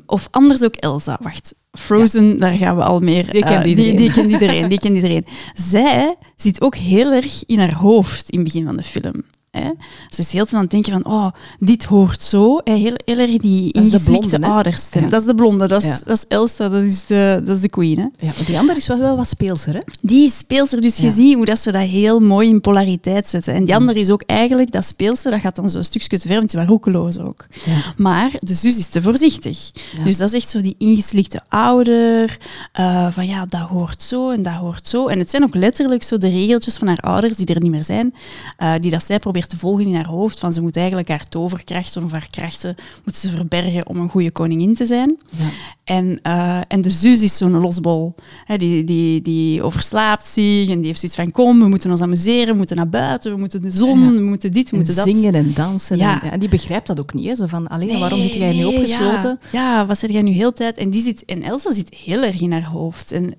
of 0.06 0.28
anders 0.30 0.62
ook 0.62 0.74
Elsa. 0.74 1.18
Wacht, 1.22 1.54
Frozen, 1.70 2.38
daar 2.38 2.58
gaan 2.58 2.76
we 2.76 2.82
al 2.82 3.00
meer... 3.00 3.32
Die 3.32 3.44
kent 3.44 3.54
eh, 3.54 3.62
die, 3.62 3.70
iedereen. 3.70 3.96
die 3.96 4.12
kent 4.12 4.30
iedereen. 4.30 4.68
Die 4.68 4.78
kent 4.78 4.94
iedereen. 4.94 5.24
Zij 5.70 6.16
zit 6.36 6.60
ook 6.60 6.76
heel 6.76 7.12
erg 7.12 7.44
in 7.46 7.58
haar 7.58 7.74
hoofd 7.74 8.30
in 8.30 8.38
het 8.38 8.46
begin 8.46 8.64
van 8.66 8.76
de 8.76 8.82
film. 8.82 9.24
Hè? 9.62 9.70
Ze 10.08 10.20
is 10.20 10.32
heel 10.32 10.46
veel 10.46 10.56
aan 10.58 10.62
het 10.64 10.72
denken 10.72 10.92
van, 10.92 11.04
oh, 11.12 11.30
dit 11.58 11.84
hoort 11.84 12.22
zo. 12.22 12.60
Hè? 12.64 12.74
Heel, 12.74 12.94
heel 13.04 13.18
erg 13.18 13.36
die 13.36 13.72
is 13.72 13.84
ingeslikte 13.84 14.40
ouderstem. 14.40 15.02
Ja. 15.02 15.08
Dat 15.08 15.20
is 15.20 15.26
de 15.26 15.34
blonde, 15.34 15.66
dat 15.66 15.82
is, 15.82 15.88
Ja. 15.88 15.98
dat 16.04 16.16
is 16.16 16.24
Elsa, 16.28 16.68
dat 16.68 16.82
is 16.82 17.04
de, 17.06 17.42
dat 17.44 17.56
is 17.56 17.62
de 17.62 17.68
queen. 17.68 17.96
Hè? 17.98 18.26
Ja, 18.26 18.32
maar 18.36 18.44
die 18.46 18.58
andere 18.58 18.78
is 18.78 18.86
wel, 18.86 18.98
wel 18.98 19.16
wat 19.16 19.28
speelser, 19.28 19.74
hè? 19.74 19.80
Die 20.02 20.30
speelster, 20.30 20.80
dus 20.80 20.96
je 20.96 21.10
ziet 21.10 21.34
hoe 21.34 21.44
dat 21.44 21.58
ze 21.58 21.72
dat 21.72 21.82
heel 21.82 22.20
mooi 22.20 22.48
in 22.48 22.60
polariteit 22.60 23.28
zetten. 23.30 23.54
En 23.54 23.64
die 23.64 23.74
andere 23.74 24.00
is 24.00 24.10
ook 24.10 24.22
eigenlijk, 24.26 24.70
dat 24.70 24.84
speelster, 24.84 25.30
dat 25.30 25.40
gaat 25.40 25.56
dan 25.56 25.70
zo'n 25.70 25.84
stukje 25.84 26.18
te 26.18 26.26
ver, 26.28 26.36
want 26.36 26.50
die 26.50 26.60
was 26.60 26.68
roekeloos 26.68 27.18
ook. 27.18 27.46
Ja. 27.64 27.94
Maar 27.96 28.30
de 28.38 28.54
zus 28.54 28.78
is 28.78 28.86
te 28.86 29.02
voorzichtig. 29.02 29.70
Ja. 29.98 30.04
Dus 30.04 30.16
dat 30.16 30.28
is 30.28 30.34
echt 30.34 30.48
zo 30.48 30.60
die 30.60 30.74
ingeslikte 30.78 31.40
ouder. 31.48 32.38
eh, 32.72 33.06
van 33.10 33.26
ja, 33.26 33.46
dat 33.46 33.60
hoort 33.60 34.02
zo 34.02 34.30
en 34.30 34.42
dat 34.42 34.52
hoort 34.52 34.88
zo. 34.88 35.06
En 35.06 35.18
het 35.18 35.30
zijn 35.30 35.42
ook 35.42 35.54
letterlijk 35.54 36.02
zo 36.02 36.18
de 36.18 36.28
regeltjes 36.28 36.76
van 36.76 36.86
haar 36.88 36.98
ouders, 37.00 37.36
die 37.36 37.46
er 37.46 37.60
niet 37.60 37.70
meer 37.70 37.84
zijn, 37.84 38.14
eh, 38.56 38.72
die 38.80 38.90
dat 38.90 39.04
zij 39.06 39.18
probeert 39.18 39.47
te 39.48 39.56
volgen 39.56 39.86
in 39.86 39.94
haar 39.94 40.06
hoofd. 40.06 40.38
Van 40.38 40.52
ze 40.52 40.60
moet 40.60 40.76
eigenlijk 40.76 41.08
haar 41.08 41.28
toverkrachten 41.28 42.04
of 42.04 42.10
haar 42.10 42.28
krachten 42.30 42.74
moet 43.04 43.16
ze 43.16 43.28
verbergen 43.30 43.86
om 43.88 43.96
een 43.96 44.08
goede 44.08 44.30
koningin 44.30 44.74
te 44.74 44.86
zijn. 44.86 45.18
Ja. 45.30 45.44
En, 45.84 46.18
eh, 46.22 46.60
en 46.68 46.80
de 46.80 46.90
zus 46.90 47.22
is 47.22 47.36
zo'n 47.36 47.60
losbol. 47.60 48.14
Hè, 48.44 48.56
die, 48.56 48.84
die, 48.84 49.20
die 49.20 49.62
overslaapt 49.62 50.26
zich 50.26 50.68
en 50.68 50.76
die 50.78 50.86
heeft 50.86 51.00
zoiets 51.00 51.18
van 51.18 51.30
kom, 51.30 51.60
we 51.60 51.68
moeten 51.68 51.90
ons 51.90 52.00
amuseren, 52.00 52.46
we 52.52 52.56
moeten 52.56 52.76
naar 52.76 52.88
buiten, 52.88 53.32
we 53.32 53.38
moeten 53.38 53.62
de 53.62 53.70
zon, 53.70 54.00
Ja. 54.00 54.10
we 54.12 54.20
moeten 54.20 54.52
dit, 54.52 54.64
we 54.64 54.70
En 54.70 54.76
moeten 54.76 54.96
dat. 54.96 55.04
zingen 55.04 55.34
en 55.34 55.52
dansen. 55.54 55.96
Ja. 55.96 56.22
En, 56.22 56.30
en 56.30 56.40
die 56.40 56.48
begrijpt 56.48 56.86
dat 56.86 57.00
ook 57.00 57.14
niet. 57.14 57.26
Hè? 57.28 57.34
Zo 57.34 57.46
van, 57.46 57.68
alleen, 57.68 57.98
waarom 58.00 58.20
zit 58.22 58.34
jij 58.34 58.52
nu 58.52 58.64
opgesloten? 58.64 59.38
Ja, 59.52 59.86
wat 59.86 59.98
zit 59.98 60.12
jij 60.12 60.22
nu 60.22 60.30
heel 60.30 60.52
tijd? 60.52 60.76
En, 60.76 60.90
die 60.90 61.02
zit, 61.02 61.24
en 61.24 61.42
Elsa 61.42 61.72
zit 61.72 61.94
heel 61.94 62.22
erg 62.22 62.40
in 62.40 62.52
haar 62.52 62.64
hoofd. 62.64 63.12
En, 63.12 63.32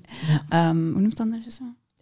ehm, 0.50 0.92
hoe 0.92 1.02
noemt 1.02 1.18
dat 1.18 1.28
nou 1.28 1.42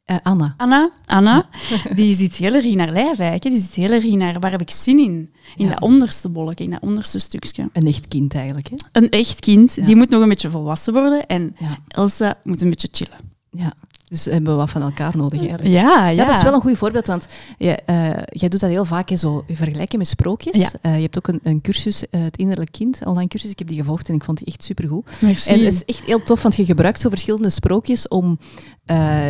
Eh, 0.07 0.17
Anna. 0.23 0.53
Anna, 0.57 0.89
Anna 1.05 1.49
die 1.95 2.13
zit 2.13 2.35
heel 2.35 2.53
erg 2.53 2.63
in 2.63 2.79
haar 2.79 2.91
lijf 2.91 3.19
eigenlijk. 3.19 3.41
Die 3.43 3.59
zit 3.61 3.73
heel 3.73 3.91
erg 3.91 4.03
in 4.03 4.21
haar, 4.21 4.39
waar 4.39 4.51
heb 4.51 4.61
ik 4.61 4.69
zin 4.69 4.99
in? 4.99 5.33
In 5.55 5.65
Ja. 5.65 5.69
dat 5.69 5.81
onderste 5.81 6.29
bolletje, 6.29 6.63
in 6.63 6.69
dat 6.69 6.81
onderste 6.81 7.19
stukje. 7.19 7.69
Een 7.73 7.87
echt 7.87 8.07
kind 8.07 8.35
eigenlijk. 8.35 8.67
Hè? 8.69 8.75
Een 8.91 9.09
echt 9.09 9.39
kind, 9.39 9.73
Ja. 9.75 9.85
die 9.85 9.95
moet 9.95 10.09
nog 10.09 10.21
een 10.21 10.29
beetje 10.29 10.49
volwassen 10.49 10.93
worden. 10.93 11.25
En 11.27 11.55
Ja. 11.59 11.77
Elsa 11.87 12.37
moet 12.43 12.61
een 12.61 12.69
beetje 12.69 12.87
chillen. 12.91 13.17
ja. 13.49 13.73
Dus 14.09 14.25
we 14.25 14.31
hebben 14.31 14.55
wat 14.57 14.69
van 14.69 14.81
elkaar 14.81 15.17
nodig 15.17 15.39
eigenlijk. 15.39 15.69
Ja, 15.69 15.81
ja. 15.81 16.09
Ja, 16.09 16.25
dat 16.25 16.35
is 16.35 16.43
wel 16.43 16.53
een 16.53 16.61
goed 16.61 16.77
voorbeeld, 16.77 17.07
want 17.07 17.25
je, 17.57 17.71
eh, 17.75 18.09
jij 18.29 18.49
doet 18.49 18.59
dat 18.59 18.69
heel 18.69 18.85
vaak, 18.85 19.09
hè, 19.09 19.15
zo 19.15 19.43
vergelijken 19.51 19.97
met 19.97 20.07
sprookjes. 20.07 20.57
Ja. 20.57 20.69
Eh, 20.81 20.95
je 20.95 21.01
hebt 21.01 21.17
ook 21.17 21.27
een, 21.27 21.39
een 21.43 21.61
cursus, 21.61 22.09
eh, 22.09 22.21
het 22.23 22.37
innerlijk 22.37 22.71
kind, 22.71 23.01
online 23.05 23.27
cursus. 23.27 23.51
Ik 23.51 23.59
heb 23.59 23.67
die 23.67 23.77
gevolgd 23.77 24.09
en 24.09 24.15
ik 24.15 24.23
vond 24.23 24.37
die 24.37 24.47
echt 24.47 24.63
supergoed. 24.63 25.09
Merci. 25.21 25.49
En 25.53 25.65
het 25.65 25.73
is 25.73 25.85
echt 25.85 26.03
heel 26.05 26.23
tof, 26.23 26.41
want 26.41 26.55
je 26.55 26.65
gebruikt 26.65 27.01
zo 27.01 27.09
verschillende 27.09 27.49
sprookjes 27.49 28.07
om 28.07 28.39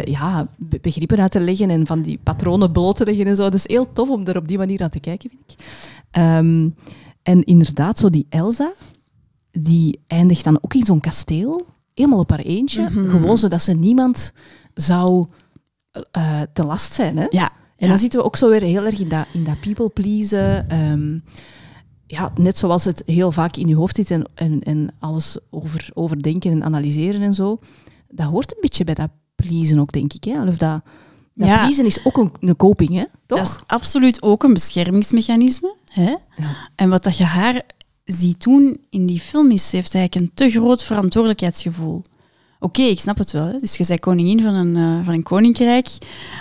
ja, 0.03 0.47
be- 0.57 0.79
begrippen 0.81 1.19
uit 1.19 1.31
te 1.31 1.39
leggen 1.39 1.69
en 1.69 1.87
van 1.87 2.01
die 2.01 2.19
patronen 2.23 2.71
bloot 2.71 2.95
te 2.95 3.05
leggen 3.05 3.25
en 3.27 3.35
zo. 3.35 3.43
Het 3.43 3.53
is 3.53 3.67
heel 3.67 3.93
tof 3.93 4.09
om 4.09 4.25
er 4.27 4.37
op 4.37 4.47
die 4.47 4.57
manier 4.57 4.79
naar 4.79 4.89
te 4.89 4.99
kijken, 4.99 5.29
vind 5.29 5.41
ik. 5.59 5.65
Ehm, 6.11 6.69
en 7.23 7.43
inderdaad, 7.43 7.97
zo 7.97 8.09
die 8.09 8.25
Elsa, 8.29 8.71
die 9.51 9.99
eindigt 10.07 10.43
dan 10.43 10.57
ook 10.61 10.73
in 10.73 10.85
zo'n 10.85 10.99
kasteel, 10.99 11.65
helemaal 11.93 12.19
op 12.19 12.29
haar 12.29 12.39
eentje. 12.39 12.81
Mhm. 12.81 13.09
Gewoon 13.09 13.37
zodat 13.37 13.61
ze 13.61 13.73
niemand 13.73 14.31
zou 14.77 15.25
eh, 16.11 16.41
te 16.53 16.63
last 16.63 16.93
zijn. 16.93 17.17
Hè? 17.17 17.25
ja. 17.29 17.51
En 17.77 17.85
ja. 17.85 17.87
dan 17.87 17.99
zitten 17.99 18.19
we 18.19 18.25
ook 18.25 18.35
zo 18.35 18.49
weer 18.49 18.61
heel 18.61 18.85
erg 18.85 18.99
in 18.99 19.09
dat, 19.09 19.25
in 19.33 19.43
dat 19.43 19.59
people 19.59 19.89
pleasen. 19.89 20.69
Ehm, 20.69 21.19
ja, 22.07 22.31
net 22.35 22.57
zoals 22.57 22.83
het 22.85 23.03
heel 23.05 23.31
vaak 23.31 23.55
in 23.55 23.67
je 23.67 23.75
hoofd 23.75 23.95
zit 23.95 24.11
en, 24.11 24.29
en, 24.33 24.63
en 24.63 24.89
alles 24.99 25.37
over, 25.49 25.89
overdenken 25.93 26.51
en 26.51 26.63
analyseren 26.63 27.21
en 27.21 27.33
zo. 27.33 27.59
Dat 28.09 28.25
hoort 28.25 28.51
een 28.51 28.61
beetje 28.61 28.83
bij 28.83 28.93
dat 28.93 29.09
pleasen 29.35 29.79
ook, 29.79 29.91
denk 29.91 30.13
ik. 30.13 30.23
Hè? 30.23 30.47
Of 30.47 30.57
dat, 30.57 30.81
dat 31.33 31.47
Ja. 31.47 31.63
pleasen 31.63 31.85
is 31.85 32.05
ook 32.05 32.17
een, 32.17 32.31
een 32.39 32.55
coping, 32.55 32.89
hè? 32.89 33.03
toch? 33.25 33.37
Dat 33.37 33.47
is 33.47 33.57
absoluut 33.65 34.21
ook 34.21 34.43
een 34.43 34.53
beschermingsmechanisme. 34.53 35.75
Hè? 35.85 36.15
Ja. 36.35 36.69
En 36.75 36.89
wat 36.89 37.03
dat 37.03 37.17
je 37.17 37.23
haar 37.23 37.61
ziet 38.05 38.43
doen 38.43 38.79
in 38.89 39.05
die 39.05 39.19
film 39.19 39.51
is, 39.51 39.69
ze 39.69 39.75
heeft 39.75 39.93
eigenlijk 39.93 40.25
een 40.25 40.33
te 40.35 40.49
groot 40.49 40.83
verantwoordelijkheidsgevoel. 40.83 42.01
Oké, 42.59 42.81
ik 42.81 42.99
snap 42.99 43.17
het 43.17 43.31
wel. 43.31 43.45
Hè? 43.45 43.57
Dus 43.57 43.77
je 43.77 43.85
bent 43.87 43.99
koningin 43.99 44.41
van 44.41 44.53
een, 44.53 44.75
eh, 44.75 45.05
van 45.05 45.13
een 45.13 45.23
koninkrijk. 45.23 45.87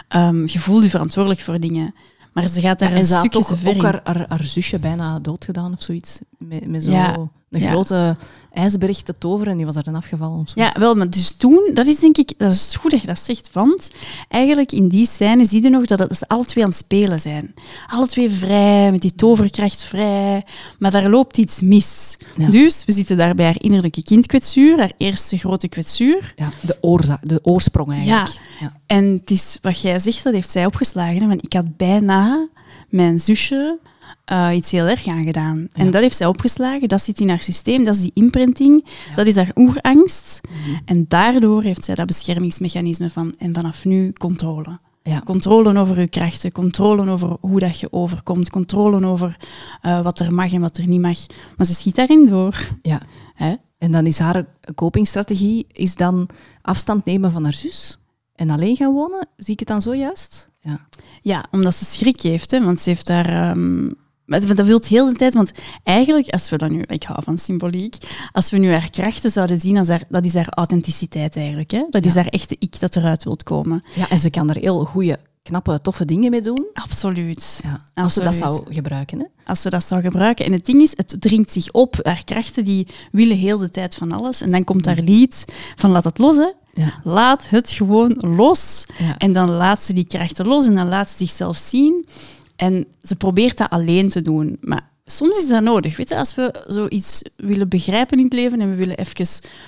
Ehm, 0.09 0.47
je 0.47 0.59
voelt 0.59 0.83
je 0.83 0.91
verantwoordelijk 0.91 1.41
voor 1.41 1.61
dingen. 1.61 1.95
Maar 2.33 2.49
ze 2.49 2.61
gaat 2.61 2.79
daar 2.79 2.91
en 2.91 2.97
een 2.97 3.05
stukje 3.05 3.29
toch 3.29 3.67
ook 3.67 3.83
haar, 3.83 4.01
haar, 4.05 4.25
haar 4.29 4.43
zusje 4.43 4.79
bijna 4.79 5.19
doodgedaan 5.19 5.73
of 5.73 5.83
zoiets. 5.83 6.21
Met, 6.49 6.67
met 6.67 6.83
zo'n 6.83 6.93
Ja, 6.93 7.29
grote 7.51 8.17
ijsberg 8.53 9.03
te 9.03 9.19
toveren 9.19 9.51
en 9.51 9.57
die 9.57 9.67
was 9.67 9.75
daar 9.75 9.85
dan 9.85 9.95
afgevallen. 9.95 10.39
Of 10.39 10.55
Ja, 10.55 10.73
wel, 10.79 10.95
maar 10.95 11.11
dus 11.11 11.31
toen, 11.31 11.71
dat 11.75 11.87
is 11.87 11.99
denk 11.99 12.17
ik, 12.17 12.33
dat 12.37 12.53
is 12.53 12.77
goed 12.81 12.91
dat 12.91 13.01
je 13.01 13.07
dat 13.07 13.19
zegt, 13.19 13.51
want 13.53 13.91
eigenlijk 14.29 14.73
in 14.73 14.89
die 14.89 15.07
scène 15.07 15.45
zie 15.45 15.63
je 15.63 15.71
nog 15.71 15.85
dat, 15.85 15.99
het, 15.99 16.17
ze 16.17 16.29
alle 16.29 16.45
twee 16.45 16.65
aan 16.65 16.71
het 16.71 16.79
spelen 16.79 17.21
zijn. 17.21 17.55
Alle 17.87 18.07
twee 18.07 18.31
vrij, 18.31 18.91
met 18.91 19.01
die 19.01 19.15
toverkracht 19.15 19.83
vrij, 19.83 20.45
maar 20.79 20.91
daar 20.91 21.11
loopt 21.11 21.39
iets 21.39 21.61
mis. 21.61 22.19
Ja. 22.37 22.49
Dus 22.49 22.85
we 22.85 22.93
zitten 22.93 23.17
daar 23.17 23.35
bij 23.35 23.45
haar 23.45 23.63
innerlijke 23.63 24.03
kindkwetsuur, 24.03 24.79
haar 24.79 24.93
eerste 24.97 25.37
grote 25.37 25.69
kwetsuur. 25.69 26.33
Ja, 26.37 26.51
de, 26.61 26.79
oorzaak, 26.81 27.29
de 27.29 27.41
oorsprong 27.43 27.93
eigenlijk. 27.93 28.41
Ja. 28.61 28.81
En 28.87 29.05
het 29.05 29.31
is 29.31 29.59
wat 29.63 29.81
jij 29.81 29.99
zegt, 29.99 30.25
dat 30.25 30.33
heeft 30.33 30.51
zij 30.51 30.67
opgeslagen. 30.67 31.21
Hè? 31.21 31.27
Want 31.27 31.45
ik 31.45 31.53
had 31.53 31.77
bijna 31.77 32.49
mijn 32.89 33.21
zusje 33.21 33.79
eh, 34.27 34.49
iets 34.55 34.71
heel 34.71 34.87
erg 34.87 35.07
aangedaan. 35.07 35.69
En 35.73 35.85
Ja. 35.85 35.91
dat 35.91 36.01
heeft 36.01 36.17
zij 36.17 36.27
opgeslagen, 36.27 36.89
dat 36.89 37.03
zit 37.03 37.21
in 37.21 37.29
haar 37.29 37.43
systeem, 37.43 37.85
dat 37.85 37.95
is 37.95 38.01
die 38.01 38.11
imprinting, 38.15 38.85
dat 39.15 39.27
is 39.27 39.37
haar 39.37 39.51
oerangst. 39.55 40.41
Mhm. 40.49 40.77
En 40.85 41.05
daardoor 41.09 41.63
heeft 41.63 41.85
zij 41.85 41.95
dat 41.95 42.07
beschermingsmechanisme 42.07 43.11
van 43.11 43.35
en 43.39 43.55
vanaf 43.55 43.85
nu 43.85 44.13
controle. 44.13 44.79
Ja. 45.03 45.21
Controle 45.25 45.79
over 45.79 46.01
je 46.01 46.09
krachten, 46.09 46.53
controle 46.53 47.11
over 47.11 47.37
hoe 47.41 47.61
dat 47.61 47.81
je 47.81 47.93
overkomt, 47.93 48.51
controle 48.51 49.07
over 49.07 49.37
eh, 49.83 50.03
wat 50.03 50.19
er 50.19 50.35
mag 50.35 50.53
en 50.53 50.61
wat 50.61 50.77
er 50.77 50.87
niet 50.87 51.01
mag. 51.01 51.19
Maar 51.57 51.67
ze 51.67 51.75
schiet 51.75 51.95
daarin 51.95 52.27
door. 52.27 52.69
Ja. 52.83 53.01
Hè? 53.35 53.55
En 53.79 53.93
dan 53.93 54.07
is 54.07 54.19
haar 54.19 54.45
copingstrategie 54.75 55.67
is 55.73 55.95
dan 55.95 56.29
afstand 56.63 57.05
nemen 57.05 57.31
van 57.31 57.45
haar 57.45 57.53
zus 57.55 57.99
en 58.35 58.51
alleen 58.51 58.77
gaan 58.77 58.93
wonen. 58.93 59.29
Zie 59.37 59.53
ik 59.53 59.59
het 59.59 59.69
dan 59.69 59.83
zo 59.83 59.95
juist? 59.95 60.49
Ja. 60.61 60.87
Ja, 61.23 61.45
omdat 61.51 61.75
ze 61.77 61.85
schrik 61.85 62.21
heeft, 62.21 62.51
hè, 62.51 62.65
want 62.65 62.81
ze 62.83 62.89
heeft 62.89 63.07
daar. 63.07 63.27
ehm, 63.51 63.89
maar 64.27 64.55
dat 64.55 64.67
wil 64.67 64.81
heel 64.89 65.07
de 65.07 65.15
tijd, 65.15 65.35
want 65.35 65.51
eigenlijk, 65.83 66.29
als 66.29 66.51
we 66.51 66.57
dan 66.57 66.73
nu, 66.73 66.83
ik 66.87 67.03
hou 67.03 67.23
van 67.23 67.39
symboliek, 67.39 67.97
als 68.33 68.51
we 68.51 68.59
nu 68.59 68.73
haar 68.73 68.91
krachten 68.91 69.31
zouden 69.31 69.61
zien, 69.61 69.79
als 69.79 69.89
haar, 69.89 70.03
dat 70.09 70.25
is 70.25 70.35
haar 70.35 70.49
authenticiteit 70.51 71.37
eigenlijk. 71.37 71.71
Hè? 71.71 71.85
Dat 71.91 72.05
is 72.05 72.15
Ja. 72.15 72.21
haar 72.23 72.31
echte 72.31 72.57
ik 72.59 72.81
dat 72.81 72.97
eruit 72.97 73.25
wilt 73.25 73.43
komen. 73.43 73.85
ja, 73.95 74.09
en 74.09 74.19
ze 74.19 74.31
kan 74.31 74.51
er 74.51 74.57
heel 74.57 74.85
goede 74.85 75.19
knappe, 75.43 75.79
toffe 75.83 76.05
dingen 76.05 76.31
mee 76.31 76.41
doen. 76.43 76.65
Absoluut. 76.73 77.61
Ja, 77.63 77.81
als 77.95 78.15
ze 78.15 78.23
dat 78.23 78.35
zou 78.35 78.63
gebruiken. 78.75 79.19
Hè? 79.19 79.25
Als 79.45 79.61
ze 79.61 79.71
dat 79.71 79.87
zou 79.87 80.01
gebruiken. 80.01 80.45
En 80.45 80.53
het 80.53 80.65
ding 80.67 80.83
is, 80.83 80.93
het 80.97 81.17
dringt 81.19 81.53
zich 81.53 81.71
op. 81.73 81.99
Haar 82.03 82.25
krachten 82.25 82.65
die 82.65 82.87
willen 83.13 83.37
heel 83.37 83.59
de 83.59 83.71
tijd 83.71 83.95
van 83.95 84.13
alles. 84.13 84.41
En 84.41 84.51
dan 84.51 84.65
komt 84.65 84.87
haar 84.87 84.99
lied 85.01 85.45
van 85.77 85.91
laat 85.91 86.05
het 86.05 86.19
los, 86.19 86.37
hè. 86.37 86.51
Ja. 86.83 87.01
Laat 87.05 87.49
het 87.49 87.71
gewoon 87.71 88.23
los. 88.37 88.87
En 89.19 89.33
dan 89.33 89.49
laat 89.51 89.83
ze 89.85 89.93
die 89.93 90.07
krachten 90.07 90.47
los 90.47 90.67
en 90.67 90.75
dan 90.75 90.89
laat 90.89 91.11
ze 91.11 91.17
zichzelf 91.19 91.57
zien. 91.57 92.07
En 92.57 92.87
ze 93.03 93.17
probeert 93.17 93.57
dat 93.57 93.71
alleen 93.71 94.09
te 94.09 94.23
doen. 94.23 94.57
Maar 94.61 94.91
soms 95.07 95.37
is 95.37 95.49
dat 95.49 95.63
nodig. 95.63 95.97
Weet 95.97 96.09
je, 96.09 96.17
als 96.17 96.35
we 96.35 96.65
zoiets 96.67 97.23
willen 97.37 97.69
begrijpen 97.69 98.19
in 98.19 98.25
het 98.25 98.33
leven 98.33 98.61
en 98.61 98.71
we 98.71 98.77
willen 98.77 98.97
even 98.97 99.27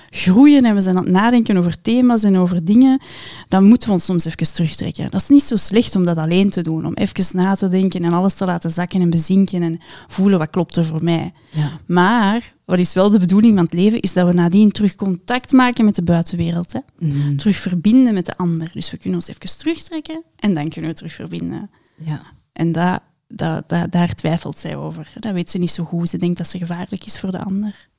groeien 0.09 0.65
en 0.65 0.75
we 0.75 0.81
zijn 0.81 0.97
aan 0.97 1.03
het 1.03 1.11
nadenken 1.11 1.57
over 1.57 1.81
thema's 1.81 2.23
en 2.23 2.37
over 2.37 2.65
dingen, 2.65 3.01
dan 3.47 3.63
moeten 3.63 3.87
we 3.87 3.93
ons 3.93 4.05
soms 4.05 4.25
even 4.25 4.53
terugtrekken. 4.53 5.11
Dat 5.11 5.21
is 5.21 5.27
niet 5.27 5.43
zo 5.43 5.55
slecht 5.55 5.95
om 5.95 6.05
dat 6.05 6.17
alleen 6.17 6.49
te 6.49 6.61
doen. 6.61 6.85
Om 6.85 6.93
even 6.93 7.37
na 7.37 7.55
te 7.55 7.67
denken 7.67 8.03
en 8.03 8.13
alles 8.13 8.33
te 8.33 8.45
laten 8.45 8.71
zakken 8.71 9.01
en 9.01 9.09
bezinken 9.09 9.61
en 9.61 9.79
voelen 10.07 10.39
wat 10.39 10.49
klopt 10.49 10.75
er 10.75 10.85
voor 10.85 11.03
mij. 11.03 11.33
Ja. 11.49 11.71
Maar 11.85 12.53
wat 12.65 12.79
is 12.79 12.93
wel 12.93 13.09
de 13.09 13.19
bedoeling 13.19 13.55
van 13.55 13.63
het 13.63 13.73
leven, 13.73 13.99
is 13.99 14.13
dat 14.13 14.27
we 14.27 14.33
nadien 14.33 14.71
terug 14.71 14.95
contact 14.95 15.51
maken 15.51 15.85
met 15.85 15.95
de 15.95 16.03
buitenwereld. 16.03 16.73
Hè? 16.73 16.79
Mhm. 16.99 17.35
Terug 17.35 17.55
verbinden 17.55 18.13
met 18.13 18.25
de 18.25 18.37
ander. 18.37 18.71
Dus 18.73 18.91
we 18.91 18.97
kunnen 18.97 19.19
ons 19.19 19.27
even 19.27 19.57
terugtrekken 19.57 20.23
en 20.35 20.53
dan 20.53 20.69
kunnen 20.69 20.89
we 20.89 20.95
terug 20.95 21.13
verbinden. 21.13 21.69
ja. 21.95 22.37
En 22.59 22.71
dat, 22.71 23.01
dat, 23.27 23.69
dat, 23.69 23.91
daar 23.91 24.15
twijfelt 24.15 24.59
zij 24.59 24.75
over. 24.75 25.11
Dat 25.19 25.33
weet 25.33 25.51
ze 25.51 25.57
niet 25.57 25.71
zo 25.71 25.83
goed. 25.83 26.09
Ze 26.09 26.17
denkt 26.17 26.37
dat 26.37 26.47
ze 26.47 26.57
gevaarlijk 26.57 27.05
is 27.05 27.19
voor 27.19 27.31
de 27.31 27.43
ander. 27.43 27.89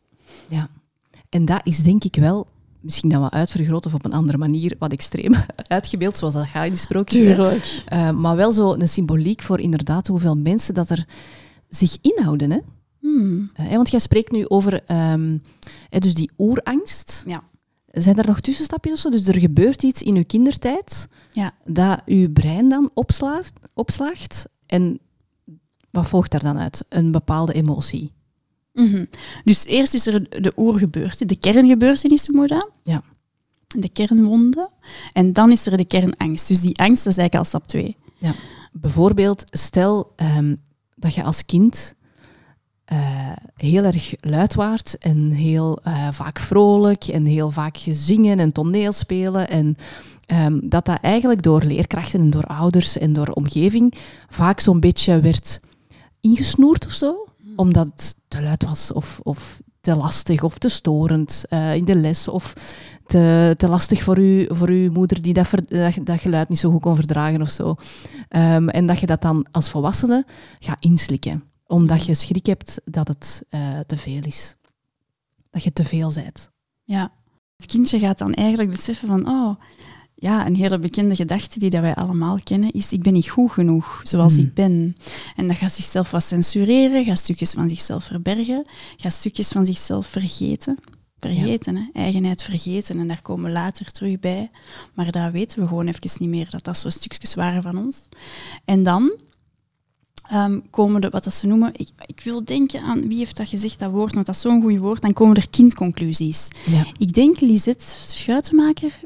Ja. 0.48 0.68
En 1.28 1.44
dat 1.44 1.60
is 1.64 1.82
denk 1.82 2.04
ik 2.04 2.16
wel, 2.16 2.46
misschien 2.80 3.10
dan 3.10 3.20
wel 3.20 3.30
uitvergroten 3.32 3.90
of 3.90 3.96
op 3.96 4.04
een 4.04 4.12
andere 4.12 4.38
manier, 4.38 4.74
wat 4.78 4.92
extreem 4.92 5.34
uitgebeeld, 5.66 6.16
zoals 6.16 6.34
dat 6.34 6.46
gaat 6.46 6.64
in 6.64 6.70
die 6.70 6.80
sprookjes. 6.80 7.36
hè. 7.36 7.56
Eh, 7.84 8.10
maar 8.10 8.36
wel 8.36 8.52
zo 8.52 8.72
een 8.72 8.88
symboliek 8.88 9.42
voor 9.42 9.60
inderdaad 9.60 10.06
hoeveel 10.06 10.36
mensen 10.36 10.74
dat 10.74 10.90
er 10.90 11.06
zich 11.68 11.96
inhouden. 12.00 12.50
Hè? 12.50 12.58
Hmm. 13.00 13.50
Eh, 13.54 13.70
want 13.70 13.90
jij 13.90 14.00
spreekt 14.00 14.32
nu 14.32 14.48
over 14.48 14.84
ehm, 14.84 15.38
hè, 15.88 15.98
dus 15.98 16.14
die 16.14 16.30
oerangst. 16.38 17.22
Ja. 17.26 17.42
Zijn 17.90 18.16
er 18.16 18.26
nog 18.26 18.40
tussenstapjes 18.40 18.92
of 18.94 18.98
zo? 18.98 19.10
Dus 19.10 19.26
er 19.26 19.38
gebeurt 19.40 19.82
iets 19.82 20.02
in 20.02 20.16
uw 20.16 20.24
kindertijd 20.26 21.08
Ja. 21.32 21.52
dat 21.64 22.02
uw 22.06 22.32
brein 22.32 22.68
dan 22.68 22.90
opslaagt, 22.94 23.52
opslaagt. 23.74 24.48
En 24.66 24.98
wat 25.90 26.08
volgt 26.08 26.30
daar 26.30 26.42
dan 26.42 26.58
uit? 26.58 26.84
Een 26.88 27.10
bepaalde 27.10 27.52
emotie. 27.52 28.12
Mhm. 28.72 29.04
Dus 29.44 29.64
eerst 29.64 29.94
is 29.94 30.06
er 30.06 30.42
de 30.42 30.52
oergebeurte, 30.56 31.24
de 31.24 31.36
kerngebeurtenis 31.38 32.26
noemen 32.26 32.48
we 32.48 32.54
dat. 32.54 32.70
Ja. 32.82 33.02
De 33.66 33.88
kernwonde. 33.88 34.70
En 35.12 35.32
dan 35.32 35.50
is 35.50 35.66
er 35.66 35.76
de 35.76 35.84
kernangst. 35.84 36.48
Dus 36.48 36.60
die 36.60 36.78
angst, 36.78 37.04
dat 37.04 37.12
is 37.12 37.18
eigenlijk 37.18 37.34
al 37.34 37.44
stap 37.44 37.66
twee. 37.66 37.96
Ja. 38.18 38.34
Bijvoorbeeld, 38.72 39.44
stel 39.50 40.12
ehm, 40.16 40.56
dat 40.94 41.14
je 41.14 41.22
als 41.22 41.44
kind 41.44 41.94
eh, 42.90 42.98
heel 43.56 43.84
erg 43.84 44.14
luid 44.20 44.54
waart 44.54 44.98
en 44.98 45.30
heel 45.30 45.80
eh, 45.82 46.08
vaak 46.10 46.38
vrolijk 46.38 47.04
en 47.04 47.24
heel 47.24 47.50
vaak 47.50 47.76
zingen 47.90 48.38
en 48.38 48.52
toneelspelen. 48.52 49.48
En 49.48 49.76
ehm, 50.26 50.60
dat 50.62 50.84
dat 50.84 50.98
eigenlijk 51.00 51.42
door 51.42 51.62
leerkrachten 51.62 52.20
en 52.20 52.30
door 52.30 52.44
ouders 52.44 52.98
en 52.98 53.12
door 53.12 53.28
omgeving 53.28 53.94
vaak 54.28 54.60
zo'n 54.60 54.80
beetje 54.80 55.20
werd 55.20 55.60
ingesnoerd 56.20 56.86
of 56.86 56.92
zo, 56.92 57.26
omdat 57.56 57.86
het 57.86 58.16
te 58.28 58.42
luid 58.42 58.64
was 58.64 58.92
of, 58.92 59.20
of 59.22 59.60
te 59.80 59.94
lastig 59.94 60.42
of 60.42 60.58
te 60.58 60.68
storend 60.68 61.44
eh, 61.48 61.74
in 61.74 61.84
de 61.84 61.96
les 61.96 62.28
of 62.28 62.52
te, 63.06 63.54
te 63.56 63.68
lastig 63.68 64.02
voor, 64.02 64.18
u, 64.18 64.46
voor 64.48 64.68
uw 64.68 64.92
moeder 64.92 65.22
die 65.22 65.32
dat, 65.32 65.48
ver- 65.48 65.68
dat, 65.68 65.94
dat 66.04 66.20
geluid 66.20 66.48
niet 66.48 66.58
zo 66.58 66.70
goed 66.70 66.80
kon 66.80 66.94
verdragen 66.94 67.40
of 67.40 67.50
zo. 67.50 67.74
Ehm, 68.28 68.68
en 68.68 68.86
dat 68.86 69.00
je 69.00 69.06
dat 69.06 69.22
dan 69.22 69.46
als 69.50 69.70
volwassene 69.70 70.24
gaat 70.58 70.84
inslikken, 70.84 71.49
omdat 71.70 72.04
je 72.04 72.14
schrik 72.14 72.46
hebt 72.46 72.80
dat 72.84 73.08
het 73.08 73.42
eh, 73.48 73.78
te 73.86 73.96
veel 73.96 74.22
is. 74.22 74.56
Dat 75.50 75.62
je 75.62 75.72
te 75.72 75.84
veel 75.84 76.12
bent. 76.12 76.50
Ja. 76.84 77.12
Het 77.56 77.66
kindje 77.66 77.98
gaat 77.98 78.18
dan 78.18 78.34
eigenlijk 78.34 78.70
beseffen 78.70 79.08
van, 79.08 79.28
oh, 79.28 79.60
ja, 80.14 80.46
een 80.46 80.56
hele 80.56 80.78
bekende 80.78 81.14
gedachte 81.16 81.58
die 81.58 81.70
dat 81.70 81.80
wij 81.80 81.94
allemaal 81.94 82.38
kennen 82.42 82.70
is, 82.70 82.92
ik 82.92 83.02
ben 83.02 83.12
niet 83.12 83.28
goed 83.28 83.50
genoeg 83.50 84.00
zoals 84.02 84.34
Hmm. 84.34 84.44
ik 84.44 84.54
ben. 84.54 84.96
En 85.36 85.48
dat 85.48 85.56
gaat 85.56 85.72
zichzelf 85.72 86.10
wat 86.10 86.24
censureren, 86.24 87.04
gaat 87.04 87.18
stukjes 87.18 87.50
van 87.50 87.68
zichzelf 87.68 88.04
verbergen, 88.04 88.66
gaat 88.96 89.12
stukjes 89.12 89.48
van 89.48 89.66
zichzelf 89.66 90.06
vergeten. 90.06 90.78
Vergeten, 91.18 91.76
hè? 91.76 91.82
eigenheid 91.92 92.42
vergeten. 92.42 92.98
En 92.98 93.08
daar 93.08 93.22
komen 93.22 93.44
we 93.44 93.50
later 93.50 93.90
terug 93.90 94.20
bij. 94.20 94.50
Maar 94.94 95.10
daar 95.10 95.32
weten 95.32 95.60
we 95.60 95.66
gewoon 95.66 95.86
even 95.86 96.10
niet 96.18 96.28
meer, 96.28 96.50
dat 96.50 96.64
dat 96.64 96.78
zo 96.78 96.90
stukjes 96.90 97.34
waren 97.34 97.62
van 97.62 97.78
ons. 97.78 98.08
En 98.64 98.82
dan 98.82 99.18
ehm, 100.30 100.58
komen 100.70 101.00
de, 101.00 101.08
wat 101.08 101.24
dat 101.24 101.34
ze 101.34 101.46
noemen, 101.46 101.70
ik, 101.76 101.88
ik 102.06 102.20
wil 102.24 102.44
denken 102.44 102.82
aan, 102.82 103.08
wie 103.08 103.18
heeft 103.18 103.36
dat 103.36 103.48
gezegd, 103.48 103.78
dat 103.78 103.90
woord, 103.90 104.14
want 104.14 104.26
dat 104.26 104.34
is 104.34 104.40
zo'n 104.40 104.62
goed 104.62 104.78
woord, 104.78 105.02
dan 105.02 105.12
komen 105.12 105.36
er 105.36 105.48
kindconclusies. 105.50 106.48
Ja. 106.66 106.86
Ik 106.98 107.12
denk 107.12 107.40
Lisette 107.40 107.84
Schuitenmaker. 108.06 109.00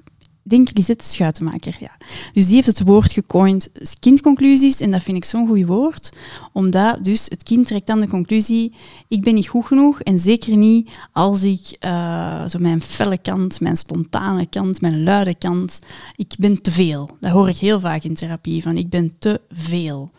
Ik 0.45 0.51
denk 0.51 0.77
Lisette 0.77 1.05
Schuitenmaker, 1.05 1.77
ja. 1.81 1.91
Dus 2.33 2.47
die 2.47 2.55
heeft 2.55 2.67
het 2.67 2.81
woord 2.81 3.13
gecoind, 3.13 3.69
kindconclusies, 4.01 4.81
en 4.81 4.91
dat 4.91 5.03
vind 5.03 5.17
ik 5.17 5.25
zo'n 5.25 5.47
goed 5.47 5.65
woord, 5.65 6.13
omdat 6.53 7.05
dus 7.05 7.27
het 7.29 7.43
kind 7.43 7.67
trekt 7.67 7.87
dan 7.87 8.01
de 8.01 8.09
conclusie, 8.09 8.75
ik 9.09 9.23
ben 9.23 9.35
niet 9.35 9.49
goed 9.49 9.67
genoeg, 9.67 10.01
en 10.01 10.19
zeker 10.19 10.57
niet 10.57 10.99
als 11.13 11.43
ik 11.43 11.77
eh, 11.81 12.49
zo 12.49 12.59
mijn 12.59 12.81
felle 12.81 13.19
kant, 13.19 13.61
mijn 13.61 13.77
spontane 13.77 14.47
kant, 14.47 14.81
mijn 14.81 15.03
luide 15.03 15.35
kant, 15.35 15.79
ik 16.17 16.35
ben 16.39 16.63
te 16.63 16.71
veel. 16.71 17.11
Dat 17.21 17.31
hoor 17.31 17.49
ik 17.49 17.57
heel 17.57 17.81
vaak 17.81 18.03
in 18.03 18.15
therapie, 18.15 18.63
van 18.63 18.77
ik 18.77 18.89
ben 18.89 19.15
te 19.19 19.41
veel. 19.51 20.11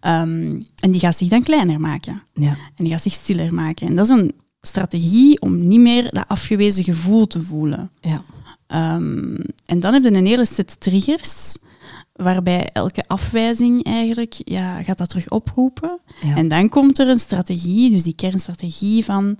Ehm, 0.00 0.60
en 0.80 0.90
die 0.90 1.00
gaat 1.00 1.18
zich 1.18 1.28
dan 1.28 1.42
kleiner 1.42 1.80
maken. 1.80 2.22
Ja. 2.34 2.50
En 2.50 2.84
die 2.84 2.90
gaat 2.90 3.02
zich 3.02 3.12
stiller 3.12 3.54
maken. 3.54 3.86
En 3.86 3.94
dat 3.96 4.10
is 4.10 4.16
een 4.16 4.32
strategie 4.60 5.40
om 5.40 5.68
niet 5.68 5.80
meer 5.80 6.08
dat 6.10 6.28
afgewezen 6.28 6.84
gevoel 6.84 7.26
te 7.26 7.42
voelen. 7.42 7.90
Ja. 8.00 8.22
Ehm, 8.66 9.36
en 9.64 9.80
dan 9.80 9.92
heb 9.92 10.02
je 10.02 10.14
een 10.14 10.26
hele 10.26 10.46
set 10.46 10.80
triggers, 10.80 11.56
waarbij 12.12 12.70
elke 12.72 13.04
afwijzing 13.06 13.84
eigenlijk 13.84 14.34
ja, 14.44 14.82
gaat 14.82 14.98
dat 14.98 15.08
terug 15.08 15.28
oproepen. 15.28 16.00
Ja. 16.20 16.36
En 16.36 16.48
dan 16.48 16.68
komt 16.68 16.98
er 16.98 17.08
een 17.08 17.18
strategie, 17.18 17.90
dus 17.90 18.02
die 18.02 18.14
kernstrategie 18.14 19.04
van 19.04 19.38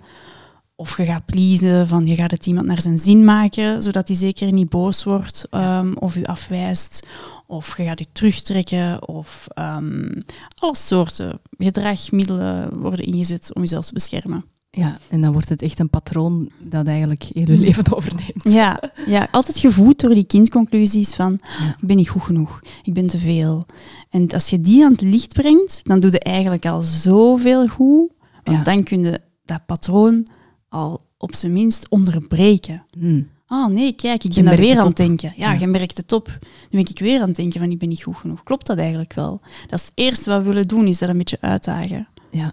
of 0.76 0.96
je 0.96 1.04
gaat 1.04 1.24
pleasen, 1.24 1.88
van 1.88 2.06
je 2.06 2.14
gaat 2.14 2.30
het 2.30 2.46
iemand 2.46 2.66
naar 2.66 2.80
zijn 2.80 2.98
zin 2.98 3.24
maken, 3.24 3.82
zodat 3.82 4.08
hij 4.08 4.16
zeker 4.16 4.52
niet 4.52 4.68
boos 4.68 5.04
wordt 5.04 5.46
ehm, 5.50 5.92
of 5.92 6.16
u 6.16 6.24
afwijst, 6.24 7.06
of 7.46 7.76
je 7.76 7.84
gaat 7.84 7.98
je 7.98 8.06
terugtrekken, 8.12 9.08
of 9.08 9.46
ehm, 9.48 10.20
alle 10.54 10.76
soorten 10.76 11.40
gedragmiddelen 11.58 12.78
worden 12.78 13.06
ingezet 13.06 13.54
om 13.54 13.62
jezelf 13.62 13.86
te 13.86 13.92
beschermen. 13.92 14.44
Ja, 14.76 14.98
en 15.08 15.20
dan 15.20 15.32
wordt 15.32 15.48
het 15.48 15.62
echt 15.62 15.78
een 15.78 15.90
patroon 15.90 16.50
dat 16.58 16.86
eigenlijk 16.86 17.22
heel 17.22 17.46
je 17.50 17.58
leven 17.58 17.92
overneemt. 17.96 18.42
Ja, 18.42 18.80
ja, 19.06 19.28
altijd 19.30 19.58
gevoed 19.58 20.00
door 20.00 20.14
die 20.14 20.24
kindconclusies 20.24 21.14
van 21.14 21.40
Ja. 21.58 21.68
ik 21.80 21.86
ben 21.86 21.96
niet 21.96 22.08
goed 22.08 22.22
genoeg, 22.22 22.60
ik 22.82 22.94
ben 22.94 23.06
te 23.06 23.18
veel. 23.18 23.66
En 24.10 24.28
als 24.28 24.48
je 24.50 24.60
die 24.60 24.84
aan 24.84 24.92
het 24.92 25.00
licht 25.00 25.32
brengt, 25.32 25.80
dan 25.84 26.00
doe 26.00 26.10
je 26.10 26.18
eigenlijk 26.20 26.66
al 26.66 26.82
zoveel 26.82 27.68
goed, 27.68 28.10
want 28.44 28.56
Ja. 28.58 28.62
dan 28.62 28.82
kun 28.82 29.02
je 29.04 29.20
dat 29.44 29.66
patroon 29.66 30.26
al 30.68 31.00
op 31.18 31.34
zijn 31.34 31.52
minst 31.52 31.88
onderbreken. 31.88 32.84
Hm. 32.98 33.22
Oh 33.48 33.66
nee, 33.66 33.92
kijk, 33.92 34.24
ik 34.24 34.34
ben 34.34 34.44
daar 34.44 34.56
weer 34.56 34.78
aan 34.78 34.86
het 34.86 34.96
denken. 34.96 35.32
Ja, 35.36 35.52
Ja. 35.52 35.58
je 35.60 35.66
merkt 35.66 35.96
het 35.96 36.12
op. 36.12 36.38
Nu 36.70 36.82
ben 36.82 36.90
ik 36.90 36.98
weer 36.98 37.20
aan 37.20 37.26
het 37.26 37.36
denken 37.36 37.60
van 37.60 37.70
ik 37.70 37.78
ben 37.78 37.88
niet 37.88 38.02
goed 38.02 38.16
genoeg. 38.16 38.42
Klopt 38.42 38.66
dat 38.66 38.78
eigenlijk 38.78 39.12
wel? 39.14 39.40
Dat 39.66 39.78
is 39.80 39.84
het 39.84 39.92
eerste 39.94 40.30
wat 40.30 40.38
we 40.42 40.44
willen 40.48 40.68
doen, 40.68 40.86
is 40.86 40.98
dat 40.98 41.08
een 41.08 41.18
beetje 41.18 41.38
uitdagen. 41.40 42.08
Ja. 42.30 42.52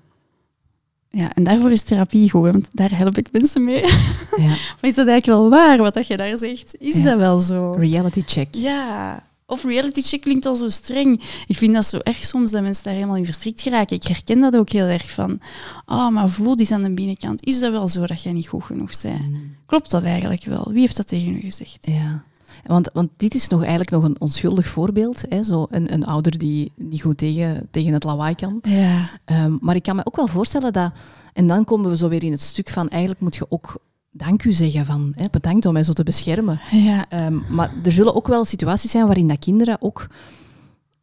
Ja, 1.12 1.34
en 1.34 1.44
daarvoor 1.44 1.72
is 1.72 1.82
therapie 1.82 2.30
goed, 2.30 2.52
want 2.52 2.68
daar 2.72 2.98
help 2.98 3.18
ik 3.18 3.32
mensen 3.32 3.64
mee. 3.64 3.82
ja. 4.46 4.48
Maar 4.48 4.78
is 4.82 4.96
dat 4.96 5.08
eigenlijk 5.08 5.26
wel 5.26 5.50
waar, 5.50 5.78
wat 5.78 5.94
dat 5.94 6.08
je 6.08 6.18
daar 6.18 6.38
zegt? 6.38 6.76
Is 6.80 6.96
Ja. 6.98 7.04
dat 7.04 7.18
wel 7.18 7.40
zo? 7.40 7.72
Reality 7.72 8.22
check. 8.26 8.56
Ja. 8.56 9.24
Of 9.46 9.64
reality 9.64 10.02
check 10.02 10.22
klinkt 10.22 10.46
al 10.46 10.56
zo 10.56 10.70
streng. 10.70 11.22
Ik 11.48 11.58
vind 11.58 11.74
dat 11.74 11.86
zo 11.86 11.98
erg 12.04 12.24
soms 12.26 12.52
dat 12.52 12.62
mensen 12.62 12.84
daar 12.84 12.94
helemaal 12.94 13.16
in 13.16 13.26
verstrikt 13.26 13.62
geraken. 13.62 13.96
Ik 13.96 14.04
herken 14.04 14.40
dat 14.42 14.56
ook 14.56 14.70
heel 14.70 14.86
erg 14.86 15.12
van. 15.12 15.40
Ah, 15.86 16.10
maar 16.10 16.30
voel 16.30 16.56
die 16.56 16.74
aan 16.74 16.84
de 16.84 16.92
binnenkant. 16.94 17.46
Is 17.46 17.60
dat 17.60 17.72
wel 17.72 17.88
zo 17.88 18.06
dat 18.06 18.24
jij 18.24 18.32
niet 18.34 18.48
goed 18.48 18.64
genoeg 18.64 19.02
bent? 19.02 19.22
Klopt 19.66 19.92
dat 19.92 20.04
eigenlijk 20.04 20.44
wel? 20.46 20.68
Wie 20.72 20.80
heeft 20.80 20.98
dat 20.98 21.08
tegen 21.08 21.36
u 21.36 21.40
gezegd? 21.40 21.78
Ja. 21.82 22.24
Want, 22.66 22.90
want 22.94 23.10
dit 23.18 23.36
is 23.36 23.48
nog 23.48 23.60
eigenlijk 23.60 23.92
nog 23.92 24.04
een 24.04 24.22
onschuldig 24.22 24.68
voorbeeld. 24.68 25.24
Hè? 25.30 25.44
Zo 25.44 25.68
een, 25.70 25.94
een 25.94 26.06
ouder 26.06 26.38
die 26.38 26.72
niet 26.76 27.02
goed 27.02 27.18
tegen, 27.18 27.68
tegen 27.72 27.94
het 27.94 28.04
lawaai 28.04 28.36
kan. 28.36 28.60
Ja. 28.62 29.10
Ehm, 29.26 29.58
maar 29.60 29.76
ik 29.76 29.84
kan 29.84 29.96
me 29.96 30.06
ook 30.06 30.16
wel 30.16 30.28
voorstellen 30.28 30.74
dat... 30.74 30.92
En 31.34 31.48
dan 31.48 31.64
komen 31.64 31.90
we 31.90 31.98
zo 31.98 32.10
weer 32.10 32.24
in 32.24 32.32
het 32.32 32.42
stuk 32.42 32.70
van... 32.70 32.90
Eigenlijk 32.90 33.22
moet 33.22 33.36
je 33.36 33.46
ook 33.50 33.78
dank 34.12 34.44
u 34.44 34.52
zeggen 34.52 34.86
van... 34.86 35.14
Hè, 35.16 35.26
bedankt 35.32 35.66
om 35.66 35.74
mij 35.74 35.84
zo 35.84 35.94
te 35.94 36.04
beschermen. 36.04 36.60
Ja. 36.72 37.06
Ehm, 37.10 37.40
maar 37.50 37.72
er 37.84 37.92
zullen 37.92 38.16
ook 38.16 38.28
wel 38.28 38.46
situaties 38.46 38.92
zijn 38.92 39.06
waarin 39.06 39.28
dat 39.28 39.40
kinderen 39.40 39.82
ook... 39.82 40.08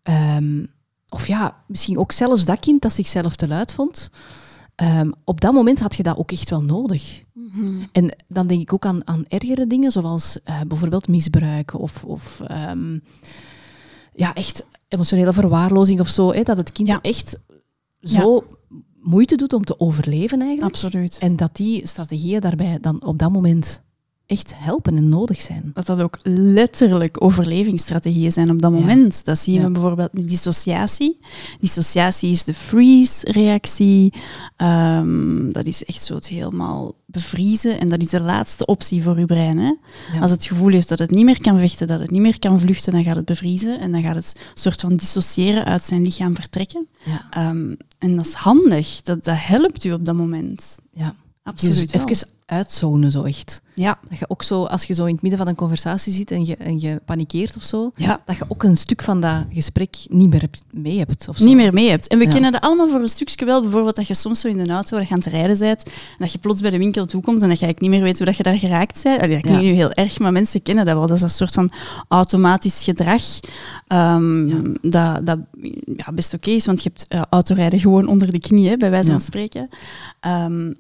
ehm, 0.03 0.65
of 1.09 1.27
ja, 1.27 1.57
misschien 1.67 1.99
ook 1.99 2.13
zelfs 2.13 2.45
dat 2.45 2.61
kind 2.61 2.83
dat 2.83 2.93
zichzelf 2.93 3.37
te 3.37 3.49
luid 3.49 3.73
vond... 3.73 4.11
ehm, 4.79 5.11
op 5.25 5.41
dat 5.41 5.53
moment 5.53 5.81
had 5.81 5.95
je 5.95 6.03
dat 6.03 6.17
ook 6.17 6.33
echt 6.33 6.51
wel 6.51 6.63
nodig. 6.63 7.25
Mhm. 7.35 7.83
En 7.93 8.17
dan 8.29 8.47
denk 8.47 8.61
ik 8.61 8.73
ook 8.73 8.87
aan, 8.87 9.07
aan 9.07 9.25
ergere 9.29 9.67
dingen, 9.67 9.91
zoals 9.93 10.41
eh, 10.45 10.61
bijvoorbeeld 10.69 11.09
misbruik 11.09 11.79
of, 11.81 12.05
of 12.05 12.41
ehm, 12.41 12.99
ja, 14.13 14.35
echt 14.35 14.67
emotionele 14.89 15.33
verwaarlozing 15.33 16.01
of 16.01 16.09
zo, 16.09 16.33
hè, 16.33 16.43
dat 16.43 16.57
het 16.57 16.73
kind 16.73 16.89
Ja. 16.89 17.01
echt 17.01 17.39
zo 18.01 18.45
moeite 19.01 19.37
doet 19.37 19.53
om 19.53 19.65
te 19.65 19.81
overleven 19.81 20.41
eigenlijk. 20.41 20.75
Absoluut. 20.75 21.19
En 21.19 21.37
dat 21.37 21.57
die 21.57 21.87
strategieën 21.87 22.41
daarbij 22.41 22.79
dan 22.81 23.05
op 23.05 23.19
dat 23.19 23.33
moment 23.33 23.83
echt 24.29 24.53
helpen 24.57 24.97
en 24.97 25.09
nodig 25.09 25.41
zijn. 25.41 25.71
Dat 25.75 25.87
dat 25.87 26.01
ook 26.03 26.19
letterlijk 26.23 27.23
overlevingsstrategieën 27.23 28.33
zijn 28.33 28.51
op 28.51 28.63
dat 28.63 28.73
Ja. 28.73 28.79
moment. 28.79 29.25
Dat 29.25 29.39
zie 29.39 29.55
je 29.55 29.61
Ja. 29.61 29.71
bijvoorbeeld 29.71 30.13
met 30.13 30.29
dissociatie. 30.29 31.19
Dissociatie 31.61 32.31
is 32.31 32.45
de 32.45 32.55
freeze-reactie. 32.55 34.13
Ehm, 34.57 35.53
dat 35.53 35.65
is 35.67 35.85
echt 35.85 36.03
zo 36.03 36.15
het 36.15 36.27
helemaal 36.29 36.95
bevriezen. 37.07 37.81
En 37.81 37.89
dat 37.89 38.03
is 38.03 38.09
de 38.09 38.21
laatste 38.21 38.67
optie 38.67 39.03
voor 39.03 39.19
je 39.19 39.27
brein. 39.27 39.59
Hè? 39.59 39.75
Ja. 40.13 40.21
Als 40.21 40.31
het 40.31 40.45
gevoel 40.45 40.71
heeft 40.73 40.89
dat 40.89 40.99
het 40.99 41.11
niet 41.11 41.25
meer 41.25 41.41
kan 41.41 41.59
vechten, 41.59 41.87
dat 41.87 42.01
het 42.01 42.11
niet 42.11 42.21
meer 42.21 42.39
kan 42.39 42.61
vluchten, 42.61 42.93
dan 42.93 43.05
gaat 43.05 43.17
het 43.17 43.25
bevriezen. 43.25 43.81
En 43.81 43.93
dan 43.93 44.03
gaat 44.03 44.15
het 44.15 44.37
soort 44.55 44.81
van 44.81 44.97
dissociëren 44.97 45.65
uit 45.65 45.85
zijn 45.85 46.03
lichaam 46.03 46.35
vertrekken. 46.35 46.87
Ehm, 47.31 47.75
en 47.99 48.17
dat 48.17 48.27
is 48.27 48.33
handig. 48.33 49.03
Dat, 49.03 49.25
dat 49.25 49.37
helpt 49.39 49.85
u 49.85 49.93
op 49.93 50.05
dat 50.05 50.15
moment. 50.15 50.79
ja. 50.93 51.15
Absoluut 51.43 51.93
Dus 51.93 52.03
even 52.05 52.29
uitzonen 52.47 53.11
zo 53.11 53.23
echt. 53.23 53.61
Ja, 53.79 53.99
Dat 54.09 54.19
je 54.19 54.31
ook 54.31 54.43
zo, 54.43 54.65
als 54.65 54.85
je 54.85 54.95
zo 54.95 55.05
in 55.05 55.13
het 55.13 55.23
midden 55.23 55.41
van 55.41 55.49
een 55.49 55.55
conversatie 55.55 56.13
zit 56.13 56.31
en 56.31 56.45
je, 56.47 56.57
en 56.57 56.81
je 56.81 57.01
panikeert 57.05 57.57
of 57.57 57.63
zo, 57.63 57.91
ja. 57.97 58.23
dat 58.25 58.37
je 58.37 58.45
ook 58.49 58.63
een 58.63 58.77
stuk 58.77 59.03
van 59.03 59.21
dat 59.21 59.45
gesprek 59.53 59.97
niet 60.09 60.29
meer 60.31 60.41
hebt, 60.41 60.63
mee 60.71 60.99
hebt. 60.99 61.29
Of 61.29 61.37
zo. 61.37 61.45
niet 61.45 61.57
meer 61.57 61.73
mee 61.73 61.89
hebt. 61.91 62.07
En 62.09 62.19
we 62.19 62.25
Ja. 62.25 62.31
kennen 62.31 62.53
dat 62.53 62.61
allemaal 62.61 62.89
voor 62.89 63.01
een 63.01 63.09
stukje 63.09 63.45
wel. 63.45 63.61
Bijvoorbeeld 63.63 63.97
dat 63.97 64.07
je 64.07 64.15
soms 64.15 64.41
zo 64.41 64.49
in 64.49 64.57
de 64.57 64.73
auto 64.73 64.97
aan 64.97 65.05
het 65.09 65.25
rijden 65.27 65.59
bent 65.59 65.83
en 65.85 65.93
dat 66.19 66.33
je 66.33 66.39
plots 66.39 66.61
bij 66.61 66.71
de 66.71 66.79
winkel 66.79 67.07
toekomt 67.07 67.43
en 67.43 67.49
dat 67.49 67.59
je 67.59 67.65
eigenlijk 67.65 67.81
niet 67.81 67.91
meer 67.91 68.03
weet 68.03 68.17
hoe 68.17 68.27
dat 68.27 68.37
je 68.37 68.43
daar 68.43 68.59
geraakt 68.59 69.03
bent. 69.03 69.21
Allee, 69.23 69.35
dat 69.35 69.41
klinkt 69.43 69.63
Ja. 69.63 69.69
nu 69.69 69.75
heel 69.75 69.93
erg, 69.93 70.19
maar 70.19 70.33
mensen 70.33 70.63
kennen 70.63 70.85
dat 70.87 70.95
wel. 70.97 71.07
Dat 71.07 71.17
is 71.17 71.23
een 71.23 71.31
soort 71.31 71.53
van 71.55 71.71
automatisch 72.09 72.83
gedrag 72.85 73.23
ehm, 73.87 74.75
dat, 74.81 75.27
dat 75.27 75.39
ja, 75.97 76.13
best 76.13 76.35
oké 76.35 76.51
is, 76.51 76.67
want 76.67 76.83
je 76.83 76.89
hebt 76.89 77.07
eh, 77.09 77.23
autorijden 77.31 77.81
gewoon 77.81 78.07
onder 78.07 78.33
de 78.33 78.41
knie, 78.41 78.69
hè, 78.69 78.77
bij 78.77 78.91
wijze 78.91 79.11
van 79.11 79.21
spreken. 79.21 79.69
Ehm, 80.21 80.73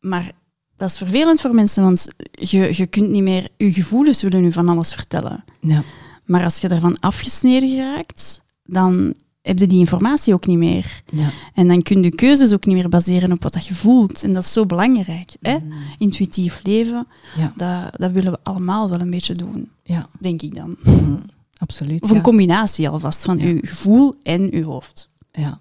maar 0.00 0.32
dat 0.80 0.90
is 0.90 0.96
vervelend 0.98 1.40
voor 1.40 1.54
mensen, 1.54 1.82
want 1.82 2.08
je, 2.32 2.68
je 2.76 2.86
kunt 2.86 3.10
niet 3.10 3.22
meer... 3.22 3.48
Je 3.56 3.72
gevoelens 3.72 4.22
willen 4.22 4.40
nu 4.42 4.52
van 4.52 4.68
alles 4.68 4.92
vertellen. 4.94 5.44
Ja. 5.60 5.82
Maar 6.24 6.44
als 6.44 6.58
je 6.58 6.68
daarvan 6.68 6.98
afgesneden 7.00 7.68
geraakt, 7.68 8.42
dan 8.64 9.14
heb 9.42 9.58
je 9.58 9.66
die 9.66 9.78
informatie 9.78 10.34
ook 10.34 10.46
niet 10.46 10.58
meer. 10.58 11.02
Ja. 11.10 11.30
En 11.54 11.68
dan 11.68 11.82
kun 11.82 12.02
je 12.02 12.10
keuzes 12.14 12.52
ook 12.52 12.66
niet 12.66 12.76
meer 12.76 12.88
baseren 12.88 13.32
op 13.32 13.42
wat 13.42 13.52
dat 13.52 13.66
je 13.66 13.74
voelt. 13.74 14.22
En 14.22 14.32
dat 14.32 14.44
is 14.44 14.52
zo 14.52 14.66
belangrijk. 14.66 15.30
Hè? 15.40 15.58
Mm. 15.58 15.72
Intuïtief 15.98 16.60
leven, 16.62 17.06
Ja. 17.36 17.52
dat, 17.56 18.00
dat 18.00 18.10
willen 18.12 18.32
we 18.32 18.38
allemaal 18.42 18.90
wel 18.90 19.00
een 19.00 19.10
beetje 19.10 19.34
doen, 19.34 19.68
Ja. 19.82 20.08
denk 20.20 20.42
ik 20.42 20.54
dan. 20.54 20.76
Mm. 20.82 21.22
Absoluut. 21.58 22.02
Of 22.02 22.10
een 22.10 22.22
combinatie 22.22 22.88
alvast 22.88 23.24
van 23.24 23.38
uw 23.40 23.58
gevoel 23.62 24.14
en 24.22 24.52
uw 24.54 24.62
hoofd. 24.64 25.08
ja. 25.32 25.58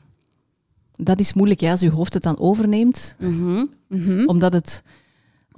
Dat 1.01 1.19
is 1.19 1.34
moeilijk, 1.34 1.60
ja, 1.62 1.71
als 1.71 1.79
je 1.79 1.89
hoofd 1.89 2.13
het 2.13 2.23
dan 2.23 2.38
overneemt, 2.39 3.15
Mhm. 3.88 4.25
omdat, 4.25 4.53
het, 4.53 4.84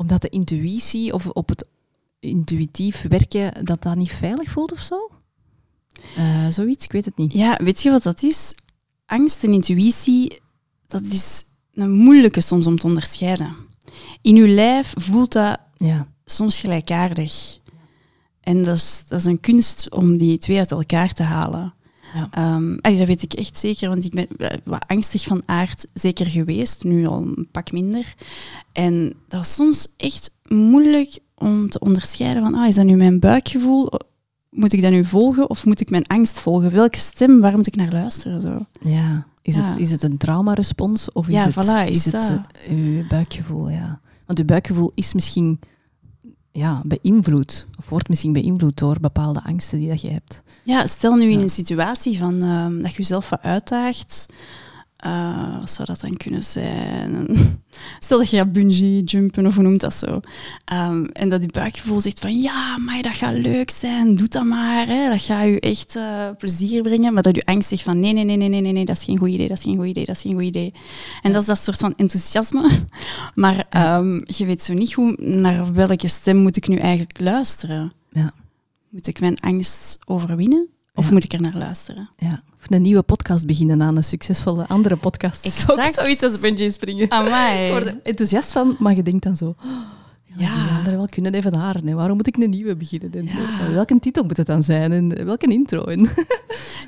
omdat 0.02 0.22
de 0.22 0.30
intuïtie 0.30 1.14
of 1.14 1.28
op 1.28 1.50
het 1.50 1.66
intuïtief 2.20 3.02
werken, 3.02 3.66
dat 3.66 3.82
dat 3.82 3.96
niet 3.96 4.12
veilig 4.12 4.50
voelt 4.52 4.72
of 4.72 4.80
zo? 4.80 5.10
Eh, 6.16 6.48
zoiets, 6.48 6.86
ik 6.86 6.92
weet 6.92 7.06
het 7.06 7.18
niet. 7.18 7.34
Ja, 7.34 7.60
weet 7.64 7.82
je 7.82 7.92
wat 7.92 8.04
dat 8.04 8.24
is? 8.24 8.56
Angst 9.06 9.44
en 9.44 9.54
intuïtie, 9.54 10.40
dat 10.88 11.02
is 11.04 11.44
een 11.74 11.92
moeilijke 11.92 12.42
soms 12.42 12.68
om 12.68 12.80
te 12.80 12.86
onderscheiden. 12.88 13.56
In 14.22 14.36
uw 14.36 14.48
lijf 14.48 14.94
voelt 14.98 15.32
dat 15.32 15.60
Ja. 15.78 16.08
soms 16.26 16.60
gelijkaardig. 16.60 17.60
En 18.42 18.64
dat 18.64 18.76
is, 18.76 19.04
dat 19.08 19.20
is 19.20 19.26
een 19.26 19.40
kunst 19.40 19.92
om 19.92 20.18
die 20.18 20.38
twee 20.38 20.58
uit 20.58 20.72
elkaar 20.72 21.14
te 21.14 21.24
halen. 21.24 21.74
Ja. 22.14 22.28
Ehm, 22.32 22.78
allee, 22.82 22.98
dat 22.98 23.08
weet 23.08 23.24
ik 23.24 23.34
echt 23.34 23.58
zeker, 23.58 23.90
want 23.90 24.06
ik 24.06 24.12
ben 24.14 24.28
eh, 24.38 24.58
wat 24.64 24.84
angstig 24.88 25.24
van 25.24 25.44
aard 25.46 25.88
zeker 25.94 26.26
geweest, 26.26 26.84
nu 26.84 27.06
al 27.06 27.22
een 27.22 27.48
pak 27.52 27.72
minder. 27.72 28.14
En 28.72 29.14
dat 29.28 29.42
is 29.42 29.54
soms 29.54 29.94
echt 29.98 30.32
moeilijk 30.48 31.20
om 31.36 31.70
te 31.70 31.80
onderscheiden 31.80 32.44
van, 32.44 32.56
ah, 32.56 32.68
is 32.68 32.76
dat 32.76 32.86
nu 32.86 32.96
mijn 32.96 33.20
buikgevoel? 33.20 33.92
Moet 34.50 34.74
ik 34.74 34.82
dat 34.82 34.92
nu 34.92 35.06
volgen 35.06 35.50
of 35.50 35.66
moet 35.66 35.80
ik 35.80 35.90
mijn 35.90 36.08
angst 36.08 36.40
volgen? 36.40 36.72
Welke 36.72 36.98
stem, 36.98 37.42
waar 37.42 37.56
moet 37.56 37.68
ik 37.68 37.76
naar 37.76 37.92
luisteren? 37.92 38.42
Zo? 38.42 38.66
Ja. 38.80 39.26
Is, 39.42 39.56
Ja. 39.56 39.70
Het, 39.70 39.80
is 39.80 39.92
het 39.92 40.04
een 40.04 40.18
traumarespons 40.18 41.12
of 41.12 41.28
is 41.28 41.34
Ja, 41.34 41.44
het, 41.44 41.54
voilà, 41.54 41.90
is 41.90 42.06
is 42.06 42.14
het 42.14 42.14
eh, 42.14 42.76
uw 42.78 43.08
buikgevoel? 43.08 43.70
Ja. 43.70 44.00
Want 44.26 44.40
uw 44.40 44.46
buikgevoel 44.46 44.92
is 44.96 45.14
misschien 45.14 45.60
ja, 46.52 46.82
beïnvloed, 46.88 47.68
of 47.80 47.90
wordt 47.90 48.10
misschien 48.10 48.34
beïnvloed 48.34 48.78
door 48.78 48.98
bepaalde 49.02 49.44
angsten 49.44 49.80
die 49.80 49.90
dat 49.90 50.02
je 50.02 50.10
hebt. 50.10 50.42
Ja, 50.64 50.88
stel 50.88 51.16
nu 51.16 51.24
in 51.24 51.32
Ja. 51.38 51.42
een 51.42 51.50
situatie 51.50 52.18
van, 52.18 52.44
ehm, 52.44 52.82
dat 52.82 52.92
je 52.92 52.98
jezelf 52.98 53.30
wat 53.30 53.42
uitdaagt. 53.42 54.26
Eh, 55.02 55.60
wat 55.60 55.72
zou 55.72 55.88
dat 55.88 56.00
dan 56.00 56.18
kunnen 56.18 56.44
zijn? 56.44 57.28
Stel 58.00 58.18
dat 58.18 58.30
je 58.30 58.38
gaat 58.38 58.52
bungee 58.52 59.04
jumpen 59.04 59.46
of 59.46 59.56
hoe 59.56 59.64
noemt 59.64 59.80
dat 59.80 59.94
zo. 59.94 60.20
Ehm, 60.66 61.04
en 61.04 61.30
dat 61.30 61.42
je 61.42 61.48
buikgevoel 61.52 62.02
zegt 62.02 62.20
van 62.20 62.42
ja, 62.42 62.78
maar 62.78 63.02
dat 63.02 63.16
gaat 63.16 63.34
leuk 63.34 63.70
zijn, 63.70 64.16
doe 64.16 64.28
dat 64.28 64.44
maar. 64.44 64.88
Hè. 64.88 65.10
Dat 65.10 65.22
gaat 65.22 65.48
je 65.48 65.60
echt 65.60 65.96
eh, 65.96 66.30
plezier 66.38 66.82
brengen. 66.82 67.14
Maar 67.14 67.24
dat 67.24 67.36
je 67.36 67.46
angst 67.46 67.70
zegt 67.70 67.82
van 67.82 68.00
nee, 68.00 68.14
nee, 68.14 68.24
nee, 68.24 68.38
nee, 68.38 68.50
nee, 68.50 68.62
nee, 68.62 68.72
nee, 68.72 68.86
dat 68.86 68.98
is 68.98 69.04
geen 69.04 69.18
goed 69.18 69.30
idee, 69.30 69.48
dat 69.48 69.58
is 69.58 69.64
geen 69.64 69.76
goed 69.76 69.88
idee, 69.88 70.06
dat 70.06 70.16
is 70.16 70.22
geen 70.22 70.34
goed 70.34 70.44
idee. 70.44 70.74
En 71.22 71.32
dat 71.32 71.42
is 71.42 71.48
dat 71.48 71.64
soort 71.64 71.78
van 71.78 71.96
enthousiasme. 71.96 72.70
Maar 73.36 73.66
ehm, 73.70 74.22
je 74.26 74.46
weet 74.46 74.64
zo 74.64 74.74
niet 74.74 74.94
hoe, 74.94 75.16
naar 75.20 75.74
welke 75.74 76.08
stem 76.08 76.38
moet 76.38 76.58
ik 76.58 76.68
nu 76.68 76.78
eigenlijk 76.78 77.20
luisteren. 77.20 77.94
Ja. 78.10 78.34
Moet 78.90 79.08
ik 79.08 79.20
mijn 79.20 79.40
angst 79.40 80.00
overwinnen? 80.06 80.68
Of 80.94 81.06
Ja. 81.06 81.12
moet 81.12 81.24
ik 81.24 81.34
er 81.34 81.42
naar 81.42 81.58
luisteren? 81.58 82.10
Ja. 82.18 82.42
Of 82.60 82.66
een 82.72 82.82
nieuwe 82.82 83.02
podcast 83.02 83.46
beginnen 83.46 83.82
aan 83.82 83.98
een 83.98 84.04
succesvolle 84.04 84.68
andere 84.68 84.96
podcast. 84.98 85.46
Exact. 85.46 85.80
Ook 85.80 85.94
zoiets 85.94 86.24
als 86.24 86.40
bungee 86.40 86.72
springen. 86.72 87.12
Amai. 87.12 87.66
Ik 87.66 87.72
word 87.72 87.86
er 87.88 88.00
enthousiast 88.04 88.52
van, 88.52 88.76
maar 88.80 88.96
je 88.96 89.04
denkt 89.04 89.24
dan 89.24 89.36
zo... 89.36 89.46
oh, 89.48 89.72
ja. 90.38 90.54
Die 90.64 90.72
anderen 90.74 90.98
wel 90.98 91.06
kunnen 91.08 91.34
evenaren. 91.34 91.88
hè. 91.88 91.94
Waarom 91.94 92.16
moet 92.18 92.28
ik 92.28 92.38
een 92.38 92.50
nieuwe 92.50 92.76
beginnen? 92.76 93.14
En, 93.14 93.26
Ja. 93.26 93.60
eh, 93.68 93.74
welke 93.74 94.00
titel 94.00 94.24
moet 94.24 94.38
het 94.38 94.48
dan 94.48 94.64
zijn? 94.64 94.92
En 94.92 95.26
welke 95.26 95.46
intro? 95.48 95.84
En, 95.84 96.00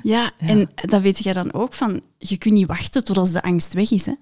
Ja, 0.02 0.32
Ja. 0.38 0.46
en 0.48 0.68
dat 0.74 1.02
weet 1.02 1.18
jij 1.24 1.32
dan 1.32 1.52
ook 1.52 1.72
van, 1.72 2.00
je 2.18 2.38
kunt 2.38 2.54
niet 2.54 2.66
wachten 2.66 3.04
tot 3.04 3.16
als 3.18 3.30
de 3.32 3.42
angst 3.42 3.72
weg 3.72 3.90
is. 3.90 4.06
Hè? 4.06 4.12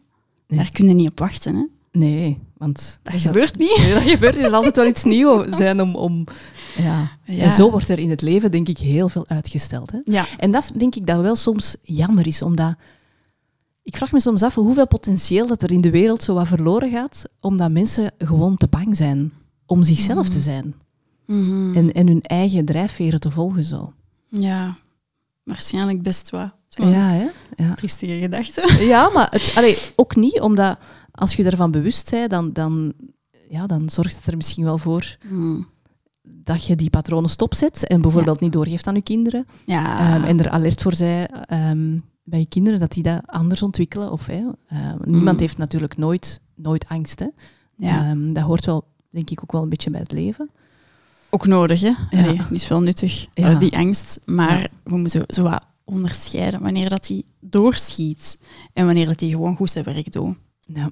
Nee. 0.48 0.58
Daar 0.58 0.70
kun 0.72 0.88
je 0.88 0.94
niet 0.94 1.10
op 1.10 1.18
wachten. 1.18 1.54
Hè? 1.54 1.64
nee, 1.98 2.38
want... 2.62 2.98
Dat 3.02 3.20
gebeurt 3.20 3.58
niet. 3.58 3.78
Nee, 3.78 3.94
dat 3.94 4.02
gebeurt. 4.02 4.38
Er 4.38 4.44
zal 4.48 4.54
altijd 4.54 4.76
wel 4.76 4.86
iets 4.86 5.04
nieuws 5.04 5.56
zijn 5.56 5.80
om... 5.80 5.94
om 5.94 6.26
ja. 6.76 7.18
Ja. 7.24 7.42
En 7.42 7.50
zo 7.50 7.70
wordt 7.70 7.88
er 7.88 7.98
in 7.98 8.10
het 8.10 8.22
leven, 8.22 8.50
denk 8.50 8.68
ik, 8.68 8.78
heel 8.78 9.08
veel 9.08 9.28
uitgesteld. 9.28 9.90
Hè? 9.90 9.98
Ja, 10.04 10.24
En 10.38 10.50
dat 10.50 10.70
denk 10.76 10.94
ik 10.94 11.06
dat 11.06 11.20
wel 11.20 11.36
soms 11.36 11.76
jammer 11.82 12.26
is, 12.26 12.42
omdat... 12.42 12.74
Ik 13.82 13.96
vraag 13.96 14.12
me 14.12 14.20
soms 14.20 14.42
af 14.42 14.54
hoeveel 14.54 14.86
potentieel 14.86 15.46
dat 15.46 15.62
er 15.62 15.72
in 15.72 15.80
de 15.80 15.90
wereld 15.90 16.22
zo 16.22 16.34
wat 16.34 16.46
verloren 16.46 16.90
gaat, 16.90 17.24
omdat 17.40 17.70
mensen 17.70 18.12
gewoon 18.18 18.56
te 18.56 18.66
bang 18.66 18.96
zijn 18.96 19.32
om 19.66 19.82
zichzelf 19.82 20.28
te 20.28 20.38
zijn. 20.38 20.74
Mhm. 21.26 21.76
En, 21.76 21.92
en 21.92 22.06
hun 22.06 22.22
eigen 22.22 22.64
drijfveren 22.64 23.20
te 23.20 23.30
volgen 23.30 23.64
zo. 23.64 23.92
ja. 24.28 24.76
waarschijnlijk 25.44 26.02
best 26.02 26.30
wat. 26.30 26.54
Zo 26.68 26.88
Ja, 26.88 27.08
hè? 27.08 27.26
Ja. 27.56 27.74
Triestige 27.74 28.14
gedachten. 28.14 28.86
ja 28.86 29.10
maar 29.14 29.28
het, 29.30 29.52
allee, 29.56 29.78
ook 29.96 30.16
niet, 30.16 30.40
omdat 30.40 30.78
als 31.12 31.34
je 31.34 31.44
ervan 31.44 31.70
bewust 31.70 32.10
bent, 32.10 32.30
dan, 32.30 32.52
dan, 32.52 32.92
ja, 33.48 33.66
dan 33.66 33.90
zorgt 33.90 34.16
het 34.16 34.26
er 34.26 34.36
misschien 34.36 34.64
wel 34.64 34.78
voor 34.78 35.16
Hmm. 35.28 35.66
dat 36.22 36.66
je 36.66 36.76
die 36.76 36.90
patronen 36.90 37.30
stopzet 37.30 37.86
en 37.86 38.00
bijvoorbeeld 38.02 38.40
niet 38.40 38.52
doorgeeft 38.52 38.86
aan 38.86 38.94
je 38.94 39.02
kinderen. 39.02 39.46
Ja, 39.66 40.14
Ehm, 40.16 40.24
en 40.24 40.38
er 40.40 40.50
alert 40.50 40.82
voor 40.82 40.94
zij 40.94 41.26
ehm, 41.28 41.98
bij 42.24 42.38
je 42.38 42.46
kinderen 42.46 42.80
dat 42.80 42.92
die 42.92 43.02
dat 43.02 43.22
anders 43.26 43.62
ontwikkelen. 43.62 44.12
Of, 44.12 44.26
hè, 44.26 44.44
ehm, 44.68 44.96
niemand 45.04 45.34
Mm. 45.36 45.40
heeft 45.40 45.58
natuurlijk 45.58 45.96
nooit, 45.96 46.40
nooit 46.54 46.88
angst. 46.88 47.18
Hè. 47.18 47.26
ja. 47.76 48.14
Dat 48.14 48.42
hoort 48.44 48.64
wel, 48.66 48.84
denk 49.10 49.30
ik, 49.30 49.42
ook 49.42 49.52
wel 49.52 49.62
een 49.62 49.68
beetje 49.68 49.90
bij 49.90 50.00
het 50.00 50.12
leven. 50.12 50.50
ook 51.34 51.46
nodig. 51.46 51.80
Hè? 51.80 51.92
Ja. 52.10 52.32
Die 52.32 52.42
is 52.50 52.68
wel 52.68 52.80
nuttig, 52.82 53.26
Ja. 53.32 53.54
die 53.54 53.76
angst. 53.76 54.20
Maar 54.26 54.70
we 54.84 54.96
moeten 54.96 55.24
zo 55.26 55.42
wat 55.42 55.66
onderscheiden 55.84 56.60
wanneer 56.60 56.88
dat 56.88 57.06
die 57.06 57.24
doorschiet 57.40 58.40
en 58.72 58.86
wanneer 58.86 59.06
dat 59.06 59.18
die 59.18 59.30
gewoon 59.30 59.56
goed 59.56 59.70
zijn 59.70 59.84
werk 59.84 60.12
doet. 60.12 60.36
Ja. 60.60 60.90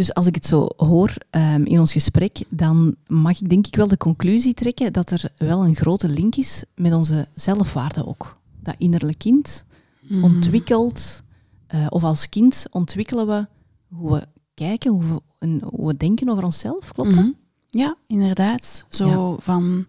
Dus 0.00 0.14
als 0.14 0.26
ik 0.26 0.34
het 0.34 0.46
zo 0.46 0.68
hoor 0.76 1.14
ehm, 1.30 1.64
in 1.64 1.80
ons 1.80 1.92
gesprek, 1.92 2.42
dan 2.48 2.96
mag 3.06 3.40
ik 3.40 3.48
denk 3.48 3.66
ik 3.66 3.76
wel 3.76 3.88
de 3.88 3.96
conclusie 3.96 4.54
trekken 4.54 4.92
dat 4.92 5.10
er 5.10 5.32
wel 5.36 5.64
een 5.64 5.76
grote 5.76 6.08
link 6.08 6.36
is 6.36 6.64
met 6.74 6.92
onze 6.92 7.28
zelfwaarde 7.34 8.06
ook. 8.06 8.38
Dat 8.62 8.74
innerlijk 8.78 9.18
kind 9.18 9.64
Mhm. 10.00 10.24
ontwikkelt, 10.24 11.22
eh, 11.66 11.86
of 11.88 12.04
als 12.04 12.28
kind 12.28 12.66
ontwikkelen 12.70 13.26
we 13.26 13.46
hoe 13.88 14.12
we 14.12 14.26
kijken, 14.54 14.90
hoe 14.90 15.04
we, 15.04 15.20
en 15.38 15.60
hoe 15.64 15.86
we 15.86 15.96
denken 15.96 16.28
over 16.28 16.44
onszelf. 16.44 16.92
Klopt 16.92 17.14
dat? 17.14 17.24
Mhm. 17.24 17.32
Ja, 17.70 17.96
inderdaad. 18.06 18.84
Zo 18.88 19.36
van... 19.40 19.86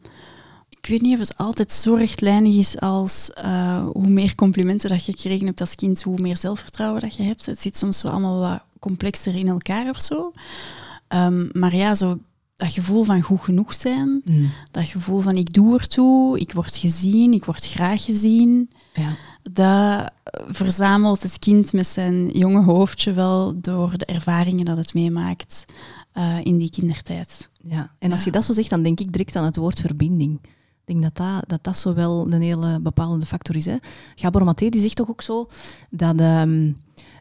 Ik 0.69 0.85
weet 0.87 1.01
niet 1.01 1.13
of 1.13 1.19
het 1.27 1.37
altijd 1.37 1.73
zo 1.73 1.93
rechtlijnig 1.93 2.55
is 2.55 2.79
als 2.79 3.31
eh, 3.33 3.85
hoe 3.87 4.07
meer 4.07 4.35
complimenten 4.35 4.89
dat 4.89 5.05
je 5.05 5.11
gekregen 5.11 5.45
hebt 5.45 5.61
als 5.61 5.75
kind, 5.75 6.01
hoe 6.03 6.21
meer 6.21 6.37
zelfvertrouwen 6.37 7.01
dat 7.01 7.15
je 7.15 7.23
hebt. 7.23 7.45
Het 7.45 7.61
zit 7.61 7.77
soms 7.77 8.01
wel 8.01 8.11
allemaal 8.11 8.39
wat 8.39 8.63
complexer 8.85 9.35
in 9.35 9.47
elkaar 9.47 9.89
of 9.89 9.99
zo. 9.99 10.31
Ehm, 11.07 11.47
maar 11.59 11.75
ja, 11.75 11.95
zo 11.95 12.17
dat 12.55 12.71
gevoel 12.73 13.03
van 13.03 13.21
goed 13.21 13.41
genoeg 13.41 13.73
zijn, 13.73 14.21
Mm. 14.25 14.49
dat 14.71 14.87
gevoel 14.87 15.19
van 15.19 15.33
ik 15.35 15.53
doe 15.53 15.79
ertoe, 15.79 16.39
ik 16.39 16.53
word 16.53 16.75
gezien, 16.75 17.33
ik 17.33 17.45
word 17.45 17.65
graag 17.65 18.03
gezien, 18.03 18.69
Ja. 18.93 19.09
dat 19.51 20.11
verzamelt 20.55 21.23
het 21.23 21.39
kind 21.39 21.73
met 21.73 21.87
zijn 21.87 22.29
jonge 22.29 22.63
hoofdje 22.63 23.13
wel 23.13 23.61
door 23.61 23.97
de 23.97 24.05
ervaringen 24.05 24.65
dat 24.65 24.77
het 24.77 24.93
meemaakt 24.93 25.65
eh, 26.11 26.37
in 26.43 26.57
die 26.57 26.69
kindertijd. 26.69 27.49
Ja, 27.63 27.91
en 27.99 28.11
als 28.11 28.19
Ja. 28.19 28.25
je 28.25 28.31
dat 28.31 28.45
zo 28.45 28.53
zegt, 28.53 28.69
dan 28.69 28.83
denk 28.83 28.99
ik 28.99 29.11
direct 29.11 29.35
aan 29.35 29.45
het 29.45 29.55
woord 29.55 29.79
verbinding. 29.79 30.39
Ik 30.43 30.81
denk 30.85 31.01
dat 31.03 31.15
dat, 31.15 31.49
dat, 31.49 31.63
dat 31.63 31.77
zo 31.77 31.93
wel 31.93 32.31
een 32.33 32.41
hele 32.41 32.79
bepalende 32.81 33.25
factor 33.25 33.55
is. 33.55 33.65
Hè. 33.65 33.75
Gabor 34.15 34.43
Maté 34.43 34.69
die 34.69 34.81
zegt 34.81 34.95
toch 34.95 35.09
ook 35.09 35.21
zo 35.21 35.47
dat 35.89 36.19
ehm, 36.19 36.71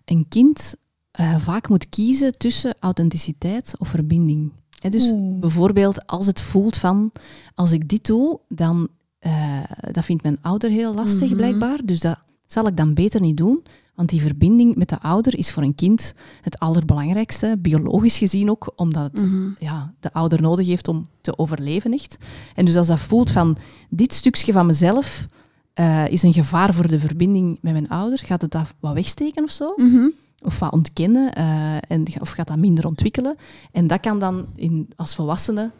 een 0.04 0.26
kind 0.28 0.74
eh, 1.10 1.38
vaak 1.38 1.68
moet 1.68 1.88
kiezen 1.88 2.38
tussen 2.38 2.74
authenticiteit 2.80 3.74
of 3.78 3.88
verbinding. 3.88 4.52
Dus 4.88 5.12
bijvoorbeeld 5.40 6.06
als 6.06 6.26
het 6.26 6.40
voelt 6.40 6.76
van, 6.76 7.12
als 7.54 7.72
ik 7.72 7.88
dit 7.88 8.06
doe, 8.06 8.40
dan 8.48 8.88
eh, 9.18 9.58
dat 9.92 10.04
vindt 10.04 10.22
mijn 10.22 10.38
ouder 10.42 10.70
heel 10.70 10.94
lastig 10.94 11.28
Mhm. 11.28 11.36
blijkbaar. 11.36 11.78
Dus 11.84 12.00
dat 12.00 12.18
zal 12.46 12.66
ik 12.66 12.76
dan 12.76 12.94
beter 12.94 13.20
niet 13.20 13.36
doen. 13.36 13.62
Want 13.94 14.08
die 14.08 14.20
verbinding 14.20 14.76
met 14.76 14.88
de 14.88 15.00
ouder 15.00 15.38
is 15.38 15.50
voor 15.52 15.62
een 15.62 15.74
kind 15.74 16.14
het 16.40 16.58
allerbelangrijkste, 16.58 17.56
biologisch 17.58 18.18
gezien 18.18 18.50
ook, 18.50 18.72
omdat 18.76 19.02
het 19.12 19.22
Mhm. 19.24 19.48
ja, 19.58 19.94
de 20.00 20.12
ouder 20.12 20.40
nodig 20.42 20.66
heeft 20.66 20.88
om 20.88 21.08
te 21.20 21.38
overleven, 21.38 21.92
echt. 21.92 22.16
En 22.54 22.64
dus 22.64 22.76
als 22.76 22.86
dat 22.86 22.98
voelt 22.98 23.30
van, 23.30 23.56
dit 23.90 24.12
stukje 24.14 24.52
van 24.52 24.66
mezelf 24.66 25.26
eh, 25.74 26.08
is 26.08 26.22
een 26.22 26.32
gevaar 26.32 26.74
voor 26.74 26.88
de 26.88 26.98
verbinding 27.00 27.58
met 27.60 27.72
mijn 27.72 27.88
ouder, 27.88 28.18
gaat 28.18 28.42
het 28.42 28.50
dat 28.50 28.74
wat 28.80 28.94
wegsteken 28.94 29.44
of 29.44 29.50
zo? 29.50 29.72
Mhm. 29.76 30.08
Of 30.42 30.58
wat 30.58 30.72
ontkennen, 30.72 31.32
eh, 31.34 31.76
en, 31.88 32.06
of 32.20 32.30
gaat 32.30 32.46
dat 32.46 32.56
minder 32.58 32.86
ontwikkelen? 32.86 33.36
En 33.72 33.86
dat 33.86 34.00
kan 34.00 34.18
dan 34.18 34.46
in, 34.54 34.88
als 34.96 35.14
volwassene, 35.14 35.70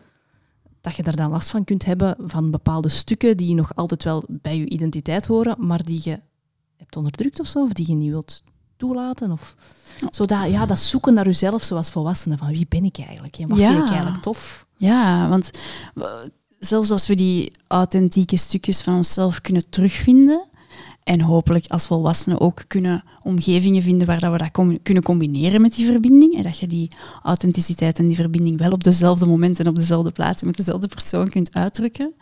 dat 0.81 0.94
je 0.96 1.03
daar 1.03 1.16
dan 1.16 1.31
last 1.31 1.51
van 1.51 1.64
kunt 1.64 1.85
hebben 1.85 2.16
van 2.27 2.51
bepaalde 2.51 2.88
stukken 2.88 3.37
die 3.37 3.55
nog 3.55 3.75
altijd 3.77 4.05
wel 4.05 4.25
bij 4.29 4.59
je 4.59 4.68
identiteit 4.68 5.27
horen, 5.27 5.66
maar 5.66 5.85
die 5.85 6.01
je 6.05 6.20
hebt 6.77 6.96
onderdrukt 6.96 7.40
of 7.40 7.46
zo, 7.46 7.62
of 7.62 7.73
die 7.73 7.87
je 7.88 7.94
niet 7.94 8.11
wilt 8.11 8.42
toelaten. 8.77 9.33
Of, 9.33 9.55
zodat, 10.11 10.51
ja, 10.51 10.66
dat 10.66 10.79
zoeken 10.79 11.14
naar 11.14 11.25
jezelf 11.25 11.62
zoals 11.62 11.90
volwassene, 11.90 12.37
van 12.37 12.49
wie 12.49 12.66
ben 12.68 12.85
ik 12.85 12.99
eigenlijk? 12.99 13.37
En 13.37 13.49
wat 13.49 13.59
Ja. 13.59 13.70
vind 13.73 13.83
ik 13.85 13.90
eigenlijk 13.90 14.23
tof? 14.23 14.66
Ja, 14.77 15.29
want 15.29 15.51
zelfs 16.59 16.90
als 16.90 17.07
we 17.07 17.14
die 17.14 17.53
authentieke 17.66 18.37
stukjes 18.37 18.81
van 18.81 18.94
onszelf 18.96 19.40
kunnen 19.40 19.70
terugvinden, 19.70 20.49
en 21.03 21.21
hopelijk 21.21 21.67
als 21.67 21.87
volwassenen 21.87 22.41
ook 22.41 22.65
kunnen 22.67 23.05
omgevingen 23.23 23.83
vinden 23.83 24.07
waar 24.07 24.21
dat 24.21 24.33
we 24.33 24.39
dat 24.39 24.81
kunnen 24.83 25.03
combineren 25.03 25.61
met 25.61 25.75
die 25.75 25.87
verbinding, 25.87 26.37
en 26.37 26.43
dat 26.43 26.59
je 26.59 26.67
die 26.67 26.91
authenticiteit 27.23 27.99
en 27.99 28.07
die 28.07 28.17
verbinding 28.17 28.59
wel 28.59 28.73
op 28.73 28.85
dezelfde 28.85 29.27
moment 29.27 29.61
en 29.61 29.69
op 29.69 29.75
dezelfde 29.75 30.13
plaats 30.13 30.41
en 30.41 30.47
met 30.47 30.57
dezelfde 30.57 30.89
persoon 30.89 31.29
kunt 31.29 31.55
uitdrukken, 31.55 32.15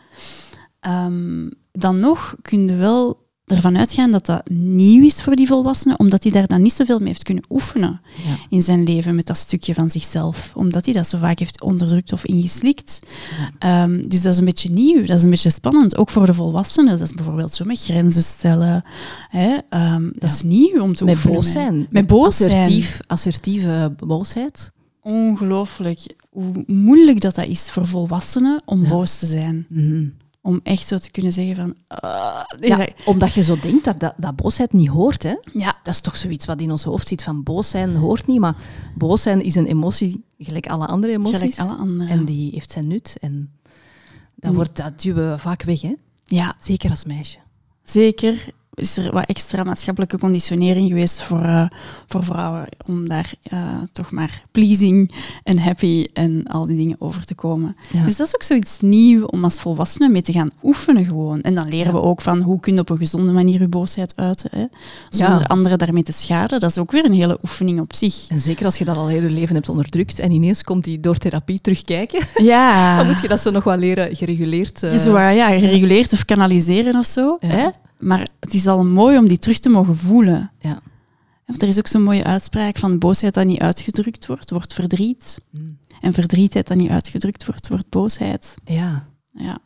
ehm, 0.79 1.49
dan 1.71 1.99
nog 1.99 2.35
kun 2.41 2.67
je 2.67 2.75
wel 2.75 3.27
ervan 3.51 3.77
uitgaan 3.77 4.11
dat 4.11 4.25
dat 4.25 4.49
nieuw 4.49 5.03
is 5.03 5.21
voor 5.21 5.35
die 5.35 5.47
volwassene, 5.47 5.97
omdat 5.97 6.23
hij 6.23 6.31
daar 6.31 6.47
dan 6.47 6.61
niet 6.61 6.73
zoveel 6.73 6.97
mee 6.99 7.07
heeft 7.07 7.23
kunnen 7.23 7.43
oefenen 7.49 8.01
Ja. 8.27 8.35
in 8.49 8.61
zijn 8.61 8.83
leven 8.83 9.15
met 9.15 9.25
dat 9.25 9.37
stukje 9.37 9.73
van 9.73 9.89
zichzelf, 9.89 10.51
omdat 10.55 10.85
hij 10.85 10.93
dat 10.93 11.07
zo 11.07 11.17
vaak 11.17 11.39
heeft 11.39 11.61
onderdrukt 11.61 12.13
of 12.13 12.25
ingeslikt. 12.25 12.99
Ja. 13.59 13.83
Ehm, 13.83 14.07
dus 14.07 14.21
dat 14.21 14.31
is 14.33 14.39
een 14.39 14.45
beetje 14.45 14.69
nieuw, 14.69 15.05
dat 15.05 15.17
is 15.17 15.23
een 15.23 15.29
beetje 15.29 15.49
spannend, 15.49 15.97
ook 15.97 16.09
voor 16.09 16.25
de 16.25 16.33
volwassenen. 16.33 16.97
Dat 16.97 17.07
is 17.07 17.13
bijvoorbeeld 17.15 17.53
zo 17.53 17.65
met 17.65 17.79
grenzen 17.83 18.23
stellen. 18.23 18.83
Hè? 19.29 19.57
Ehm, 19.69 20.03
dat 20.03 20.29
Ja. 20.29 20.35
is 20.35 20.41
nieuw 20.43 20.81
om 20.81 20.95
te 20.95 21.03
Met 21.03 21.13
oefenen. 21.13 21.35
boos 21.35 21.51
zijn. 21.51 21.87
Met 21.89 22.07
boos 22.07 22.37
zijn. 22.37 22.51
Assertief, 22.51 22.99
Assertieve 23.07 23.93
boosheid. 24.05 24.71
Ongelooflijk 25.01 25.99
hoe 26.29 26.63
moeilijk 26.67 27.21
dat, 27.21 27.35
dat 27.35 27.47
is 27.47 27.69
voor 27.69 27.87
volwassenen 27.87 28.61
om 28.65 28.87
boos 28.87 29.17
te 29.19 29.25
zijn. 29.25 29.65
Mhm. 29.69 30.05
Om 30.41 30.59
echt 30.63 30.87
zo 30.87 30.97
te 30.97 31.11
kunnen 31.11 31.33
zeggen 31.33 31.55
van... 31.55 31.75
ah, 31.87 32.41
Ja, 32.59 32.77
dat- 32.77 32.93
omdat 33.05 33.33
je 33.33 33.43
zo 33.43 33.59
denkt 33.59 33.85
dat, 33.85 33.99
dat, 33.99 34.13
dat 34.17 34.35
boosheid 34.35 34.73
niet 34.73 34.87
hoort. 34.87 35.23
Hè? 35.23 35.35
ja, 35.53 35.77
Dat 35.83 35.93
is 35.93 35.99
toch 36.01 36.15
zoiets 36.15 36.45
wat 36.45 36.61
in 36.61 36.71
ons 36.71 36.83
hoofd 36.83 37.07
zit 37.07 37.23
van 37.23 37.43
boos 37.43 37.69
zijn 37.69 37.95
hoort 37.95 38.27
niet. 38.27 38.39
Maar 38.39 38.55
boos 38.95 39.21
zijn 39.21 39.41
is 39.43 39.55
een 39.55 39.65
emotie 39.65 40.23
gelijk 40.37 40.67
alle 40.67 40.85
andere 40.87 41.13
emoties. 41.13 41.37
gelijk 41.37 41.59
alle 41.59 41.75
andere. 41.75 42.09
En 42.09 42.25
die 42.25 42.51
heeft 42.51 42.71
zijn 42.71 42.87
nut. 42.87 43.17
En 43.19 43.51
dat, 44.35 44.53
wordt, 44.53 44.75
dat 44.77 45.01
duwen 45.01 45.31
we 45.31 45.37
vaak 45.39 45.63
weg. 45.63 45.81
Hè? 45.81 45.93
Ja, 46.25 46.55
Zeker 46.59 46.89
als 46.89 47.03
meisje. 47.05 47.37
Zeker 47.83 48.49
is 48.79 48.97
er 48.97 49.11
wat 49.13 49.25
extra 49.25 49.63
maatschappelijke 49.63 50.17
conditionering 50.17 50.87
geweest 50.89 51.21
voor, 51.21 51.41
eh, 51.41 51.65
voor 52.07 52.23
vrouwen 52.23 52.65
om 52.85 53.07
daar 53.09 53.33
eh, 53.43 53.59
toch 53.91 54.11
maar 54.11 54.43
pleasing 54.51 55.11
en 55.43 55.59
happy 55.59 56.07
en 56.13 56.47
al 56.47 56.65
die 56.65 56.77
dingen 56.77 56.95
over 56.99 57.25
te 57.25 57.35
komen. 57.35 57.75
Ja. 57.91 58.05
Dus 58.05 58.15
dat 58.15 58.27
is 58.27 58.35
ook 58.35 58.43
zoiets 58.43 58.79
nieuw 58.81 59.25
om 59.25 59.43
als 59.43 59.59
volwassene 59.59 60.09
mee 60.09 60.21
te 60.21 60.31
gaan 60.31 60.49
oefenen 60.63 61.05
gewoon. 61.05 61.41
En 61.41 61.55
dan 61.55 61.67
leren 61.69 61.93
Ja. 61.93 61.99
we 61.99 62.01
ook 62.05 62.21
van 62.21 62.41
hoe 62.41 62.59
kun 62.59 62.73
je 62.73 62.79
op 62.79 62.89
een 62.89 62.97
gezonde 62.97 63.31
manier 63.31 63.59
je 63.61 63.67
boosheid 63.67 64.13
uiten, 64.15 64.49
hè, 64.53 64.65
zonder 65.09 65.39
Ja. 65.39 65.45
anderen 65.45 65.77
daarmee 65.77 66.03
te 66.03 66.11
schaden. 66.11 66.59
Dat 66.59 66.69
is 66.69 66.77
ook 66.77 66.91
weer 66.91 67.05
een 67.05 67.13
hele 67.13 67.37
oefening 67.43 67.79
op 67.79 67.95
zich. 67.95 68.25
En 68.29 68.39
zeker 68.39 68.65
als 68.65 68.77
je 68.77 68.85
dat 68.85 68.97
al 68.97 69.07
heel 69.07 69.21
je 69.21 69.29
leven 69.29 69.55
hebt 69.55 69.69
onderdrukt 69.69 70.19
en 70.19 70.31
ineens 70.31 70.63
komt 70.63 70.83
die 70.83 70.99
door 70.99 71.17
therapie 71.17 71.59
terugkijken, 71.61 72.25
Ja. 72.43 72.97
dan 72.97 73.07
moet 73.07 73.21
je 73.21 73.27
dat 73.27 73.39
zo 73.39 73.51
nog 73.51 73.63
wel 73.63 73.77
leren 73.77 74.15
gereguleerd. 74.15 74.77
Zo, 74.79 75.15
eh, 75.15 75.35
ja, 75.35 75.47
gereguleerd 75.59 76.13
of 76.13 76.25
kanaliseren 76.25 76.95
of 76.95 77.05
zo. 77.05 77.37
Hè? 77.39 77.67
Maar 77.99 78.27
het 78.39 78.53
is 78.53 78.67
al 78.67 78.85
mooi 78.85 79.17
om 79.17 79.27
die 79.27 79.37
terug 79.37 79.59
te 79.59 79.69
mogen 79.69 79.97
voelen. 79.97 80.51
Ja. 80.59 80.81
Want 81.45 81.61
er 81.61 81.67
is 81.67 81.77
ook 81.77 81.87
zo'n 81.87 82.03
mooie 82.03 82.23
uitspraak 82.23 82.77
van 82.77 82.99
boosheid 82.99 83.33
dat 83.33 83.45
niet 83.45 83.59
uitgedrukt 83.59 84.25
wordt, 84.25 84.49
wordt 84.49 84.73
verdriet. 84.73 85.39
Mm. 85.49 85.77
En 85.99 86.13
verdrietheid 86.13 86.67
dat 86.67 86.77
niet 86.77 86.89
uitgedrukt 86.89 87.45
wordt, 87.45 87.67
wordt 87.67 87.89
boosheid. 87.89 88.55
Ja. 88.63 89.07
Ja. 89.31 89.59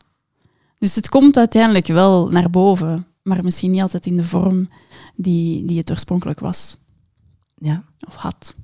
Dus 0.78 0.94
het 0.94 1.08
komt 1.08 1.36
uiteindelijk 1.36 1.86
wel 1.86 2.28
naar 2.28 2.50
boven, 2.50 3.06
maar 3.22 3.44
misschien 3.44 3.70
niet 3.70 3.80
altijd 3.80 4.06
in 4.06 4.16
de 4.16 4.24
vorm 4.24 4.68
die, 5.16 5.64
die 5.64 5.78
het 5.78 5.90
oorspronkelijk 5.90 6.40
was 6.40 6.76
ja. 7.56 7.84
of 8.06 8.14
had. 8.14 8.54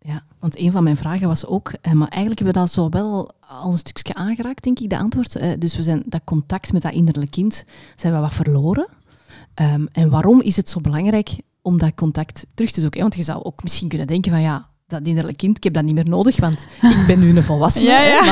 Ja, 0.00 0.22
want 0.38 0.58
een 0.58 0.70
van 0.70 0.84
mijn 0.84 0.96
vragen 0.96 1.28
was 1.28 1.46
ook, 1.46 1.68
eh, 1.68 1.92
maar 1.92 2.08
eigenlijk 2.08 2.38
hebben 2.38 2.54
we 2.54 2.66
dat 2.66 2.72
zo 2.72 2.88
wel 2.88 3.30
al 3.40 3.72
een 3.72 3.78
stukje 3.78 4.14
aangeraakt, 4.14 4.62
denk 4.64 4.78
ik, 4.78 4.90
de 4.90 4.98
antwoord. 4.98 5.36
Eh, 5.36 5.52
dus 5.58 5.76
we 5.76 5.82
zijn 5.82 6.02
dat 6.06 6.20
contact 6.24 6.72
met 6.72 6.82
dat 6.82 6.92
innerlijke 6.92 7.30
kind, 7.30 7.64
zijn 7.96 8.12
we 8.12 8.18
wat 8.18 8.32
verloren. 8.32 8.88
Ehm, 9.56 9.86
en 9.92 10.10
waarom 10.10 10.40
is 10.40 10.56
het 10.56 10.68
zo 10.68 10.80
belangrijk 10.80 11.30
om 11.62 11.78
dat 11.78 11.94
contact 11.94 12.46
terug 12.54 12.70
te 12.72 12.80
zoeken? 12.80 13.00
Want 13.00 13.14
je 13.14 13.22
zou 13.22 13.42
ook 13.44 13.62
misschien 13.62 13.88
kunnen 13.88 14.06
denken 14.06 14.30
van 14.32 14.40
ja, 14.40 14.68
dat 14.86 15.06
innerlijke 15.06 15.38
kind, 15.38 15.56
ik 15.56 15.64
heb 15.64 15.72
dat 15.74 15.84
niet 15.84 15.94
meer 15.94 16.08
nodig, 16.08 16.36
want 16.40 16.66
ik 16.82 17.04
ben 17.06 17.18
nu 17.20 17.36
een 17.36 17.42
volwassene. 17.42 17.84
Ja, 17.90 17.96
hè. 17.98 18.06
ja. 18.06 18.24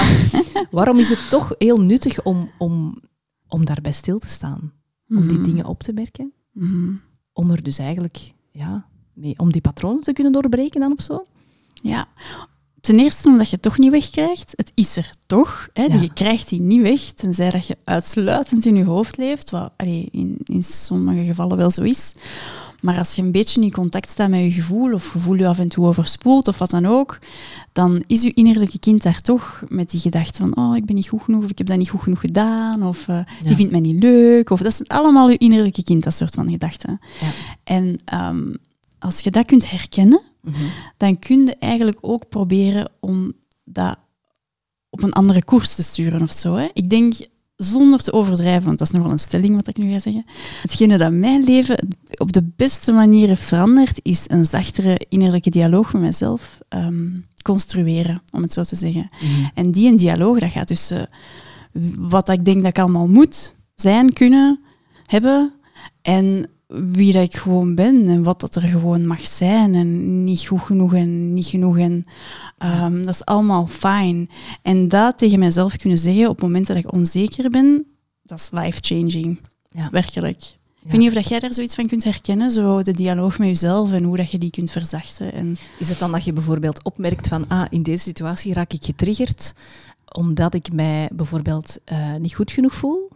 Maar 0.53 0.67
waarom 0.71 0.99
is 0.99 1.09
het 1.09 1.31
toch 1.31 1.55
heel 1.59 1.77
nuttig 1.77 2.23
om, 2.23 2.51
om, 2.59 3.01
om 3.49 3.65
daarbij 3.65 3.93
stil 3.93 4.19
te 4.19 4.29
staan? 4.29 4.73
Om 5.09 5.29
die 5.29 5.39
Mhm. 5.39 5.45
dingen 5.47 5.67
op 5.67 5.83
te 5.83 5.93
merken? 5.93 6.33
Mhm. 6.53 6.91
Om 7.33 7.51
er 7.51 7.63
dus 7.63 7.79
eigenlijk, 7.79 8.33
ja, 8.51 8.87
mee, 9.13 9.39
om 9.39 9.53
die 9.53 9.61
patronen 9.61 10.03
te 10.03 10.13
kunnen 10.13 10.33
doorbreken 10.33 10.81
dan 10.81 10.93
of 10.93 11.03
zo? 11.03 11.27
Ja. 11.83 12.07
Ten 12.85 12.99
eerste 12.99 13.29
omdat 13.29 13.47
je 13.49 13.55
het 13.55 13.63
toch 13.63 13.79
niet 13.79 13.91
wegkrijgt. 13.91 14.53
Het 14.57 14.73
is 14.75 14.97
er 14.97 15.11
toch. 15.27 15.69
Hè? 15.73 15.85
Ja. 15.85 15.95
Je 16.01 16.13
krijgt 16.13 16.49
die 16.49 16.61
niet 16.61 16.83
weg, 16.83 17.01
tenzij 17.01 17.51
dat 17.51 17.67
je 17.67 17.77
uitsluitend 17.85 18.67
in 18.67 18.77
je 18.77 18.85
hoofd 18.85 19.17
leeft, 19.17 19.51
wat 19.51 19.73
allee, 19.77 20.09
in, 20.11 20.37
in 20.45 20.65
sommige 20.65 21.25
gevallen 21.25 21.57
wel 21.57 21.71
zo 21.71 21.83
is. 21.83 22.15
Maar 22.81 22.99
als 22.99 23.15
je 23.15 23.23
een 23.23 23.31
beetje 23.31 23.61
in 23.61 23.73
contact 23.73 24.11
staat 24.11 24.29
met 24.29 24.41
je 24.41 24.51
gevoel, 24.51 24.93
of 24.93 25.09
gevoel 25.09 25.35
je 25.35 25.47
af 25.47 25.59
en 25.59 25.69
toe 25.69 25.87
overspoelt, 25.87 26.49
of 26.49 26.59
wat 26.59 26.71
dan 26.71 26.87
ook, 26.87 27.19
dan 27.73 28.03
is 28.07 28.23
je 28.23 28.33
innerlijke 28.35 28.79
kind 28.79 29.03
daar 29.03 29.21
toch 29.21 29.63
met 29.69 29.91
die 29.91 30.01
gedachte 30.01 30.39
van 30.39 30.57
oh, 30.57 30.77
ik 30.77 30.85
ben 30.85 30.95
niet 30.95 31.09
goed 31.09 31.23
genoeg, 31.23 31.45
of 31.45 31.51
ik 31.51 31.59
heb 31.59 31.67
dat 31.67 31.79
niet 31.79 31.91
goed 31.91 32.03
genoeg 32.03 32.21
gedaan, 32.21 32.83
of 32.83 33.09
eh, 33.09 33.15
Ja. 33.17 33.25
die 33.47 33.57
vindt 33.57 33.71
mij 33.73 33.81
niet 33.81 34.03
leuk. 34.03 34.51
Of, 34.51 34.61
dat 34.61 34.73
is 34.73 34.89
allemaal 34.89 35.31
je 35.31 35.37
innerlijke 35.39 35.85
kind, 35.85 36.05
dat 36.05 36.15
soort 36.15 36.35
van 36.35 36.51
gedachten. 36.51 37.01
Ja. 37.21 37.29
En 37.65 37.97
ehm, 38.05 38.43
als 38.99 39.21
je 39.21 39.31
dat 39.31 39.47
kunt 39.47 39.71
herkennen, 39.71 40.21
Mhm. 40.45 40.65
dan 40.97 41.19
kun 41.19 41.47
je 41.47 41.57
eigenlijk 41.57 41.99
ook 42.01 42.29
proberen 42.29 42.91
om 43.01 43.33
dat 43.65 43.99
op 44.91 45.03
een 45.03 45.13
andere 45.13 45.45
koers 45.45 45.75
te 45.75 45.83
sturen 45.83 46.23
of 46.23 46.33
zo. 46.33 46.55
Hè. 46.55 46.69
Ik 46.73 46.91
denk, 46.91 47.15
zonder 47.57 48.03
te 48.03 48.13
overdrijven, 48.13 48.65
want 48.65 48.79
dat 48.79 48.87
is 48.87 48.93
nog 48.93 49.03
wel 49.03 49.13
een 49.13 49.19
stelling 49.19 49.55
wat 49.55 49.69
ik 49.69 49.77
nu 49.77 49.91
ga 49.91 49.99
zeggen, 49.99 50.25
hetgene 50.63 50.99
dat 50.99 51.13
mijn 51.13 51.45
leven 51.45 51.89
op 52.17 52.33
de 52.33 52.51
beste 52.57 52.93
manier 52.93 53.29
heeft 53.29 53.45
veranderd, 53.45 54.01
is 54.03 54.25
een 54.27 54.45
zachtere 54.45 55.07
innerlijke 55.09 55.51
dialoog 55.51 55.93
met 55.93 56.03
mezelf 56.03 56.59
ehm, 56.69 57.11
construeren, 57.43 58.23
om 58.33 58.43
het 58.43 58.53
zo 58.53 58.63
te 58.63 58.77
zeggen. 58.77 59.11
Mhm. 59.21 59.49
En 59.55 59.71
die 59.71 59.89
een 59.89 59.97
dialoog, 59.97 60.39
dat 60.39 60.51
gaat 60.51 60.67
tussen 60.67 61.09
wat 61.97 62.29
ik 62.29 62.45
denk 62.45 62.57
dat 62.57 62.67
ik 62.67 62.79
allemaal 62.79 63.09
moet 63.09 63.55
zijn, 63.75 64.13
kunnen, 64.13 64.61
hebben, 65.07 65.53
en 66.03 66.47
wie 66.93 67.13
dat 67.13 67.23
ik 67.23 67.37
gewoon 67.37 67.75
ben 67.75 68.09
en 68.09 68.23
wat 68.23 68.41
dat 68.41 68.55
er 68.55 68.63
gewoon 68.63 69.07
mag 69.07 69.27
zijn 69.27 69.75
en 69.75 70.25
niet 70.25 70.47
goed 70.47 70.61
genoeg 70.61 70.95
en 70.95 71.35
niet 71.35 71.47
genoeg 71.47 71.79
en 71.79 72.05
ehm, 72.59 73.03
dat 73.03 73.15
is 73.15 73.25
allemaal 73.25 73.67
fijn. 73.67 74.29
En 74.63 74.89
dat 74.89 75.19
tegen 75.19 75.39
mijzelf 75.39 75.77
kunnen 75.77 75.99
zeggen 75.99 76.29
op 76.29 76.41
momenten 76.41 76.75
dat 76.75 76.85
ik 76.85 76.93
onzeker 76.93 77.51
ben, 77.51 77.87
dat 78.23 78.39
is 78.39 78.51
life-changing. 78.51 79.41
Ja. 79.69 79.89
Werkelijk. 79.91 80.57
Ik 80.85 80.91
weet 80.91 80.99
niet 80.99 81.09
of 81.09 81.15
dat 81.15 81.29
jij 81.29 81.39
daar 81.39 81.53
zoiets 81.53 81.75
van 81.75 81.87
kunt 81.87 82.05
herkennen, 82.05 82.51
zo 82.51 82.83
de 82.83 82.93
dialoog 82.93 83.39
met 83.39 83.49
jezelf 83.49 83.93
en 83.93 84.05
hoe 84.05 84.17
dat 84.17 84.31
je 84.31 84.39
die 84.39 84.51
kunt 84.51 84.71
verzachten. 84.71 85.33
En, 85.33 85.57
Is 85.79 85.89
het 85.89 85.99
dan 85.99 86.13
dat 86.13 86.25
je 86.25 86.33
bijvoorbeeld 86.33 86.85
opmerkt 86.85 87.29
van, 87.29 87.49
ah, 87.49 87.67
in 87.71 87.83
deze 87.83 88.03
situatie 88.03 88.53
raak 88.53 88.73
ik 88.73 88.85
getriggerd, 88.85 89.55
omdat 90.13 90.55
ik 90.55 90.73
mij 90.73 91.11
bijvoorbeeld 91.15 91.79
eh, 91.85 92.15
niet 92.15 92.35
goed 92.35 92.53
genoeg 92.53 92.75
voel. 92.75 93.11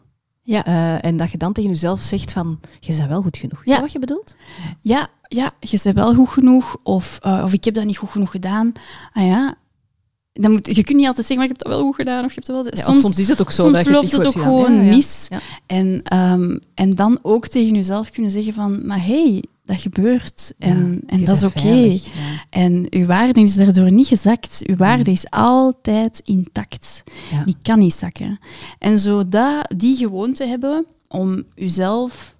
Ja. 0.48 0.64
Eh, 0.64 1.04
en 1.04 1.16
dat 1.16 1.30
je 1.30 1.38
dan 1.38 1.52
tegen 1.52 1.70
jezelf 1.70 2.00
zegt 2.00 2.32
van, 2.32 2.60
je 2.80 2.96
bent 2.96 3.08
wel 3.08 3.22
goed 3.22 3.36
genoeg. 3.36 3.58
Is 3.60 3.64
Ja. 3.64 3.72
dat 3.72 3.80
wat 3.82 3.92
je 3.92 3.98
bedoelt? 3.98 4.36
Ja, 4.80 5.08
ja, 5.22 5.50
je 5.60 5.80
bent 5.82 5.96
wel 5.96 6.14
goed 6.14 6.28
genoeg. 6.28 6.76
Of, 6.82 7.18
eh, 7.22 7.40
of 7.44 7.52
ik 7.52 7.64
heb 7.64 7.74
dat 7.74 7.84
niet 7.84 7.96
goed 7.96 8.10
genoeg 8.10 8.30
gedaan. 8.30 8.72
Ah 9.12 9.26
ja, 9.26 9.54
dan 10.32 10.50
moet, 10.50 10.66
je 10.76 10.84
kunt 10.84 10.96
niet 10.98 11.06
altijd 11.06 11.26
zeggen, 11.26 11.36
maar 11.36 11.44
ik 11.44 11.50
heb 11.50 11.58
dat 11.58 11.72
wel 11.72 11.82
goed 11.86 11.94
gedaan. 11.94 12.24
Of 12.24 12.28
je 12.28 12.34
hebt 12.34 12.46
dat 12.46 12.64
wel... 12.64 12.76
Ja, 12.76 12.84
want 12.84 13.00
soms 13.00 13.18
is 13.18 13.28
het 13.28 13.40
ook 13.40 13.50
zo. 13.50 13.62
soms 13.62 13.74
dat 13.74 13.84
je 13.84 13.90
loopt 13.90 14.12
het 14.12 14.14
goed 14.14 14.26
ook 14.26 14.32
gedaan. 14.32 14.48
gewoon 14.48 14.84
Ja, 14.84 14.94
mis. 14.94 15.28
En, 15.66 16.00
ehm, 16.02 16.58
en 16.74 16.90
dan 16.90 17.18
ook 17.22 17.46
tegen 17.46 17.74
jezelf 17.74 18.10
kunnen 18.10 18.30
zeggen 18.30 18.54
van, 18.54 18.86
maar 18.86 19.04
hey, 19.06 19.44
dat 19.68 19.80
gebeurt. 19.80 20.52
En, 20.58 21.02
en 21.06 21.24
dat 21.24 21.36
is 21.36 21.42
oké. 21.42 21.68
ja. 21.68 21.98
En 22.50 22.86
uw 22.90 23.06
waarde 23.06 23.40
is 23.40 23.54
daardoor 23.54 23.92
niet 23.92 24.06
gezakt. 24.06 24.62
Uw 24.66 24.76
waarde 24.76 25.10
is 25.10 25.30
altijd 25.30 26.20
intact. 26.24 27.02
Ja. 27.30 27.44
Die 27.44 27.56
kan 27.62 27.78
niet 27.78 27.94
zakken. 27.94 28.38
En 28.78 29.00
zo 29.00 29.28
dat, 29.28 29.74
die 29.76 29.96
gewoonte 29.96 30.46
hebben 30.46 30.86
om 31.08 31.44
uzelf 31.54 32.36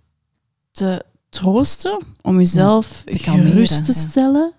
te 0.72 1.04
troosten, 1.28 1.98
om 2.22 2.38
uzelf 2.38 3.02
te 3.04 3.18
kalmeren, 3.18 3.52
gerust 3.52 3.84
te 3.84 3.92
stellen, 3.92 4.52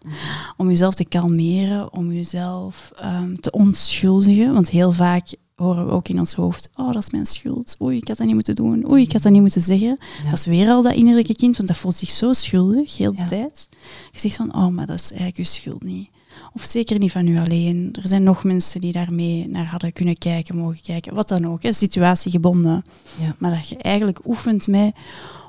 om 0.57 0.69
uzelf 0.69 0.95
te 0.95 1.05
kalmeren, 1.05 1.93
om 1.93 2.11
uzelf 2.11 2.91
ehm, 2.95 3.35
te 3.35 3.51
onschuldigen. 3.51 4.53
Want 4.53 4.69
heel 4.69 4.91
vaak 4.91 5.27
horen 5.59 5.85
we 5.85 5.91
ook 5.91 6.07
in 6.07 6.19
ons 6.19 6.33
hoofd, 6.33 6.69
oh, 6.75 6.93
dat 6.93 7.03
is 7.03 7.09
mijn 7.11 7.25
schuld. 7.25 7.75
Oei, 7.81 7.97
ik 7.97 8.07
had 8.07 8.17
dat 8.17 8.25
niet 8.25 8.35
moeten 8.35 8.55
doen. 8.55 8.89
Oei, 8.89 9.03
ik 9.03 9.11
had 9.11 9.21
dat 9.21 9.31
niet 9.31 9.41
moeten 9.41 9.61
zeggen. 9.61 9.97
Ja. 10.23 10.29
Dat 10.29 10.39
is 10.39 10.45
weer 10.45 10.69
al 10.69 10.81
dat 10.81 10.93
innerlijke 10.93 11.35
kind, 11.35 11.55
want 11.55 11.67
dat 11.67 11.77
voelt 11.77 11.95
zich 11.95 12.09
zo 12.09 12.33
schuldig, 12.33 12.97
heel 12.97 13.11
de 13.11 13.17
Ja. 13.21 13.27
tijd. 13.27 13.67
Je 14.11 14.19
zegt 14.19 14.35
van, 14.35 14.55
oh, 14.55 14.67
maar 14.67 14.85
dat 14.85 14.95
is 14.95 15.07
eigenlijk 15.09 15.37
uw 15.37 15.43
schuld 15.43 15.83
niet. 15.83 16.09
Of 16.53 16.65
zeker 16.69 16.99
niet 16.99 17.11
van 17.11 17.27
u 17.27 17.39
alleen. 17.39 17.89
Er 18.01 18.07
zijn 18.07 18.23
nog 18.23 18.43
mensen 18.43 18.81
die 18.81 18.91
daarmee 18.91 19.47
naar 19.47 19.65
hadden 19.65 19.93
kunnen 19.93 20.17
kijken, 20.17 20.57
mogen 20.57 20.81
kijken. 20.81 21.13
Wat 21.13 21.27
dan 21.27 21.47
ook, 21.47 21.63
hè, 21.63 21.73
situatiegebonden. 21.73 22.85
Ja. 23.19 23.35
Maar 23.37 23.51
dat 23.55 23.67
je 23.69 23.77
eigenlijk 23.77 24.19
oefent 24.25 24.67
met, 24.67 24.95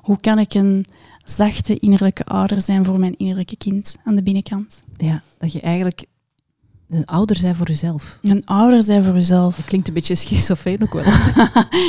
hoe 0.01 0.21
kan 0.21 0.39
ik 0.39 0.55
een 0.55 0.87
zachte 1.25 1.79
innerlijke 1.79 2.25
ouder 2.25 2.63
zijn 2.63 2.85
voor 2.85 2.99
mijn 2.99 3.17
innerlijke 3.17 3.57
kind 3.57 3.97
aan 4.05 4.15
de 4.17 4.23
binnenkant. 4.23 4.83
Ja, 4.97 5.23
dat 5.39 5.53
je 5.53 5.61
eigenlijk 5.61 6.05
een 6.91 7.05
ouder 7.07 7.39
bent 7.43 7.57
voor 7.57 7.67
jezelf. 7.67 8.19
Een 8.23 8.43
ouder 8.47 8.83
zijn 8.83 9.03
voor 9.03 9.15
jezelf. 9.15 9.57
Dat 9.57 9.65
klinkt 9.65 9.89
een 9.89 9.95
beetje 9.95 10.15
schizofreen 10.15 10.83
ook 10.83 10.93
wel. 10.93 11.03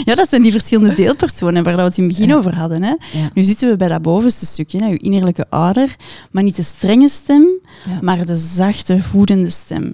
Ja, 0.06 0.16
dat 0.16 0.30
zijn 0.30 0.42
die 0.42 0.52
verschillende 0.52 0.96
deelpersonen 1.02 1.64
waar 1.64 1.76
we 1.76 1.82
het 1.82 1.98
in 1.98 2.04
het 2.04 2.12
begin 2.14 2.30
Ja. 2.30 2.36
over 2.38 2.56
hadden. 2.56 2.84
Hè. 2.84 2.90
Ja. 3.14 3.30
Nu 3.34 3.44
zitten 3.44 3.70
we 3.70 3.76
bij 3.76 3.88
dat 3.88 4.02
bovenste 4.02 4.46
stukje, 4.46 4.84
hè, 4.84 4.90
uw 4.90 4.98
innerlijke 4.98 5.50
ouder. 5.50 5.96
Maar 6.32 6.44
niet 6.44 6.56
de 6.56 6.64
strenge 6.64 7.08
stem, 7.08 7.48
Ja. 7.86 8.00
maar 8.02 8.26
de 8.26 8.36
zachte, 8.36 9.02
voedende 9.04 9.50
stem. 9.50 9.94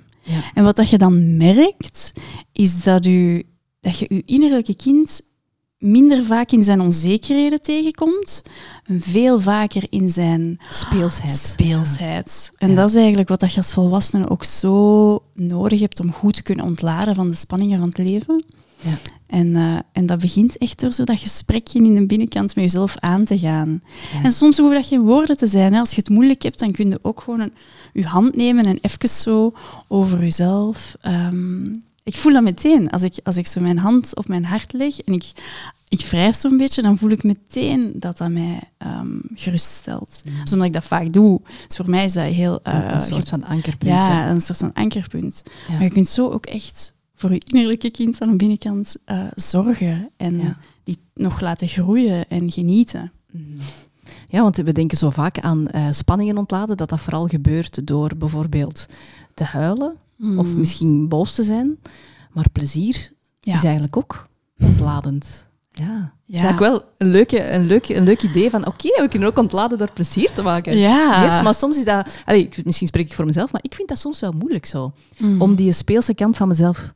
En 0.53 0.63
wat 0.63 0.75
dat 0.75 0.89
je 0.89 0.97
dan 0.97 1.37
merkt, 1.37 2.13
is 2.51 2.83
dat, 2.83 3.05
u, 3.05 3.43
dat 3.81 3.99
je 3.99 4.05
je 4.09 4.23
innerlijke 4.25 4.75
kind 4.75 5.21
minder 5.77 6.23
vaak 6.23 6.51
in 6.51 6.63
zijn 6.63 6.81
onzekerheden 6.81 7.61
tegenkomt, 7.61 8.41
en 8.85 9.01
veel 9.01 9.39
vaker 9.39 9.83
in 9.89 10.09
zijn 10.09 10.59
Speelsheid. 10.69 11.35
speelsheid. 11.37 12.51
En 12.57 12.69
Ja. 12.69 12.75
dat 12.75 12.89
is 12.89 12.95
eigenlijk 12.95 13.29
wat 13.29 13.39
dat 13.39 13.51
je 13.51 13.57
als 13.57 13.73
volwassene 13.73 14.29
ook 14.29 14.43
zo 14.43 15.23
nodig 15.33 15.79
hebt 15.79 15.99
om 15.99 16.11
goed 16.11 16.33
te 16.35 16.43
kunnen 16.43 16.65
ontladen 16.65 17.15
van 17.15 17.27
de 17.27 17.35
spanningen 17.35 17.79
van 17.79 17.87
het 17.87 17.97
leven. 17.97 18.43
Ja. 18.81 18.91
En, 19.27 19.55
eh, 19.55 19.77
en 19.91 20.05
dat 20.05 20.19
begint 20.19 20.57
echt 20.57 20.79
door 20.79 20.91
zo 20.93 21.03
dat 21.03 21.19
gesprekje 21.19 21.79
in 21.83 21.95
de 21.95 22.05
binnenkant 22.05 22.55
met 22.55 22.63
jezelf 22.63 22.95
aan 22.99 23.23
te 23.25 23.39
gaan. 23.39 23.81
Ja. 24.13 24.23
En 24.23 24.31
soms 24.31 24.57
hoeven 24.57 24.75
dat 24.75 24.85
geen 24.85 25.01
woorden 25.01 25.37
te 25.37 25.47
zijn. 25.47 25.73
Hè. 25.73 25.79
Als 25.79 25.89
je 25.89 25.95
het 25.95 26.09
moeilijk 26.09 26.41
hebt, 26.43 26.59
dan 26.59 26.71
kun 26.71 26.89
je 26.89 26.99
ook 27.01 27.21
gewoon 27.21 27.39
een, 27.39 27.53
je 27.93 28.03
hand 28.05 28.35
nemen 28.35 28.65
en 28.65 28.77
even 28.81 29.09
zo 29.09 29.53
over 29.87 30.19
jezelf. 30.19 30.95
ehm, 31.01 31.73
ik 32.07 32.15
voel 32.15 32.33
dat 32.33 32.43
meteen. 32.43 32.89
Als 32.89 33.03
ik, 33.03 33.13
als 33.23 33.37
ik 33.37 33.47
zo 33.47 33.61
mijn 33.61 33.77
hand 33.77 34.15
op 34.15 34.27
mijn 34.27 34.45
hart 34.45 34.73
leg 34.73 34.99
en 35.01 35.13
ik, 35.13 35.25
ik 35.87 35.99
wrijf 36.05 36.35
zo'n 36.35 36.57
beetje, 36.57 36.81
dan 36.81 36.97
voel 36.97 37.09
ik 37.09 37.23
meteen 37.23 37.91
dat 37.95 38.17
dat 38.17 38.29
mij 38.29 38.59
ehm, 38.77 39.07
geruststelt. 39.33 40.21
Dus 40.43 40.51
omdat 40.53 40.67
ik 40.67 40.73
dat 40.73 40.83
vaak 40.83 41.13
doe. 41.13 41.41
Dus 41.67 41.75
voor 41.77 41.89
mij 41.89 42.05
is 42.05 42.13
dat 42.13 42.23
heel... 42.25 42.59
Een- 42.63 42.83
eh, 42.83 42.93
een 42.93 43.01
soort 43.01 43.29
van 43.29 43.43
ankerpunt. 43.43 43.91
ja, 43.91 44.21
hè. 44.23 44.29
een 44.29 44.41
soort 44.41 44.57
van 44.57 44.73
ankerpunt. 44.73 45.41
Ja. 45.67 45.73
Maar 45.73 45.83
je 45.83 45.89
kunt 45.91 46.07
zo 46.07 46.29
ook 46.29 46.45
echt 46.45 46.93
voor 47.15 47.33
je 47.33 47.41
innerlijke 47.45 47.89
kind 47.89 48.21
aan 48.21 48.29
de 48.29 48.35
binnenkant 48.35 48.95
eh, 49.05 49.19
zorgen 49.35 50.09
en 50.17 50.39
Ja. 50.39 50.57
die 50.83 50.97
nog 51.13 51.41
laten 51.41 51.67
groeien 51.67 52.27
en 52.29 52.51
genieten. 52.51 53.11
Mhm. 53.31 53.43
Ja, 54.29 54.41
want 54.41 54.55
we 54.57 54.71
denken 54.71 54.97
zo 54.97 55.09
vaak 55.09 55.39
aan 55.39 55.67
eh, 55.67 55.87
spanningen 55.91 56.37
ontladen, 56.37 56.77
dat 56.77 56.89
dat 56.89 56.99
vooral 56.99 57.27
gebeurt 57.27 57.87
door 57.87 58.11
bijvoorbeeld 58.17 58.85
te 59.37 59.43
huilen 59.43 59.95
of 60.37 60.47
Mm. 60.47 60.59
misschien 60.59 61.07
boos 61.07 61.33
te 61.35 61.43
zijn. 61.43 61.77
Maar 62.31 62.45
plezier 62.51 63.11
Ja. 63.39 63.53
is 63.53 63.63
eigenlijk 63.63 63.97
ook 63.97 64.27
ontladend. 64.59 65.47
Ja. 65.71 65.85
Ja. 66.25 66.37
Is 66.37 66.43
eigenlijk 66.43 66.59
wel 66.59 66.83
een, 66.97 67.07
leuke, 67.07 67.51
een, 67.51 67.65
leuk, 67.65 67.89
een 67.89 68.03
leuk 68.03 68.21
idee 68.23 68.49
van 68.49 68.65
oké, 68.67 69.01
we 69.01 69.07
kunnen 69.09 69.29
ook 69.29 69.37
ontladen 69.37 69.77
door 69.77 69.91
plezier 69.91 70.31
te 70.33 70.41
maken. 70.41 70.77
Ja. 70.77 71.23
Yes, 71.23 71.41
maar 71.41 71.53
soms 71.53 71.77
is 71.77 71.85
dat... 71.85 72.21
Allee, 72.25 72.49
misschien 72.63 72.87
spreek 72.87 73.05
ik 73.05 73.13
voor 73.13 73.25
mezelf, 73.25 73.51
maar 73.51 73.61
ik 73.63 73.75
vind 73.75 73.87
dat 73.87 73.97
soms 73.97 74.19
wel 74.19 74.31
moeilijk 74.31 74.65
zo. 74.65 74.93
Mm. 75.17 75.41
Om 75.41 75.55
die 75.55 75.71
speelse 75.71 76.13
kant 76.13 76.37
van 76.37 76.47
mezelf... 76.47 76.93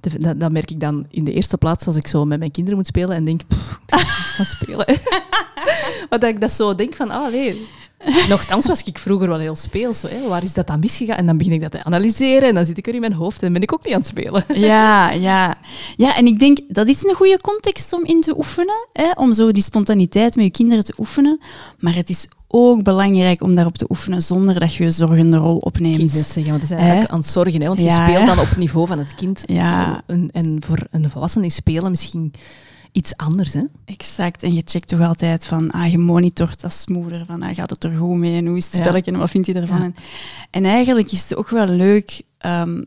Te, 0.00 0.18
dat, 0.18 0.40
dat 0.40 0.52
merk 0.52 0.70
ik 0.70 0.80
dan 0.80 1.06
in 1.10 1.24
de 1.24 1.32
eerste 1.32 1.56
plaats 1.58 1.86
als 1.86 1.96
ik 1.96 2.06
zo 2.06 2.24
met 2.24 2.38
mijn 2.38 2.50
kinderen 2.50 2.78
moet 2.78 2.86
spelen 2.86 3.16
en 3.16 3.24
denk, 3.24 3.46
pff, 3.46 3.80
ik 3.86 3.98
ga 3.98 4.44
spelen. 4.44 4.86
maar 6.10 6.18
dat 6.18 6.24
ik 6.24 6.40
dat 6.40 6.52
zo 6.52 6.74
denk 6.74 6.94
van, 6.94 7.10
ah 7.10 7.32
nee... 7.32 7.66
Nochtans 8.28 8.66
was 8.66 8.82
ik 8.82 8.98
vroeger 8.98 9.28
wel 9.28 9.38
heel 9.38 9.54
speels. 9.54 9.98
Zo. 9.98 10.08
Waar 10.28 10.42
is 10.42 10.54
dat 10.54 10.66
dan 10.66 10.78
misgegaan? 10.78 11.16
En 11.16 11.26
dan 11.26 11.36
begin 11.36 11.52
ik 11.52 11.60
dat 11.60 11.70
te 11.70 11.84
analyseren 11.84 12.48
en 12.48 12.54
dan 12.54 12.66
zit 12.66 12.78
ik 12.78 12.86
er 12.86 12.94
in 12.94 13.00
mijn 13.00 13.12
hoofd 13.12 13.42
en 13.42 13.52
ben 13.52 13.62
ik 13.62 13.72
ook 13.72 13.84
niet 13.84 13.94
aan 13.94 14.00
het 14.00 14.08
spelen. 14.08 14.44
Ja, 14.70 15.10
ja. 15.10 15.58
ja, 15.96 16.16
en 16.16 16.26
ik 16.26 16.38
denk 16.38 16.58
dat 16.68 16.86
is 16.86 17.04
een 17.04 17.14
goede 17.14 17.38
context 17.40 17.92
om 17.92 18.04
in 18.04 18.20
te 18.20 18.36
oefenen. 18.36 18.88
Hè? 18.92 19.10
Om 19.14 19.32
zo 19.32 19.52
die 19.52 19.62
spontaniteit 19.62 20.36
met 20.36 20.44
je 20.44 20.50
kinderen 20.50 20.84
te 20.84 20.94
oefenen. 20.98 21.40
Maar 21.78 21.94
het 21.94 22.08
is 22.08 22.28
ook 22.46 22.82
belangrijk 22.82 23.42
om 23.42 23.54
daarop 23.54 23.76
te 23.76 23.86
oefenen 23.88 24.22
zonder 24.22 24.60
dat 24.60 24.74
je 24.74 24.84
je 24.84 24.90
zorgende 24.90 25.36
rol 25.36 25.56
opneemt. 25.56 25.98
net 25.98 26.10
zeggen, 26.10 26.50
want 26.50 26.62
het 26.62 26.70
is 26.70 26.76
eigenlijk 26.76 27.10
aan 27.10 27.18
het 27.18 27.28
zorgen. 27.28 27.60
Hè, 27.60 27.66
want 27.66 27.80
je 27.80 27.90
speelt 27.90 28.26
dan 28.26 28.38
op 28.38 28.48
het 28.48 28.58
niveau 28.58 28.86
van 28.86 28.98
het 28.98 29.14
kind. 29.14 29.42
Ja. 29.46 30.02
En, 30.06 30.28
en 30.28 30.62
voor 30.66 30.78
een 30.90 31.10
volwassene 31.10 31.46
is 31.46 31.54
spelen 31.54 31.90
misschien 31.90 32.32
iets 32.92 33.16
anders. 33.16 33.52
Hè? 33.52 33.62
Exact. 33.84 34.42
En 34.42 34.54
je 34.54 34.62
checkt 34.64 34.88
toch 34.88 35.00
altijd 35.00 35.46
van, 35.46 35.70
ah, 35.70 35.90
je 35.90 35.98
monitort 35.98 36.64
als 36.64 36.86
moeder, 36.86 37.26
van, 37.26 37.42
ah, 37.42 37.54
gaat 37.54 37.70
het 37.70 37.84
er 37.84 37.96
goed 37.96 38.16
mee 38.16 38.36
en 38.36 38.46
hoe 38.46 38.56
is 38.56 38.64
het 38.66 38.76
Ja. 38.76 38.82
spelletje 38.82 39.12
en 39.12 39.18
wat 39.18 39.30
vindt 39.30 39.46
hij 39.46 39.56
ervan? 39.56 39.78
Ja. 39.78 39.84
En, 39.84 39.94
en 40.50 40.64
eigenlijk 40.64 41.12
is 41.12 41.22
het 41.22 41.36
ook 41.36 41.48
wel 41.48 41.66
leuk 41.66 42.22
ehm, 42.38 42.82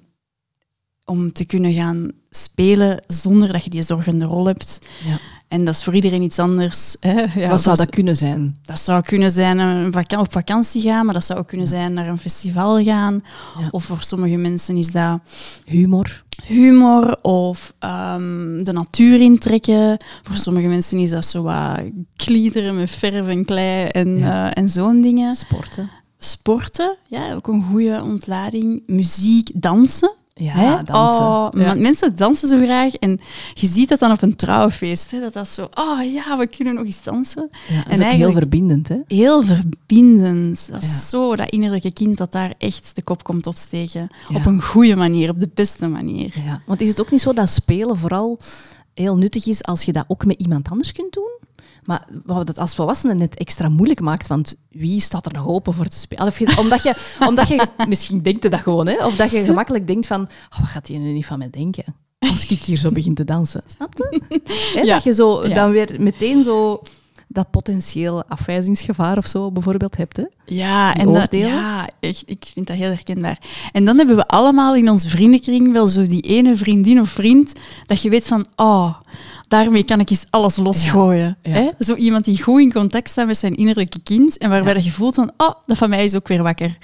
om 1.05 1.33
te 1.33 1.45
kunnen 1.45 1.73
gaan 1.73 2.11
spelen 2.29 3.03
zonder 3.07 3.51
dat 3.51 3.63
je 3.63 3.69
die 3.69 3.81
zorgende 3.81 4.25
rol 4.25 4.45
hebt. 4.45 4.79
Ja. 5.05 5.19
En 5.47 5.65
dat 5.65 5.75
is 5.75 5.83
voor 5.83 5.95
iedereen 5.95 6.21
iets 6.21 6.39
anders. 6.39 6.95
Hè? 6.99 7.21
Ja, 7.39 7.49
Wat 7.49 7.61
zou 7.61 7.77
dat 7.77 7.89
kunnen 7.89 8.15
zijn? 8.15 8.57
Dat 8.61 8.79
zou 8.79 9.01
kunnen 9.03 9.31
zijn 9.31 9.59
een 9.59 10.17
op 10.17 10.31
vakantie 10.31 10.81
gaan, 10.81 11.05
maar 11.05 11.13
dat 11.13 11.25
zou 11.25 11.39
ook 11.39 11.47
kunnen 11.47 11.67
zijn 11.67 11.93
naar 11.93 12.07
een 12.07 12.17
festival 12.17 12.83
gaan. 12.83 13.23
Ja. 13.59 13.67
Of 13.71 13.83
voor 13.83 14.01
sommige 14.01 14.37
mensen 14.37 14.77
is 14.77 14.91
dat 14.91 15.19
Humor. 15.65 16.22
Humor 16.43 17.17
of 17.21 17.73
ehm, 17.79 18.63
de 18.63 18.71
natuur 18.71 19.21
intrekken. 19.21 19.97
Voor 20.23 20.35
sommige 20.37 20.67
mensen 20.67 20.97
is 20.97 21.09
dat 21.09 21.25
zo 21.25 21.43
wat 21.43 21.79
kliederen 22.15 22.75
met 22.75 22.89
verf 22.89 23.27
en 23.27 23.45
klei 23.45 23.87
en, 23.87 24.17
Ja. 24.17 24.49
eh, 24.49 24.63
en 24.63 24.69
zo'n 24.69 25.01
dingen. 25.01 25.35
Sporten. 25.35 25.89
Sporten, 26.17 26.97
ja, 27.07 27.33
ook 27.33 27.47
een 27.47 27.63
goede 27.71 28.01
ontlading. 28.03 28.83
Muziek, 28.87 29.49
dansen. 29.53 30.11
Ja, 30.35 30.83
dansen. 30.83 31.25
Oh, 31.25 31.47
Ja. 31.51 31.65
want 31.65 31.79
Mensen 31.79 32.15
dansen 32.15 32.47
zo 32.47 32.57
graag 32.63 32.93
en 32.95 33.19
je 33.53 33.67
ziet 33.67 33.89
dat 33.89 33.99
dan 33.99 34.11
op 34.11 34.21
een 34.21 34.35
trouwfeest. 34.35 35.11
Hè? 35.11 35.19
Dat 35.19 35.33
dat 35.33 35.49
zo, 35.49 35.67
oh 35.73 36.11
ja, 36.13 36.37
we 36.37 36.47
kunnen 36.47 36.73
nog 36.73 36.85
eens 36.85 37.03
dansen. 37.03 37.49
Ja, 37.67 37.75
dat 37.83 37.91
is 37.91 37.99
En 37.99 38.05
ook 38.05 38.11
heel 38.11 38.31
verbindend. 38.31 38.87
Hè? 38.87 38.97
Heel 39.07 39.43
verbindend. 39.43 40.67
Dat 40.71 40.83
is 40.83 40.89
Ja. 40.89 40.95
zo 40.97 41.35
dat 41.35 41.49
innerlijke 41.49 41.91
kind 41.91 42.17
dat 42.17 42.31
daar 42.31 42.53
echt 42.57 42.91
de 42.95 43.01
kop 43.01 43.23
komt 43.23 43.47
opsteken. 43.47 44.09
Op 44.33 44.45
een 44.45 44.61
goede 44.61 44.95
manier, 44.95 45.29
op 45.29 45.39
de 45.39 45.49
beste 45.53 45.87
manier. 45.87 46.33
Want 46.65 46.81
is 46.81 46.87
het 46.87 47.01
ook 47.01 47.11
niet 47.11 47.21
zo 47.21 47.33
dat 47.33 47.49
spelen 47.49 47.97
vooral 47.97 48.39
heel 48.93 49.17
nuttig 49.17 49.45
is 49.47 49.63
als 49.63 49.83
je 49.83 49.91
dat 49.91 50.05
ook 50.07 50.25
met 50.25 50.39
iemand 50.41 50.69
anders 50.69 50.91
kunt 50.91 51.13
doen? 51.13 51.31
Maar 51.85 52.07
wat 52.25 52.47
het 52.47 52.57
als 52.57 52.75
volwassene 52.75 53.13
net 53.13 53.35
extra 53.35 53.69
moeilijk 53.69 53.99
maakt, 53.99 54.27
want 54.27 54.55
wie 54.69 54.99
staat 54.99 55.25
er 55.25 55.33
nog 55.33 55.47
open 55.47 55.73
voor 55.73 55.87
te 55.87 55.99
spelen? 55.99 56.33
Omdat, 56.57 56.83
je, 56.83 56.95
omdat 57.29 57.47
je, 57.47 57.67
misschien 57.87 58.21
denkt 58.21 58.51
dat 58.51 58.59
gewoon, 58.59 58.87
hè? 58.87 59.05
of 59.05 59.15
dat 59.15 59.31
je 59.31 59.45
gemakkelijk 59.45 59.87
denkt 59.87 60.07
van, 60.07 60.21
oh, 60.21 60.59
wat 60.59 60.69
gaat 60.69 60.87
hij 60.87 60.97
nu 60.97 61.11
niet 61.11 61.25
van 61.25 61.37
mij 61.37 61.49
denken? 61.49 61.95
Als 62.19 62.45
ik 62.45 62.59
hier 62.59 62.77
zo 62.77 62.91
begin 62.91 63.13
te 63.13 63.23
dansen. 63.23 63.63
Snap 63.67 63.93
je? 63.97 64.41
Ja. 64.83 64.93
Dat 64.93 65.03
je 65.03 65.13
zo 65.13 65.47
dan 65.47 65.71
weer 65.71 65.95
meteen 65.99 66.43
zo 66.43 66.81
dat 67.33 67.51
potentieel 67.51 68.23
afwijzingsgevaar 68.27 69.17
of 69.17 69.27
zo 69.27 69.51
bijvoorbeeld 69.51 69.97
hebt. 69.97 70.17
Hè? 70.17 70.23
Ja, 70.45 70.95
en 70.95 71.13
dat, 71.13 71.31
ja 71.31 71.89
echt, 71.99 72.23
ik 72.25 72.45
vind 72.53 72.67
dat 72.67 72.75
heel 72.75 72.89
herkenbaar. 72.89 73.39
En 73.71 73.85
dan 73.85 73.97
hebben 73.97 74.15
we 74.15 74.27
allemaal 74.27 74.75
in 74.75 74.89
onze 74.89 75.09
vriendenkring 75.09 75.71
wel 75.71 75.87
zo 75.87 76.07
die 76.07 76.21
ene 76.21 76.55
vriendin 76.55 76.99
of 76.99 77.09
vriend 77.09 77.53
dat 77.85 78.01
je 78.01 78.09
weet 78.09 78.27
van, 78.27 78.45
oh, 78.55 78.95
daarmee 79.59 79.83
kan 79.83 79.99
ik 79.99 80.09
eens 80.09 80.25
alles 80.29 80.55
losgooien. 80.55 81.37
Ja, 81.41 81.55
ja. 81.55 81.61
Hè? 81.61 81.69
Zo 81.79 81.95
iemand 81.95 82.25
die 82.25 82.43
goed 82.43 82.59
in 82.61 82.71
contact 82.71 83.09
staat 83.09 83.27
met 83.27 83.37
zijn 83.37 83.55
innerlijke 83.55 83.99
kind 84.03 84.37
en 84.37 84.49
waarbij 84.49 84.73
Ja. 84.73 84.79
je 84.83 84.91
voelt 84.91 85.15
van, 85.15 85.31
oh, 85.37 85.53
dat 85.65 85.77
van 85.77 85.89
mij 85.89 86.05
is 86.05 86.15
ook 86.15 86.27
weer 86.27 86.43
wakker. 86.43 86.77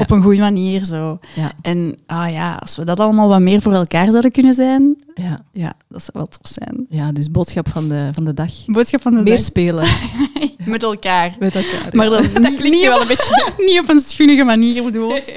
Op 0.00 0.10
een 0.10 0.22
goede 0.22 0.40
manier 0.40 0.84
zo. 0.84 1.18
En 1.62 1.98
ah 2.06 2.30
ja, 2.30 2.54
als 2.54 2.76
we 2.76 2.84
dat 2.84 3.00
allemaal 3.00 3.28
wat 3.28 3.40
meer 3.40 3.60
voor 3.62 3.72
elkaar 3.72 4.10
zouden 4.10 4.30
kunnen 4.32 4.54
zijn, 4.54 4.96
ja, 5.18 5.40
ja, 5.52 5.74
dat 5.88 6.00
zou 6.02 6.10
wel 6.12 6.26
tof 6.26 6.52
zijn. 6.52 6.86
ja, 6.88 7.12
dus 7.12 7.30
boodschap 7.30 7.68
van 7.68 7.88
de, 7.88 8.08
van 8.12 8.24
de 8.24 8.34
dag. 8.34 8.52
Boodschap 8.66 9.02
van 9.02 9.14
de 9.14 9.22
Meer 9.22 9.36
dag. 9.36 9.44
spelen 9.44 9.88
met 10.66 10.82
elkaar. 10.82 11.36
met 11.38 11.54
elkaar. 11.54 11.88
Maar 11.92 12.10
ja. 12.10 12.20
dan 12.20 12.42
niet, 12.50 12.62
niet, 12.62 12.86
wel 12.86 13.00
een 13.00 13.06
beetje. 13.06 13.52
niet 13.66 13.80
op 13.80 13.88
een 13.88 14.00
schunnige 14.00 14.44
manier 14.44 14.84
bedoeld. 14.84 15.32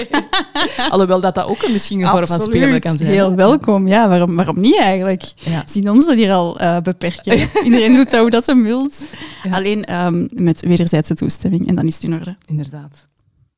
Alhoewel 0.90 1.20
dat 1.20 1.36
dat 1.36 1.46
ook 1.46 1.64
een 1.64 1.72
misschien 1.72 2.02
een 2.02 2.10
vorm 2.10 2.28
van 2.28 2.42
spelen 2.42 2.80
kan 2.80 2.98
zijn. 2.98 3.10
Heel 3.10 3.36
welkom. 3.36 3.88
Ja, 3.88 4.08
waarom, 4.08 4.36
waarom 4.36 4.60
niet 4.60 4.80
eigenlijk? 4.80 5.24
Ja. 5.36 5.64
Zien 5.66 5.90
ons 5.90 6.06
dat 6.06 6.16
hier 6.16 6.32
al 6.32 6.60
eh, 6.60 6.78
beperken. 6.78 7.50
Iedereen 7.64 7.94
doet 7.94 8.10
zo 8.10 8.22
hoe 8.22 8.30
dat 8.30 8.46
ze 8.46 8.56
wilt. 8.56 9.04
Ja. 9.44 9.52
Alleen 9.56 9.86
ehm, 9.86 10.28
met 10.34 10.60
wederzijdse 10.62 11.14
toestemming. 11.14 11.68
En 11.68 11.76
dan 11.76 11.86
is 11.86 11.94
het 11.94 12.04
in 12.04 12.14
orde. 12.14 12.38
Inderdaad. 12.46 13.08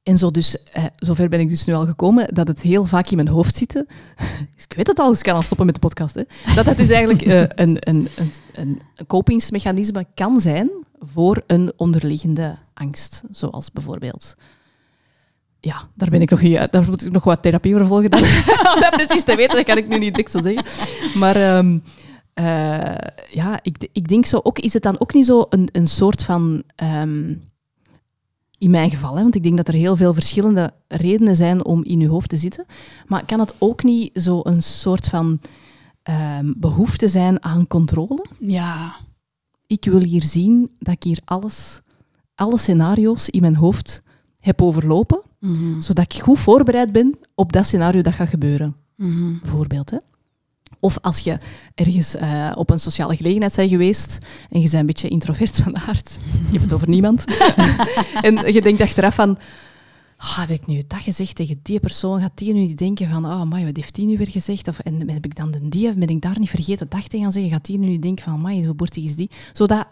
En 0.03 0.17
zo 0.17 0.31
dus, 0.31 0.63
eh, 0.63 0.85
zover 0.95 1.29
ben 1.29 1.39
ik 1.39 1.49
dus 1.49 1.65
nu 1.65 1.73
al 1.73 1.85
gekomen, 1.85 2.33
dat 2.33 2.47
het 2.47 2.61
heel 2.61 2.85
vaak 2.85 3.07
in 3.07 3.15
mijn 3.15 3.27
hoofd 3.27 3.55
zit. 3.55 3.75
Ik 4.67 4.77
weet 4.77 4.87
het 4.87 4.99
al, 4.99 5.09
dus 5.09 5.17
ik 5.17 5.23
kan 5.23 5.35
al 5.35 5.43
stoppen 5.43 5.65
met 5.65 5.75
de 5.75 5.81
podcast. 5.81 6.15
Hè. 6.15 6.23
Dat 6.55 6.65
het 6.65 6.77
dus 6.77 6.89
eigenlijk 6.89 7.21
eh, 7.21 7.41
een, 7.65 7.77
een, 7.79 8.07
een, 8.15 8.33
een 8.53 8.81
kopingsmechanisme 9.07 10.05
kan 10.15 10.39
zijn 10.39 10.71
voor 10.99 11.43
een 11.47 11.73
onderliggende 11.77 12.57
angst. 12.73 13.23
Zoals 13.31 13.71
bijvoorbeeld... 13.71 14.35
Ja, 15.59 15.87
daar 15.95 16.09
ben 16.09 16.21
ik 16.21 16.29
nog 16.29 16.41
niet 16.41 16.57
uit. 16.57 16.71
Daar 16.71 16.83
moet 16.83 17.05
ik 17.05 17.11
nog 17.11 17.23
wat 17.23 17.41
therapie 17.41 17.73
voor 17.73 17.85
volgen. 17.85 18.13
Om 18.73 18.81
dat 18.81 18.89
precies 18.89 19.23
te 19.23 19.35
weten, 19.35 19.55
dat 19.55 19.65
kan 19.65 19.77
ik 19.77 19.87
nu 19.87 19.97
niet 19.97 20.13
direct 20.13 20.31
zo 20.31 20.41
zeggen. 20.41 20.65
Maar 21.19 21.35
ehm, 21.35 21.77
eh, 22.33 23.07
ja, 23.29 23.59
ik, 23.61 23.89
ik 23.91 24.07
denk 24.07 24.25
zo 24.25 24.39
ook, 24.43 24.59
is 24.59 24.73
het 24.73 24.83
dan 24.83 24.99
ook 24.99 25.13
niet 25.13 25.25
zo 25.25 25.45
een, 25.49 25.69
een 25.71 25.87
soort 25.87 26.23
van... 26.23 26.63
ehm, 26.75 27.33
in 28.62 28.70
mijn 28.72 28.89
geval, 28.91 29.16
hè, 29.16 29.22
want 29.22 29.36
ik 29.36 29.43
denk 29.43 29.57
dat 29.57 29.68
er 29.68 29.74
heel 29.74 29.95
veel 29.95 30.14
verschillende 30.14 30.74
redenen 30.88 31.36
zijn 31.36 31.66
om 31.66 31.84
in 31.84 31.99
je 31.99 32.07
hoofd 32.07 32.30
te 32.30 32.38
zitten. 32.38 32.66
Maar 33.07 33.26
kan 33.26 33.39
het 33.39 33.53
ook 33.57 33.84
niet 33.84 34.09
zo 34.22 34.39
een 34.43 34.64
soort 34.64 35.07
van 35.07 35.39
ehm, 36.03 36.53
behoefte 36.57 37.07
zijn 37.07 37.43
aan 37.43 37.68
controle? 37.68 38.26
Ja. 38.39 38.95
Ik 39.68 39.86
wil 39.86 39.99
hier 40.01 40.24
zien 40.24 40.72
dat 40.80 40.93
ik 40.93 41.03
hier 41.03 41.20
alles, 41.26 41.82
alle 42.36 42.57
scenario's 42.57 43.30
in 43.30 43.41
mijn 43.41 43.55
hoofd 43.55 44.01
heb 44.39 44.62
overlopen, 44.62 45.22
Mhm. 45.39 45.82
zodat 45.82 46.14
ik 46.14 46.22
goed 46.22 46.39
voorbereid 46.39 46.91
ben 46.91 47.18
op 47.36 47.51
dat 47.51 47.66
scenario 47.66 48.01
dat 48.01 48.14
gaat 48.14 48.30
gebeuren, 48.30 48.76
Mhm. 48.95 49.39
bijvoorbeeld. 49.41 49.89
Hè. 49.89 49.97
Of 50.82 50.97
als 51.01 51.19
je 51.19 51.38
ergens 51.75 52.15
eh, 52.15 52.51
op 52.55 52.69
een 52.69 52.79
sociale 52.79 53.15
gelegenheid 53.15 53.55
bent 53.55 53.69
geweest 53.69 54.17
en 54.49 54.61
je 54.61 54.69
bent 54.69 54.73
een 54.73 54.86
beetje 54.86 55.07
introvert 55.07 55.59
van 55.63 55.77
aard, 55.77 56.17
je 56.32 56.51
hebt 56.51 56.61
het 56.61 56.73
over 56.73 56.89
niemand, 56.89 57.25
en 58.27 58.53
je 58.53 58.61
denkt 58.61 58.82
achteraf 58.82 59.15
van, 59.15 59.38
ah, 60.17 60.38
heb 60.38 60.49
ik 60.49 60.67
nu 60.67 60.84
dat 60.88 60.99
gezegd 60.99 61.36
tegen 61.36 61.59
die 61.61 61.79
persoon, 61.79 62.21
gaat 62.21 62.38
die 62.38 62.53
nu 62.53 62.59
niet 62.59 62.77
denken 62.77 63.09
van, 63.09 63.25
oh, 63.25 63.49
wat 63.49 63.75
heeft 63.75 63.95
die 63.95 64.05
nu 64.05 64.17
weer 64.17 64.29
gezegd? 64.29 64.67
Of 64.67 64.79
en 64.79 65.09
heb 65.09 65.25
ik 65.25 65.36
dan 65.36 65.51
de 65.51 65.69
die, 65.69 65.93
ben 65.93 66.07
ik 66.07 66.21
daar 66.21 66.39
niet 66.39 66.49
vergeten 66.49 66.89
dag 66.89 67.07
te 67.07 67.17
gaan 67.17 67.32
zeggen, 67.32 67.51
gaat 67.51 67.65
die 67.65 67.79
nu 67.79 67.88
niet 67.88 68.01
denken 68.01 68.23
van, 68.23 68.34
amai, 68.34 68.63
zo 68.63 68.73
boertig 68.73 69.03
is 69.03 69.15
die? 69.15 69.29
Zodat 69.53 69.88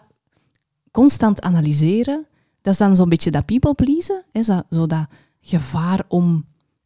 constant 0.90 1.40
analyseren, 1.40 2.26
dat 2.62 2.72
is 2.72 2.78
dan 2.78 2.96
zo'n 2.96 3.08
beetje 3.08 3.30
dat 3.30 3.44
people 3.44 3.74
pleasen, 3.74 4.24
hè, 4.32 4.42
zo, 4.42 4.60
zo 4.70 4.86
dat 4.86 5.06
gevaar 5.40 6.04
om 6.08 6.44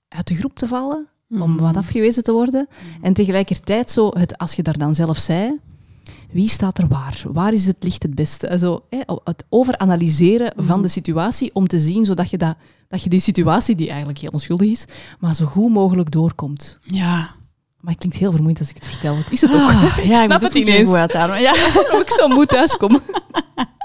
uit 0.09 0.26
de 0.26 0.34
groep 0.34 0.59
te 0.59 0.66
vallen, 0.66 1.09
om 1.43 1.59
wat 1.59 1.76
afgewezen 1.76 2.22
te 2.22 2.32
worden. 2.32 2.68
En 3.03 3.12
tegelijkertijd 3.12 3.91
zo, 3.91 4.11
het, 4.18 4.39
als 4.39 4.53
je 4.53 4.62
daar 4.62 4.78
dan 4.78 4.95
zelf 4.95 5.18
zei, 5.18 5.59
wie 6.32 6.49
staat 6.49 6.78
er 6.78 6.89
waar? 6.89 7.22
Waar 7.32 7.53
is 7.53 7.66
het 7.66 7.76
licht 7.80 8.03
het 8.03 8.14
beste? 8.14 8.59
Zo, 8.59 8.85
hè, 8.91 9.01
het 9.24 9.45
overanalyseren 9.49 10.53
van 10.57 10.82
de 10.82 10.89
situatie 10.89 11.51
om 11.55 11.66
te 11.66 11.78
zien 11.78 12.05
zodat 12.05 12.30
je, 12.30 12.39
dat, 12.39 12.57
dat 12.89 13.03
je 13.03 13.09
die 13.09 13.20
situatie, 13.20 13.74
die 13.74 13.89
eigenlijk 13.89 14.18
heel 14.18 14.30
onschuldig 14.32 14.68
is, 14.68 14.85
maar 15.18 15.35
zo 15.35 15.47
goed 15.47 15.72
mogelijk 15.72 16.11
doorkomt. 16.11 16.78
Ja. 16.80 17.35
Maar 17.80 17.93
het 17.93 17.99
klinkt 17.99 18.18
heel 18.18 18.30
vermoeiend 18.30 18.61
als 18.61 18.68
ik 18.68 18.74
het 18.74 18.87
vertel. 18.87 19.16
Is 19.30 19.41
het 19.41 19.55
ook. 19.55 19.61
Ah, 19.70 19.82
ik 19.99 20.05
ja, 20.05 20.20
ik 20.20 20.26
snap 20.26 20.41
moet 20.41 20.53
het 20.53 20.68
ook 20.68 20.76
niet 20.78 20.87
goed 20.87 20.97
uithalen. 20.97 21.41
Ja. 21.41 21.53
Ik 22.01 22.11
zo 22.11 22.28
moet 22.28 22.49
thuiskomen. 22.49 23.03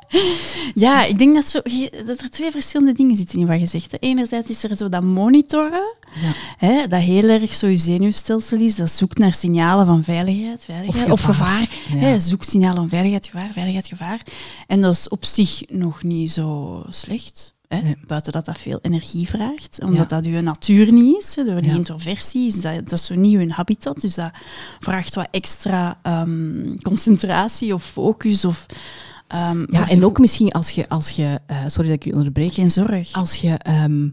ja, 0.86 1.03
ik 1.05 1.18
denk 1.18 1.36
dat, 1.36 1.47
zo, 1.47 1.62
dat 2.05 2.22
er 2.22 2.30
twee 2.30 2.51
verschillende 2.51 2.93
dingen 2.93 3.16
zitten 3.16 3.39
in 3.39 3.47
wat 3.47 3.60
je 3.60 3.66
zegt. 3.66 4.01
Enerzijds 4.01 4.49
is 4.49 4.64
er 4.64 4.76
zo 4.76 4.89
dat 4.89 5.01
monitoren, 5.03 5.95
Ja. 6.22 6.32
hè, 6.68 6.88
dat 6.88 7.01
heel 7.01 7.30
erg 7.30 7.53
zo 7.53 7.68
je 7.68 7.78
zenuwstelsel 7.78 8.60
is, 8.60 8.76
dat 8.76 8.91
zoekt 8.91 9.18
naar 9.18 9.34
signalen 9.34 9.86
van 9.86 10.03
veiligheid, 10.03 10.66
veiligheid 10.66 11.05
Of 11.05 11.12
of 11.12 11.22
gevaar. 11.26 11.70
Ja. 11.89 11.95
Hè, 11.97 12.20
zoekt 12.20 12.49
signalen 12.49 12.76
van 12.78 12.89
veiligheid, 12.89 13.26
gevaar, 13.28 13.51
veiligheid, 13.53 13.88
gevaar. 13.88 14.22
En 14.68 14.82
dat 14.82 14.93
is 14.95 15.07
op 15.10 15.26
zich 15.26 15.62
nog 15.68 16.03
niet 16.03 16.32
zo 16.32 16.84
slecht. 16.89 17.53
Hè? 17.68 17.82
Nee. 17.82 17.95
Buiten 18.07 18.32
dat 18.32 18.45
dat 18.45 18.57
veel 18.57 18.80
energie 18.82 19.28
vraagt, 19.28 19.80
omdat 19.84 20.10
dat 20.10 20.26
je 20.26 20.41
natuur 20.41 20.91
niet 20.91 21.24
is. 21.24 21.36
Hè. 21.36 21.43
Door 21.43 21.62
die 21.62 21.72
Ja. 21.72 21.78
introversie 21.78 22.47
is 22.47 22.62
dat, 22.62 22.74
dat 22.74 22.91
is 22.91 23.05
zo 23.05 23.16
niet 23.16 23.36
hun 23.36 23.51
habitat. 23.51 24.01
Dus 24.01 24.16
dat 24.16 24.32
vraagt 24.80 25.16
wat 25.16 25.28
extra 25.32 25.99
ehm, 26.03 26.78
concentratie 26.82 27.74
of 27.74 27.84
focus. 27.84 28.45
Of, 28.45 28.66
ehm, 29.30 29.65
Ja, 29.71 29.88
en 29.89 30.05
ook 30.05 30.19
misschien 30.19 30.51
als 30.51 30.69
je, 30.69 30.89
als 30.89 31.09
je 31.09 31.39
eh, 31.45 31.57
sorry 31.67 31.88
dat 31.89 31.97
ik 31.97 32.03
je 32.03 32.13
onderbreek, 32.13 32.53
geen 32.53 32.71
zorg. 32.71 33.11
als 33.13 33.36
je 33.36 33.49
ehm, 33.53 34.09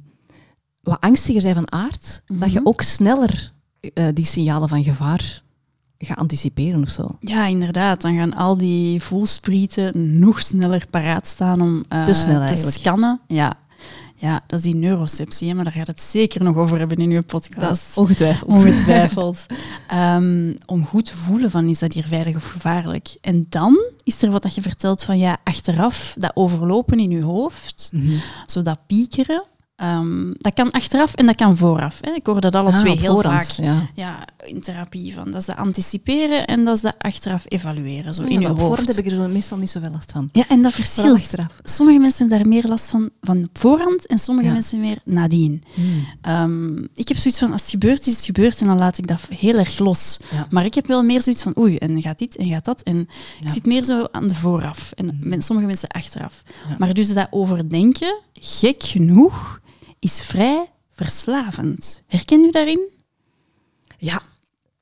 wat 0.81 1.01
angstiger 1.01 1.43
bent 1.43 1.55
van 1.55 1.73
aard, 1.73 2.23
dat 2.27 2.53
je 2.53 2.59
Mhm. 2.59 2.69
ook 2.69 2.83
sneller 2.83 3.53
eh, 3.95 4.07
die 4.15 4.25
signalen 4.25 4.69
van 4.69 4.85
gevaar 4.85 5.43
gaat 5.99 6.17
anticiperen 6.19 6.83
of 6.83 6.89
zo. 6.89 7.17
Ja, 7.21 7.47
inderdaad. 7.47 8.01
Dan 8.01 8.17
gaan 8.17 8.35
al 8.35 8.57
die 8.57 9.03
voelsprieten 9.03 10.19
nog 10.19 10.43
sneller 10.43 10.87
paraat 10.91 11.29
staan 11.29 11.61
om 11.61 11.85
eh, 11.89 12.05
Te 12.05 12.13
snel 12.13 12.47
te 12.47 12.71
scannen. 12.71 13.21
Ja. 13.27 13.55
Ja, 14.19 14.41
dat 14.47 14.59
is 14.59 14.65
die 14.65 14.75
neuroceptie, 14.75 15.49
hè, 15.49 15.55
maar 15.55 15.65
daar 15.65 15.73
gaat 15.73 15.87
het 15.87 16.03
zeker 16.03 16.43
nog 16.45 16.57
over 16.57 16.79
hebben 16.79 16.97
in 16.97 17.11
uw 17.11 17.23
podcast. 17.23 17.97
ongetwijfeld. 17.97 18.51
Ongetwijfeld. 18.51 19.47
Ehm, 19.89 20.55
om 20.67 20.85
goed 20.87 21.05
te 21.05 21.17
voelen 21.17 21.51
van, 21.51 21.69
is 21.69 21.79
dat 21.79 21.93
hier 21.93 22.07
veilig 22.07 22.37
of 22.37 22.47
gevaarlijk? 22.49 23.17
En 23.21 23.47
dan 23.49 23.79
is 24.05 24.23
er 24.23 24.31
wat 24.31 24.43
dat 24.43 24.55
je 24.55 24.63
vertelt 24.63 25.03
van, 25.03 25.19
ja, 25.19 25.37
achteraf, 25.45 26.15
dat 26.19 26.31
overlopen 26.35 26.99
in 26.99 27.11
je 27.11 27.23
hoofd, 27.23 27.89
Mhm. 27.93 28.13
zo 28.47 28.63
dat 28.63 28.79
piekeren, 28.87 29.45
ehm, 29.77 30.33
dat 30.39 30.55
kan 30.55 30.71
achteraf 30.71 31.15
en 31.15 31.27
dat 31.27 31.35
kan 31.37 31.57
vooraf. 31.57 31.99
Hè. 32.01 32.11
Ik 32.13 32.27
hoor 32.27 32.41
dat 32.41 32.55
alle 32.55 32.71
Ah, 32.73 32.77
twee 32.79 32.99
heel 32.99 33.13
voorhand, 33.13 33.47
vaak 33.55 33.65
Ja. 33.65 33.89
ja, 33.95 34.25
in 34.45 34.61
therapie 34.61 35.15
van. 35.15 35.31
Dat 35.31 35.41
is 35.41 35.47
dat 35.47 35.57
anticiperen 35.57 36.47
en 36.47 36.65
dat 36.65 36.75
is 36.77 36.83
dat 36.83 36.95
achteraf 36.99 37.45
evalueren, 37.49 38.15
zo 38.15 38.23
Ja, 38.23 38.29
in 38.29 38.41
je 38.41 38.51
op 38.51 38.59
voorhand 38.59 38.79
hoofd. 38.87 38.97
heb 38.97 39.07
ik 39.07 39.13
er 39.13 39.31
meestal 39.31 39.59
niet 39.59 39.71
zoveel 39.71 39.91
last 39.91 40.13
van. 40.13 40.29
Ja, 40.33 40.45
en 40.49 40.63
dat 40.63 40.73
verschilt. 40.73 41.17
achteraf. 41.19 41.61
Sommige 41.63 41.99
mensen 41.99 42.19
hebben 42.29 42.39
daar 42.39 42.49
meer 42.49 42.67
last 42.69 42.91
van 42.91 43.11
van 43.21 43.45
op 43.45 43.59
voorhand 43.59 44.07
en 44.07 44.19
sommige 44.19 44.47
Ja. 44.47 44.53
mensen 44.53 44.81
meer 44.81 44.99
nadien. 45.05 45.63
Hmm. 45.75 46.07
Ehm, 46.21 46.77
ik 46.95 47.09
heb 47.09 47.17
zoiets 47.17 47.39
van, 47.41 47.53
als 47.53 47.61
het 47.61 47.71
gebeurt, 47.71 48.07
is 48.07 48.17
het 48.17 48.25
gebeurd 48.25 48.61
en 48.61 48.67
dan 48.67 48.79
laat 48.79 48.99
ik 48.99 49.07
dat 49.07 49.21
heel 49.39 49.59
erg 49.59 49.79
los. 49.79 50.19
Maar 50.51 50.65
ik 50.65 50.75
heb 50.75 50.87
wel 50.87 51.03
meer 51.03 51.23
zoiets 51.23 51.43
van, 51.43 51.59
oei, 51.59 51.77
en 51.77 52.03
gaat 52.03 52.19
dit 52.19 52.37
en 52.37 52.47
gaat 52.47 52.65
dat. 52.65 52.83
En 52.83 53.09
ik 53.45 53.51
zit 53.53 53.67
meer 53.67 53.85
zo 53.85 54.07
aan 54.13 54.29
de 54.29 54.35
vooraf 54.35 54.93
en 54.95 55.19
met 55.23 55.45
sommige 55.45 55.67
mensen 55.69 55.89
achteraf. 55.89 56.43
Maar 56.79 56.95
dus 56.95 57.15
dat 57.15 57.27
overdenken, 57.31 58.21
gek 58.33 58.83
genoeg, 58.83 59.61
is 60.07 60.21
vrij 60.21 60.71
verslavend. 60.93 62.03
Herken 62.07 62.41
u 62.45 62.51
daarin? 62.51 62.91
Ja, 63.99 64.21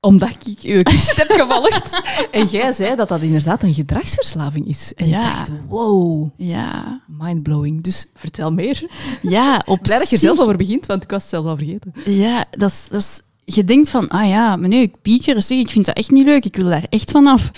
omdat 0.00 0.28
ik 0.44 0.58
uw 0.62 0.82
cursus 0.92 1.16
heb 1.16 1.30
gevolgd. 1.30 2.00
En 2.30 2.46
jij 2.46 2.72
zei 2.72 2.96
dat 2.96 3.08
dat 3.08 3.20
inderdaad 3.20 3.62
een 3.62 3.74
gedragsverslaving 3.74 4.66
is. 4.68 4.92
En 4.94 5.08
Ja. 5.08 5.28
ik 5.30 5.34
dacht, 5.36 5.50
wow, 5.68 6.28
Ja. 6.36 7.00
mindblowing. 7.06 7.82
Dus 7.82 8.06
vertel 8.14 8.52
meer. 8.52 8.86
Ja, 9.22 9.62
op 9.66 9.82
Blij 9.82 9.98
dat 9.98 10.10
je 10.10 10.18
zelf 10.18 10.38
over 10.40 10.56
begint, 10.56 10.86
want 10.86 11.02
ik 11.04 11.10
was 11.10 11.20
het 11.20 11.30
zelf 11.30 11.46
al 11.46 11.56
vergeten. 11.56 11.92
Ja, 12.04 12.44
dat 12.50 12.70
is, 12.70 12.86
dat 12.90 13.00
is, 13.00 13.20
je 13.54 13.64
denkt 13.64 13.90
van, 13.90 14.08
ah 14.08 14.28
ja, 14.28 14.56
nee, 14.56 14.82
ik 14.82 15.02
pieker, 15.02 15.42
zeg, 15.42 15.58
ik 15.58 15.68
vind 15.70 15.86
dat 15.86 15.96
echt 15.96 16.10
niet 16.10 16.24
leuk, 16.26 16.44
ik 16.44 16.56
wil 16.56 16.64
daar 16.68 16.86
echt 16.90 17.10
vanaf. 17.10 17.50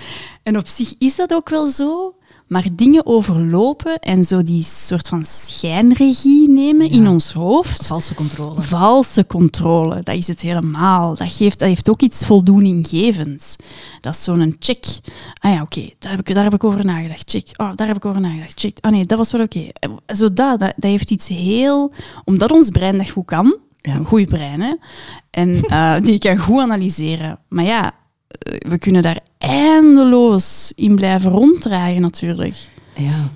En 0.43 0.57
op 0.57 0.69
zich 0.69 0.95
is 0.99 1.17
dat 1.17 1.33
ook 1.33 1.49
wel 1.49 1.67
zo, 1.67 2.15
maar 2.47 2.65
dingen 2.73 3.07
overlopen 3.07 3.99
en 3.99 4.25
zo 4.25 4.43
die 4.43 4.63
soort 4.63 5.09
van 5.09 5.25
schijnregie 5.25 6.51
nemen 6.51 6.91
in 6.91 7.09
ons 7.09 7.33
hoofd. 7.33 7.87
Valse 7.87 8.15
controle. 8.15 8.63
Valse 8.63 9.27
controle, 9.27 10.01
dat 10.03 10.15
is 10.15 10.27
het 10.29 10.41
helemaal. 10.41 11.15
Dat, 11.15 11.33
geeft, 11.33 11.59
dat 11.59 11.69
heeft 11.69 11.89
ook 11.91 12.01
iets 12.03 12.25
voldoeninggevends. 12.27 13.57
Dat 14.01 14.15
is 14.15 14.23
zo'n 14.23 14.57
check. 14.59 14.85
Ah 15.41 15.53
ja, 15.53 15.63
oké, 15.63 15.89
daar, 15.99 16.11
heb 16.11 16.29
ik- 16.29 16.35
daar 16.35 16.45
heb 16.45 16.55
ik 16.55 16.65
over 16.65 16.85
nagedacht. 16.85 17.31
Check. 17.31 17.49
Oh, 17.57 17.71
daar 17.75 17.87
heb 17.87 17.97
ik 17.97 18.05
over 18.05 18.21
nagedacht. 18.21 18.61
Check. 18.61 18.79
Ah 18.81 18.91
nee, 18.91 19.07
dat 19.07 19.19
was 19.19 19.33
wel 19.33 19.41
oké. 19.43 19.69
Zo 20.17 20.33
dat, 20.33 20.59
dat, 20.59 20.59
dat 20.61 20.91
heeft 20.91 21.11
iets 21.11 21.29
heel... 21.29 21.93
Omdat 22.25 22.53
ons 22.53 22.69
brein 22.71 22.97
dat 22.99 23.09
goed 23.11 23.25
kan, 23.25 23.57
Ja. 23.81 23.95
een 23.95 24.05
goed 24.05 24.27
brein, 24.27 24.61
hè, 24.61 24.75
en 25.31 25.63
eh, 25.63 25.97
die 26.07 26.19
kan 26.19 26.39
goed 26.39 26.61
analyseren. 26.63 27.39
Maar 27.49 27.65
ja, 27.65 27.85
eh, 27.85 27.91
we 28.69 28.79
kunnen 28.79 29.03
daar 29.03 29.21
eindeloos 29.39 30.73
in 30.77 30.95
blijven 30.95 31.31
ronddraaien 31.31 32.01
natuurlijk. 32.01 32.69
Ja. 32.95 33.31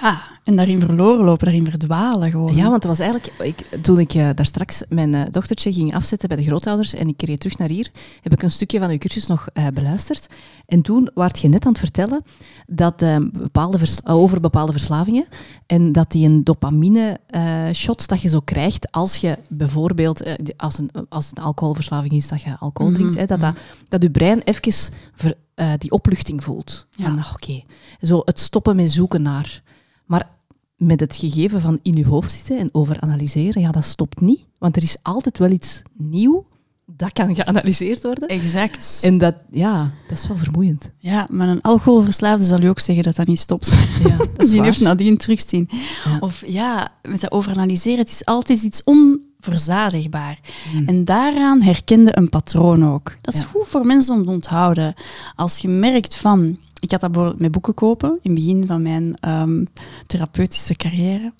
Ja, 0.00 0.35
en 0.46 0.56
daarin 0.56 0.80
verloren 0.80 1.24
lopen, 1.24 1.44
daarin 1.44 1.70
verdwalen 1.70 2.30
gewoon. 2.30 2.54
Ja, 2.54 2.62
want 2.62 2.74
het 2.74 2.84
was 2.84 2.98
eigenlijk, 2.98 3.32
ik, 3.38 3.80
toen 3.82 3.98
ik 3.98 4.14
uh, 4.14 4.28
daar 4.34 4.46
straks 4.46 4.82
mijn 4.88 5.12
uh, 5.12 5.22
dochtertje 5.30 5.72
ging 5.72 5.94
afzetten 5.94 6.28
bij 6.28 6.36
de 6.36 6.44
grootouders 6.44 6.94
en 6.94 7.08
ik 7.08 7.22
reed 7.22 7.40
terug 7.40 7.58
naar 7.58 7.68
hier, 7.68 7.90
heb 8.20 8.32
ik 8.32 8.42
een 8.42 8.50
stukje 8.50 8.78
van 8.78 8.90
uw 8.90 8.98
cursus 8.98 9.26
nog 9.26 9.48
uh, 9.54 9.66
beluisterd. 9.74 10.26
En 10.66 10.82
toen 10.82 11.10
waart 11.14 11.38
je 11.38 11.48
net 11.48 11.64
aan 11.64 11.70
het 11.70 11.80
vertellen 11.80 12.22
dat, 12.66 13.04
bepaalde 13.32 13.78
over 14.04 14.40
bepaalde 14.40 14.72
verslavingen 14.72 15.26
en 15.66 15.92
dat 15.92 16.10
die 16.10 16.28
een 16.28 16.44
dopamine-shot 16.44 18.08
dat 18.08 18.20
je 18.20 18.28
zo 18.28 18.40
krijgt 18.40 18.92
als 18.92 19.16
je 19.16 19.38
bijvoorbeeld, 19.48 20.38
als, 20.56 20.78
een, 20.78 20.90
als 21.08 21.30
een 21.34 21.42
alcoholverslaving 21.42 22.12
is, 22.12 22.28
dat 22.28 22.42
je 22.42 22.58
alcohol 22.58 22.92
drinkt, 22.92 23.14
mm 23.14 23.18
-hmm. 23.18 23.28
hè, 23.28 23.36
dat, 23.36 23.40
dat, 23.40 23.56
dat 23.88 24.02
je 24.02 24.10
brein 24.10 24.42
even 24.42 24.92
ver, 25.14 25.34
die 25.78 25.90
opluchting 25.90 26.44
voelt. 26.44 26.86
Ja. 26.90 27.04
Van, 27.04 27.18
oké, 27.18 27.28
okay. 27.32 27.64
zo 28.00 28.22
het 28.24 28.40
stoppen 28.40 28.76
met 28.76 28.92
zoeken 28.92 29.22
naar... 29.22 29.64
Maar 30.04 30.35
met 30.76 31.00
het 31.00 31.16
gegeven 31.16 31.60
van 31.60 31.78
in 31.82 31.94
je 31.94 32.06
hoofd 32.06 32.32
zitten 32.32 32.58
en 32.58 32.68
over 32.72 33.00
analyseren, 33.00 33.62
ja, 33.62 33.70
dat 33.70 33.84
stopt 33.84 34.20
niet. 34.20 34.46
Want 34.58 34.76
er 34.76 34.82
is 34.82 34.96
altijd 35.02 35.38
wel 35.38 35.50
iets 35.50 35.82
nieuw 35.96 36.46
dat 36.86 37.12
kan 37.12 37.34
geanalyseerd 37.34 38.02
worden. 38.02 38.28
Exact. 38.28 39.00
En 39.02 39.18
dat, 39.18 39.34
ja, 39.50 39.90
dat 40.08 40.18
is 40.18 40.26
wel 40.26 40.36
vermoeiend. 40.36 40.90
Ja, 40.98 41.26
maar 41.30 41.48
een 41.48 41.60
alcoholverslaafde 41.60 42.44
zal 42.44 42.60
je 42.60 42.68
ook 42.68 42.80
zeggen 42.80 43.04
dat 43.04 43.16
dat 43.16 43.26
niet 43.26 43.40
stopt. 43.40 43.72
Ja, 44.08 44.16
dat 44.16 44.28
is 44.36 44.50
Die 44.50 44.62
heeft 44.62 44.80
nadien 44.80 45.16
terugzien. 45.16 45.68
Ja. 46.04 46.18
Of 46.20 46.42
ja, 46.46 46.92
met 47.02 47.20
dat 47.20 47.32
overanalyseren, 47.32 47.98
het 47.98 48.08
is 48.08 48.24
altijd 48.24 48.62
iets 48.62 48.82
onverzadigbaar. 48.84 50.38
Hmm. 50.70 50.86
En 50.86 51.04
daaraan 51.04 51.62
herkende 51.62 52.16
een 52.16 52.28
patroon 52.28 52.92
ook. 52.92 53.16
Dat 53.20 53.34
is 53.34 53.40
ja. 53.40 53.46
goed 53.46 53.68
voor 53.68 53.86
mensen 53.86 54.14
om 54.14 54.24
te 54.24 54.30
onthouden. 54.30 54.94
Als 55.34 55.58
je 55.58 55.68
merkt 55.68 56.16
van, 56.16 56.58
ik 56.86 56.92
had 56.92 57.00
dat 57.00 57.12
bijvoorbeeld 57.12 57.40
met 57.40 57.50
boeken 57.50 57.74
kopen 57.74 58.18
in 58.22 58.30
het 58.30 58.34
begin 58.34 58.66
van 58.66 58.82
mijn 58.82 59.16
um, 59.28 59.64
therapeutische 60.06 60.76
carrière. 60.76 61.32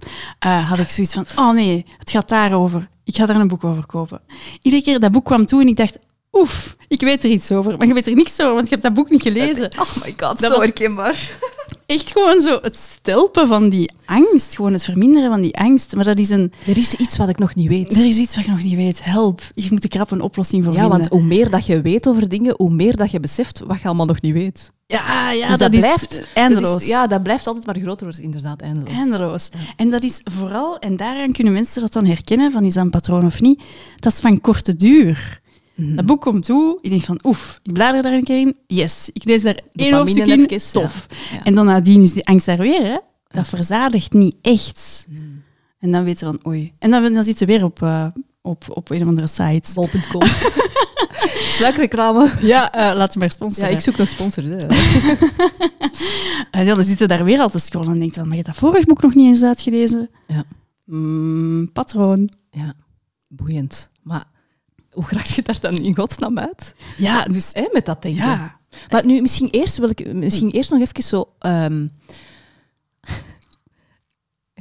Uh, 0.46 0.68
had 0.68 0.78
ik 0.78 0.88
zoiets 0.88 1.14
van, 1.14 1.24
oh 1.36 1.52
nee, 1.52 1.86
het 1.98 2.10
gaat 2.10 2.28
daarover. 2.28 2.88
Ik 3.04 3.16
ga 3.16 3.26
daar 3.26 3.40
een 3.40 3.48
boek 3.48 3.64
over 3.64 3.86
kopen. 3.86 4.20
Iedere 4.62 4.82
keer 4.82 5.00
dat 5.00 5.12
boek 5.12 5.24
kwam 5.24 5.46
toe 5.46 5.60
en 5.60 5.68
ik 5.68 5.76
dacht, 5.76 5.98
oef, 6.32 6.76
ik 6.88 7.00
weet 7.00 7.24
er 7.24 7.30
iets 7.30 7.52
over. 7.52 7.78
Maar 7.78 7.86
je 7.86 7.94
weet 7.94 8.06
er 8.06 8.14
niks 8.14 8.40
over, 8.40 8.54
want 8.54 8.64
je 8.64 8.70
hebt 8.70 8.82
dat 8.82 8.94
boek 8.94 9.10
niet 9.10 9.22
gelezen. 9.22 9.70
Oh 9.78 9.96
my 10.04 10.14
god, 10.16 10.40
dat 10.40 10.52
zo 10.52 10.60
herkenbaar. 10.60 11.38
Echt 11.86 12.12
gewoon 12.12 12.40
zo 12.40 12.58
het 12.62 12.76
stelpen 12.76 13.48
van 13.48 13.68
die 13.68 13.90
angst. 14.04 14.54
Gewoon 14.54 14.72
het 14.72 14.84
verminderen 14.84 15.30
van 15.30 15.40
die 15.40 15.58
angst. 15.58 15.94
Maar 15.94 16.04
dat 16.04 16.18
is 16.18 16.30
een... 16.30 16.52
Er 16.66 16.76
is 16.76 16.94
iets 16.94 17.16
wat 17.16 17.28
ik 17.28 17.38
nog 17.38 17.54
niet 17.54 17.68
weet. 17.68 17.96
Er 17.96 18.06
is 18.06 18.16
iets 18.16 18.36
wat 18.36 18.44
ik 18.44 18.50
nog 18.50 18.62
niet 18.62 18.76
weet. 18.76 19.04
Help. 19.04 19.40
Je 19.54 19.68
moet 19.70 19.82
er 19.82 19.88
krap 19.88 20.10
een 20.10 20.20
oplossing 20.20 20.64
voor 20.64 20.72
ja, 20.72 20.78
vinden. 20.80 20.98
Ja, 20.98 21.08
want 21.08 21.20
hoe 21.20 21.28
meer 21.28 21.50
dat 21.50 21.66
je 21.66 21.82
weet 21.82 22.08
over 22.08 22.28
dingen, 22.28 22.54
hoe 22.56 22.70
meer 22.70 22.96
dat 22.96 23.10
je 23.10 23.20
beseft 23.20 23.62
wat 23.66 23.80
je 23.80 23.86
allemaal 23.86 24.06
nog 24.06 24.20
niet 24.20 24.32
weet. 24.32 24.72
Ja, 24.86 25.30
ja 25.30 25.48
dus 25.48 25.58
dat, 25.58 25.72
dat, 25.72 25.80
blijft 25.80 26.28
eindeloos. 26.34 26.70
Dat 26.70 26.80
is, 26.80 26.86
ja, 26.86 27.06
dat 27.06 27.22
blijft 27.22 27.46
altijd 27.46 27.66
maar 27.66 27.78
groter 27.78 28.06
worden, 28.06 28.24
inderdaad, 28.24 28.60
eindeloos. 28.60 28.92
Eindeloos. 28.92 29.48
Ja. 29.52 29.58
En 29.76 29.90
dat 29.90 30.02
is 30.02 30.20
vooral, 30.24 30.78
en 30.78 30.96
daaraan 30.96 31.32
kunnen 31.32 31.52
mensen 31.52 31.80
dat 31.80 31.92
dan 31.92 32.04
herkennen, 32.04 32.52
van 32.52 32.64
is 32.64 32.74
dat 32.74 32.84
een 32.84 32.90
patroon 32.90 33.26
of 33.26 33.40
niet, 33.40 33.62
dat 33.96 34.12
is 34.12 34.18
van 34.18 34.40
korte 34.40 34.76
duur. 34.76 35.40
Mm 35.74 35.86
-hmm. 35.86 35.96
Dat 35.96 36.06
boek 36.06 36.20
komt 36.20 36.44
toe, 36.44 36.78
ik 36.80 36.90
denk 36.90 37.02
van 37.02 37.20
oef, 37.22 37.60
ik 37.62 37.72
blader 37.72 38.02
daar 38.02 38.12
een 38.12 38.24
keer 38.24 38.40
in, 38.40 38.56
yes. 38.66 39.10
Ik 39.12 39.24
lees 39.24 39.42
daar 39.42 39.60
één 39.72 39.94
hoofdstuk 39.94 40.26
in, 40.26 40.46
even, 40.46 40.72
tof. 40.72 41.06
Ja. 41.08 41.36
Ja. 41.36 41.44
En 41.44 41.54
dan 41.54 41.66
nadien 41.66 42.02
is 42.02 42.12
die 42.12 42.26
angst 42.26 42.46
daar 42.46 42.58
weer, 42.58 42.82
hè. 42.82 42.96
Dat 43.28 43.46
verzadigt 43.46 44.12
niet 44.12 44.36
echt. 44.42 45.06
Mm. 45.08 45.42
En 45.78 45.92
dan 45.92 46.04
weten 46.04 46.30
we 46.30 46.38
van 46.38 46.52
oei. 46.52 46.72
En 46.78 46.90
dan, 46.90 47.12
dan 47.12 47.24
zitten 47.24 47.46
we 47.46 47.52
weer 47.52 47.64
op, 47.64 47.82
uh, 47.82 48.06
op, 48.46 48.64
op 48.68 48.90
een 48.90 49.02
of 49.02 49.08
andere 49.08 49.26
site. 49.26 49.74
Bol.com. 49.74 50.22
Sluikreclame. 51.56 52.32
Ja, 52.40 52.76
uh, 52.76 52.96
laat 52.96 53.12
je 53.12 53.18
maar 53.18 53.30
sponsoren. 53.30 53.70
Ja, 53.70 53.76
ik 53.76 53.82
zoek 53.82 53.96
nog 53.96 54.08
sponsors. 54.08 54.46
uh, 54.46 54.60
ja, 56.66 56.74
dan 56.74 56.84
zitten 56.84 57.08
daar 57.08 57.24
weer 57.24 57.38
al 57.38 57.50
te 57.50 57.58
scrollen 57.58 57.92
en 57.92 57.98
denkt 57.98 58.14
van, 58.14 58.28
maar 58.28 58.36
je 58.36 58.42
hebt 58.42 58.60
dat 58.60 58.70
vorig 58.70 58.84
boek 58.84 59.02
nog 59.02 59.14
niet 59.14 59.26
eens 59.26 59.42
uitgelezen. 59.42 60.10
Ja. 60.26 60.44
Mm, 60.84 61.72
patroon. 61.72 62.30
Ja, 62.50 62.74
boeiend. 63.28 63.90
Maar 64.02 64.24
hoe 64.90 65.04
raak 65.10 65.26
je 65.26 65.42
daar 65.42 65.60
dan 65.60 65.76
in 65.76 65.94
godsnaam 65.94 66.38
uit? 66.38 66.74
Ja, 66.96 67.24
dus... 67.24 67.50
Hè, 67.52 67.68
met 67.72 67.86
dat 67.86 68.02
denken. 68.02 68.24
Ja. 68.24 68.58
Maar 68.90 69.06
nu, 69.06 69.20
misschien 69.20 69.50
eerst 69.50 69.76
wil 69.76 69.90
ik 69.90 70.14
misschien 70.14 70.50
eerst 70.50 70.70
nog 70.70 70.80
even 70.80 71.02
zo... 71.02 71.28
Um, 71.40 71.82
ik 71.84 71.90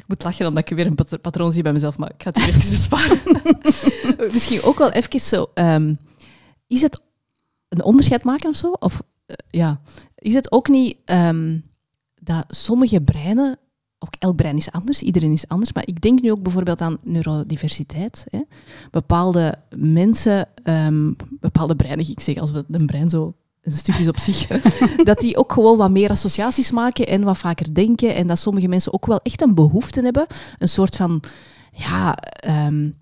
moet 0.08 0.24
lachen 0.24 0.48
omdat 0.48 0.70
ik 0.70 0.76
weer 0.76 0.86
een 0.86 1.22
patroon 1.22 1.52
zie 1.52 1.64
bij 1.64 1.74
mezelf, 1.74 1.98
maar 1.98 2.12
ik 2.18 2.24
ga 2.24 2.30
het 2.30 2.38
weer 2.38 2.48
even 2.48 2.70
besparen. 2.78 3.20
misschien 4.34 4.64
ook 4.64 4.78
wel 4.78 4.92
even 4.92 5.20
zo... 5.20 5.46
Um, 5.54 5.98
is 6.68 6.82
het 6.82 7.02
een 7.70 7.84
onderscheid 7.84 8.24
maken 8.24 8.50
of 8.50 8.56
zo? 8.56 8.72
Of 8.72 9.02
uh, 9.28 9.36
ja, 9.50 9.82
is 10.16 10.34
het 10.34 10.52
ook 10.52 10.68
niet 10.68 10.98
um, 11.06 11.64
dat 12.22 12.46
sommige 12.48 13.02
breinen, 13.02 13.58
ook 14.00 14.16
elk 14.20 14.36
brein 14.36 14.58
is 14.58 14.72
anders, 14.72 15.02
iedereen 15.02 15.32
is 15.32 15.48
anders, 15.48 15.74
maar 15.74 15.88
ik 15.88 16.02
denk 16.02 16.22
nu 16.22 16.32
ook 16.32 16.42
bijvoorbeeld 16.42 16.82
aan 16.82 16.98
neurodiversiteit. 17.04 18.26
Hè? 18.30 18.42
Bepaalde 18.92 19.56
mensen, 19.76 20.48
um, 20.64 21.16
bepaalde 21.40 21.76
breinen, 21.76 22.10
ik 22.10 22.20
zeg 22.20 22.38
als 22.38 22.52
we 22.52 22.66
een 22.70 22.86
brein 22.86 23.10
zo 23.10 23.36
een 23.66 23.72
stukjes 23.72 24.08
op 24.08 24.20
zich, 24.20 24.48
dat 25.04 25.20
die 25.20 25.38
ook 25.38 25.54
gewoon 25.54 25.78
wat 25.78 25.92
meer 25.92 26.10
associaties 26.10 26.72
maken 26.72 27.08
en 27.08 27.24
wat 27.24 27.38
vaker 27.38 27.74
denken 27.74 28.16
en 28.16 28.28
dat 28.28 28.40
sommige 28.40 28.68
mensen 28.68 28.94
ook 28.94 29.06
wel 29.06 29.20
echt 29.24 29.42
een 29.42 29.56
behoefte 29.56 30.02
hebben, 30.02 30.28
een 30.58 30.70
soort 30.70 30.96
van 30.96 31.24
ja, 31.72 32.18
um, 32.48 32.98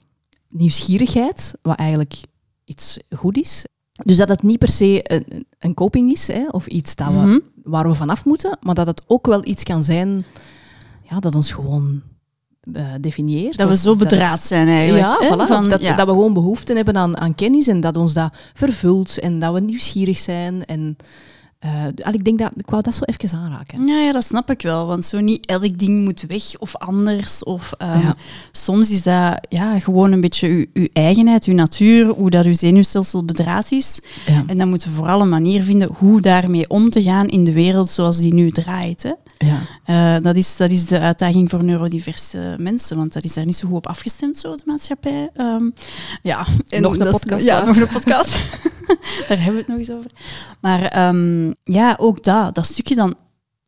nieuwsgierigheid, 0.50 1.54
wat 1.62 1.78
eigenlijk 1.78 2.16
iets 2.66 3.00
goed 3.16 3.38
is. 3.38 3.66
Dus 3.92 4.18
dat 4.18 4.30
het 4.30 4.44
niet 4.44 4.60
per 4.60 4.70
se 4.70 5.00
een, 5.04 5.46
een 5.60 5.74
coping 5.74 6.12
is, 6.12 6.28
hè, 6.28 6.48
of 6.48 6.68
iets 6.68 6.96
dat 6.96 7.08
we, 7.08 7.14
mm 7.14 7.24
-hmm. 7.24 7.42
waar 7.64 7.88
we 7.88 7.96
vanaf 7.96 8.26
moeten, 8.26 8.58
maar 8.62 8.76
dat 8.76 8.88
het 8.88 9.04
ook 9.08 9.26
wel 9.26 9.46
iets 9.46 9.64
kan 9.64 9.84
zijn 9.84 10.26
ja, 11.14 11.20
dat 11.20 11.36
ons 11.36 11.52
gewoon 11.52 12.02
uh, 12.74 12.86
definieert. 13.02 13.58
Dat 13.58 13.70
we 13.70 13.78
zo 13.78 13.96
bedraad 13.96 14.38
het, 14.38 14.48
zijn 14.48 14.68
eigenlijk. 14.68 15.06
Ja, 15.06 15.34
voilà, 15.34 15.48
van, 15.48 15.70
dat, 15.70 15.82
ja. 15.82 15.96
dat 15.96 16.08
we 16.08 16.14
gewoon 16.14 16.34
behoefte 16.34 16.74
hebben 16.74 16.98
aan, 16.98 17.18
aan 17.18 17.36
kennis 17.36 17.68
en 17.68 17.82
dat 17.82 17.98
ons 17.98 18.14
dat 18.14 18.34
vervult 18.54 19.20
en 19.20 19.40
dat 19.40 19.54
we 19.54 19.60
nieuwsgierig 19.60 20.18
zijn 20.18 20.66
en... 20.66 20.98
Uh, 21.66 22.14
ik 22.14 22.24
denk 22.24 22.40
dat 22.40 22.52
ik 22.56 22.70
wou 22.70 22.82
dat 22.82 22.96
zo 22.96 23.04
even 23.04 23.38
aanraken. 23.38 23.88
Ja, 23.88 24.00
ja, 24.00 24.12
dat 24.12 24.24
snap 24.24 24.50
ik 24.50 24.62
wel. 24.62 24.88
Want 24.88 25.06
zo 25.06 25.20
niet 25.20 25.46
elk 25.46 25.78
ding 25.78 26.04
moet 26.04 26.24
weg 26.28 26.60
of 26.60 26.76
anders. 26.76 27.44
Of, 27.44 27.72
um, 27.82 27.88
ja. 27.88 28.16
Soms 28.52 28.90
is 28.90 29.04
dat 29.04 29.48
ja, 29.50 29.80
gewoon 29.80 30.12
een 30.12 30.22
beetje 30.22 30.48
uw, 30.48 30.66
uw 30.74 30.88
eigenheid, 30.94 31.46
uw 31.46 31.54
natuur, 31.54 32.08
hoe 32.08 32.30
dat 32.30 32.46
uw 32.46 32.54
zenuwstelsel 32.54 33.26
bedraad 33.26 33.72
is. 33.72 34.02
Ja. 34.26 34.44
En 34.48 34.58
dan 34.58 34.70
moeten 34.70 34.90
we 34.90 34.96
vooral 34.96 35.22
een 35.22 35.30
manier 35.30 35.64
vinden 35.64 35.90
hoe 35.98 36.22
daarmee 36.22 36.70
om 36.70 36.90
te 36.90 37.04
gaan 37.04 37.28
in 37.28 37.44
de 37.44 37.54
wereld 37.54 37.90
zoals 37.90 38.18
die 38.18 38.34
nu 38.34 38.52
draait. 38.52 39.04
Hè. 39.04 39.12
Ja. 39.46 40.16
Uh, 40.16 40.24
dat, 40.24 40.36
is, 40.36 40.58
dat 40.58 40.70
is 40.70 40.86
de 40.86 41.00
uitdaging 41.00 41.50
voor 41.50 41.64
neurodiverse 41.64 42.56
mensen, 42.60 42.98
want 42.98 43.14
dat 43.14 43.24
is 43.24 43.34
daar 43.34 43.46
niet 43.46 43.56
zo 43.56 43.68
goed 43.68 43.78
op 43.78 43.88
afgestemd, 43.88 44.38
zo, 44.38 44.56
de 44.56 44.64
maatschappij. 44.66 45.30
Um, 45.38 45.74
ja. 46.22 46.46
En 46.70 46.82
nog 46.82 46.98
een 46.98 47.12
podcast. 47.12 47.46
Ja, 47.46 47.66
nog 47.66 47.78
een 47.78 47.88
podcast. 47.88 48.40
daar 49.28 49.38
hebben 49.38 49.54
we 49.54 49.60
het 49.60 49.68
nog 49.68 49.78
eens 49.78 49.92
over. 49.92 50.12
Maar 50.60 51.08
um, 51.08 51.56
ja, 51.64 51.96
ook 52.00 52.24
dat, 52.24 52.56
dat 52.56 52.66
stukje 52.66 52.96
dan 52.96 53.16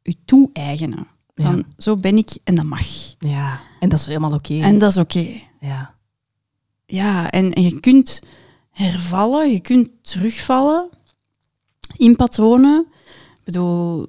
u 0.03 0.13
toe-eigenen. 0.25 1.07
Van, 1.35 1.55
ja. 1.55 1.63
zo 1.77 1.97
ben 1.97 2.17
ik 2.17 2.37
en 2.43 2.55
dat 2.55 2.65
mag. 2.65 2.87
Ja, 3.19 3.61
en 3.79 3.89
dat 3.89 3.99
is 3.99 4.05
helemaal 4.05 4.33
oké. 4.33 4.53
Okay. 4.53 4.67
En 4.67 4.77
dat 4.77 4.91
is 4.91 4.97
oké. 4.97 5.17
Okay. 5.17 5.49
Ja. 5.59 5.93
Ja, 6.85 7.31
en, 7.31 7.53
en 7.53 7.61
je 7.61 7.79
kunt 7.79 8.21
hervallen, 8.71 9.51
je 9.51 9.59
kunt 9.59 9.89
terugvallen 10.01 10.89
in 11.97 12.15
patronen. 12.15 12.85
Ik 13.33 13.43
bedoel, 13.43 14.07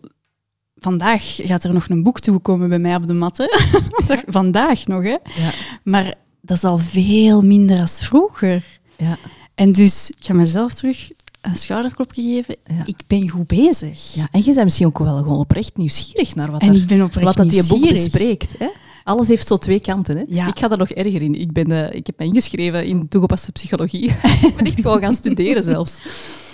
vandaag 0.86 1.38
gaat 1.42 1.64
er 1.64 1.72
nog 1.72 1.88
een 1.88 2.02
boek 2.02 2.20
toekomen 2.20 2.68
bij 2.68 2.78
mij 2.78 2.94
op 2.94 3.06
de 3.06 3.12
matte. 3.12 3.58
vandaag 4.26 4.86
nog, 4.86 5.02
hè. 5.02 5.10
Ja. 5.10 5.50
Maar 5.82 6.14
dat 6.40 6.56
is 6.56 6.64
al 6.64 6.78
veel 6.78 7.42
minder 7.42 7.80
als 7.80 7.92
vroeger. 7.92 8.78
Ja. 8.96 9.16
En 9.54 9.72
dus 9.72 10.10
ik 10.10 10.24
ga 10.24 10.34
mezelf 10.34 10.74
terug 10.74 11.10
een 11.40 11.56
schouderklopje 11.56 12.22
geven. 12.22 12.56
Ja. 12.64 12.82
Ik 12.86 12.96
ben 13.06 13.28
goed 13.28 13.46
bezig. 13.46 14.14
Ja, 14.14 14.28
en 14.30 14.42
je 14.44 14.52
bent 14.52 14.64
misschien 14.64 14.86
ook 14.86 14.98
wel 14.98 15.16
gewoon 15.16 15.38
oprecht 15.38 15.76
nieuwsgierig 15.76 16.34
naar 16.34 16.50
wat, 16.50 16.60
en 16.60 16.68
er, 16.68 16.74
ik 16.74 16.86
ben 16.86 17.02
oprecht 17.02 17.26
wat 17.26 17.36
dat 17.36 17.54
je 17.54 17.66
boek 17.66 17.88
bespreekt. 17.88 18.54
Hè? 18.58 18.68
Alles 19.06 19.28
heeft 19.28 19.46
zo 19.46 19.56
twee 19.56 19.80
kanten. 19.80 20.16
Hè? 20.16 20.24
Ja. 20.28 20.46
Ik 20.46 20.58
ga 20.58 20.70
er 20.70 20.78
nog 20.78 20.90
erger 20.90 21.22
in. 21.22 21.40
Ik, 21.40 21.52
ben, 21.52 21.70
uh, 21.70 21.92
ik 21.92 22.06
heb 22.06 22.18
me 22.18 22.24
ingeschreven 22.24 22.86
in 22.86 23.08
toegepaste 23.08 23.52
psychologie. 23.52 24.04
ik 24.46 24.52
ben 24.56 24.66
echt 24.66 24.80
gewoon 24.80 25.00
gaan 25.00 25.12
studeren 25.12 25.62
zelfs. 25.62 25.98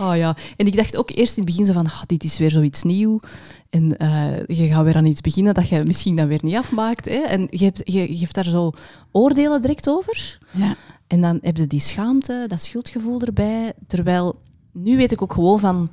Oh, 0.01 0.17
ja. 0.17 0.37
En 0.57 0.67
ik 0.67 0.77
dacht 0.77 0.97
ook 0.97 1.11
eerst 1.11 1.37
in 1.37 1.43
het 1.43 1.53
begin 1.53 1.67
zo 1.67 1.73
van, 1.73 1.87
oh, 1.87 2.03
dit 2.07 2.25
is 2.25 2.39
weer 2.39 2.51
zoiets 2.51 2.83
nieuw. 2.83 3.21
En 3.71 3.97
uh, 4.03 4.47
je 4.47 4.69
gaat 4.69 4.85
weer 4.85 4.97
aan 4.97 5.07
iets 5.07 5.21
beginnen 5.21 5.55
dat 5.55 5.69
je 5.69 5.85
misschien 5.85 6.17
dan 6.17 6.27
weer 6.27 6.41
niet 6.43 6.57
afmaakt. 6.57 7.05
Hè? 7.05 7.21
En 7.21 7.47
je, 7.51 7.65
hebt, 7.65 7.81
je, 7.85 8.13
je 8.13 8.19
geeft 8.19 8.35
daar 8.35 8.45
zo 8.45 8.73
oordelen 9.11 9.61
direct 9.61 9.89
over. 9.89 10.39
Ja. 10.51 10.75
En 11.07 11.21
dan 11.21 11.39
heb 11.43 11.57
je 11.57 11.67
die 11.67 11.81
schaamte, 11.81 12.45
dat 12.49 12.61
schuldgevoel 12.61 13.21
erbij. 13.21 13.73
Terwijl, 13.87 14.39
nu 14.73 14.97
weet 14.97 15.13
ik 15.13 15.23
ook 15.23 15.33
gewoon 15.33 15.59
van... 15.59 15.91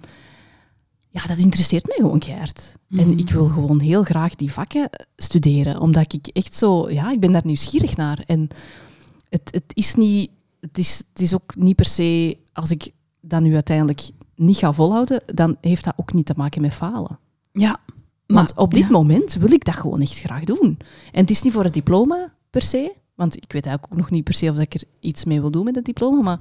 Ja, 1.10 1.22
dat 1.28 1.38
interesseert 1.38 1.88
mij 1.88 1.95
gewoon 1.95 2.20
keihard. 2.20 2.74
Mm. 2.88 2.99
En 2.99 3.18
ik 3.18 3.30
wil 3.30 3.45
gewoon 3.45 3.80
heel 3.80 4.03
graag 4.03 4.36
die 4.36 4.51
vakken 4.51 4.89
studeren. 5.16 5.80
Omdat 5.80 6.14
ik 6.14 6.28
echt 6.28 6.55
zo... 6.55 6.89
Ja, 6.89 7.12
ik 7.12 7.20
ben 7.20 7.32
daar 7.32 7.45
nieuwsgierig 7.45 7.95
naar. 7.95 8.24
En 8.26 8.47
het, 9.30 9.49
het 9.51 9.72
is 9.74 9.95
niet... 9.95 10.32
Het 10.60 10.78
is, 10.78 11.03
het 11.14 11.22
is 11.22 11.34
ook 11.34 11.55
niet 11.55 11.76
per 11.76 11.86
se... 11.86 12.38
Als 12.53 12.72
ik 12.72 12.91
dat 13.22 13.41
nu 13.41 13.53
uiteindelijk 13.53 14.10
niet 14.36 14.57
ga 14.57 14.74
volhouden, 14.74 15.22
dan 15.26 15.57
heeft 15.62 15.84
dat 15.84 15.93
ook 15.97 16.14
niet 16.14 16.26
te 16.26 16.34
maken 16.36 16.62
met 16.62 16.74
falen. 16.74 17.20
Ja. 17.51 17.80
Want 18.26 18.55
Maar, 18.55 18.64
op 18.64 18.74
dit 18.74 18.84
ja. 18.84 18.89
moment 18.89 19.34
wil 19.34 19.51
ik 19.51 19.66
dat 19.66 19.76
gewoon 19.76 20.01
echt 20.01 20.20
graag 20.20 20.43
doen. 20.43 20.78
En 21.12 21.22
het 21.22 21.30
is 21.30 21.41
niet 21.41 21.53
voor 21.53 21.64
het 21.64 21.74
diploma 21.74 22.34
per 22.49 22.62
se, 22.62 22.93
want 23.16 23.36
ik 23.36 23.51
weet 23.51 23.66
eigenlijk 23.66 23.93
ook 23.93 23.99
nog 23.99 24.10
niet 24.10 24.24
per 24.24 24.34
se 24.34 24.49
of 24.49 24.57
ik 24.57 24.74
er 24.74 24.84
iets 24.99 25.26
mee 25.26 25.41
wil 25.41 25.51
doen 25.51 25.64
met 25.64 25.76
het 25.76 25.86
diploma, 25.86 26.22
maar 26.22 26.39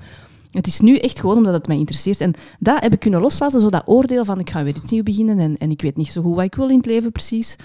het 0.51 0.67
is 0.67 0.81
nu 0.81 0.97
echt 0.97 1.21
gewoon 1.21 1.37
omdat 1.37 1.55
het 1.55 1.67
mij 1.67 1.79
interesseert. 1.79 2.21
En 2.21 2.35
dat 2.59 2.81
heb 2.81 2.93
ik 2.93 3.01
kunnen 3.01 3.21
loslaten, 3.21 3.61
zo 3.61 3.71
dat 3.71 3.83
oordeel 3.87 4.25
van 4.25 4.39
ik 4.39 4.51
ga 4.51 4.65
weer 4.65 4.77
iets 4.77 4.91
nieuws 4.91 5.05
beginnen 5.05 5.39
en, 5.39 5.59
en 5.59 5.71
ik 5.71 5.83
weet 5.83 5.97
niet 5.97 6.13
zo 6.13 6.23
goed 6.23 6.35
wat 6.35 6.45
ik 6.45 6.55
wil 6.55 6.69
in 6.69 6.77
het 6.77 6.87
leven 6.87 7.13
precies. 7.13 7.57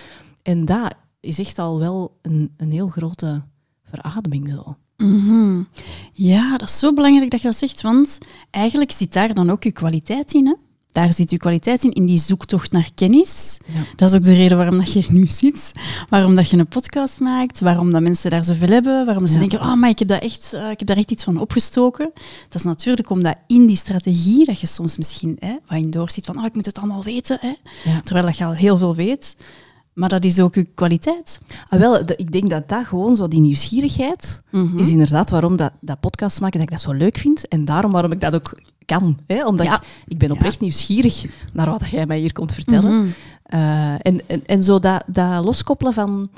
En 0.41 0.65
dat 0.65 0.93
is 1.19 1.39
echt 1.39 1.59
al 1.59 1.79
wel 1.79 2.17
een, 2.21 2.53
een 2.57 2.71
heel 2.71 2.87
grote 2.87 3.43
verademing 3.83 4.49
zo. 4.49 4.75
Mhm. 4.97 5.63
Ja, 6.13 6.57
dat 6.57 6.67
is 6.67 6.79
zo 6.79 6.93
belangrijk 6.93 7.31
dat 7.31 7.41
je 7.41 7.47
dat 7.47 7.57
zegt, 7.57 7.81
want 7.81 8.17
eigenlijk 8.49 8.91
zit 8.91 9.13
daar 9.13 9.33
dan 9.33 9.49
ook 9.49 9.63
je 9.63 9.71
kwaliteit 9.71 10.33
in. 10.33 10.45
Hè? 10.45 10.53
Daar 10.93 11.13
zit 11.13 11.31
je 11.31 11.37
kwaliteit 11.37 11.83
in, 11.83 11.91
in 11.93 12.05
die 12.05 12.19
zoektocht 12.19 12.71
naar 12.71 12.89
kennis. 12.95 13.59
Ja. 13.73 13.79
Dat 13.95 14.09
is 14.09 14.15
ook 14.15 14.23
de 14.23 14.33
reden 14.33 14.57
waarom 14.57 14.77
dat 14.77 14.93
je 14.93 14.99
hier 14.99 15.11
nu 15.13 15.27
zit, 15.27 15.71
waarom 16.09 16.35
dat 16.35 16.49
je 16.49 16.57
een 16.57 16.67
podcast 16.67 17.19
maakt, 17.19 17.59
waarom 17.59 17.91
dat 17.91 18.01
mensen 18.01 18.29
daar 18.31 18.43
zoveel 18.43 18.67
hebben, 18.67 19.05
waarom 19.05 19.27
ze 19.27 19.33
Ja. 19.33 19.39
denken, 19.39 19.59
oh, 19.61 19.73
maar 19.75 19.89
ik 19.89 19.99
heb, 19.99 20.07
dat 20.07 20.21
echt, 20.21 20.53
eh, 20.53 20.69
ik 20.69 20.79
heb 20.79 20.87
daar 20.87 20.97
echt 20.97 21.11
iets 21.11 21.23
van 21.23 21.37
opgestoken. 21.37 22.11
Dat 22.49 22.55
is 22.59 22.63
natuurlijk 22.63 23.09
omdat 23.09 23.35
in 23.47 23.65
die 23.65 23.75
strategie, 23.75 24.45
dat 24.45 24.59
je 24.59 24.67
soms 24.67 24.97
misschien 24.97 25.35
hè, 25.39 25.55
wat 25.67 25.77
in 25.77 25.89
doorzit 25.91 26.25
van, 26.25 26.37
oh, 26.37 26.45
ik 26.45 26.53
moet 26.53 26.65
het 26.65 26.77
allemaal 26.77 27.03
weten, 27.03 27.37
hè, 27.41 27.53
Ja. 27.91 28.01
terwijl 28.03 28.25
dat 28.25 28.37
je 28.37 28.45
al 28.45 28.53
heel 28.53 28.77
veel 28.77 28.95
weet. 28.95 29.35
Maar 29.93 30.09
dat 30.09 30.23
is 30.23 30.39
ook 30.39 30.55
je 30.55 30.63
kwaliteit. 30.75 31.39
Ah, 31.69 31.79
wel, 31.79 32.05
de- 32.05 32.15
ik 32.15 32.31
denk 32.31 32.49
dat 32.49 32.69
dat 32.69 32.85
gewoon 32.85 33.15
zo, 33.15 33.27
die 33.27 33.39
nieuwsgierigheid, 33.39 34.41
Mhm. 34.51 34.79
is 34.79 34.89
inderdaad 34.89 35.29
waarom 35.29 35.55
dat, 35.55 35.73
dat 35.81 35.99
podcast 35.99 36.39
maken, 36.41 36.59
dat 36.59 36.67
ik 36.67 36.73
dat 36.73 36.83
zo 36.83 36.91
leuk 36.91 37.17
vind. 37.17 37.47
En 37.47 37.65
daarom 37.65 37.91
waarom 37.91 38.11
ik 38.11 38.19
dat 38.19 38.35
ook 38.35 38.61
kan. 38.85 39.19
Hè? 39.27 39.45
Omdat 39.45 39.65
Ja. 39.65 39.75
ik, 39.75 39.87
ik 40.07 40.17
ben 40.17 40.31
oprecht 40.31 40.59
nieuwsgierig 40.59 41.25
naar 41.53 41.69
wat 41.69 41.89
jij 41.89 42.05
mij 42.05 42.19
hier 42.19 42.33
komt 42.33 42.53
vertellen. 42.53 42.97
Mhm. 42.99 43.07
Eh, 43.43 43.93
en, 43.93 44.27
en, 44.27 44.45
en 44.45 44.63
zo 44.63 44.79
dat, 44.79 45.03
dat 45.07 45.45
loskoppelen 45.45 45.93
van... 45.93 46.29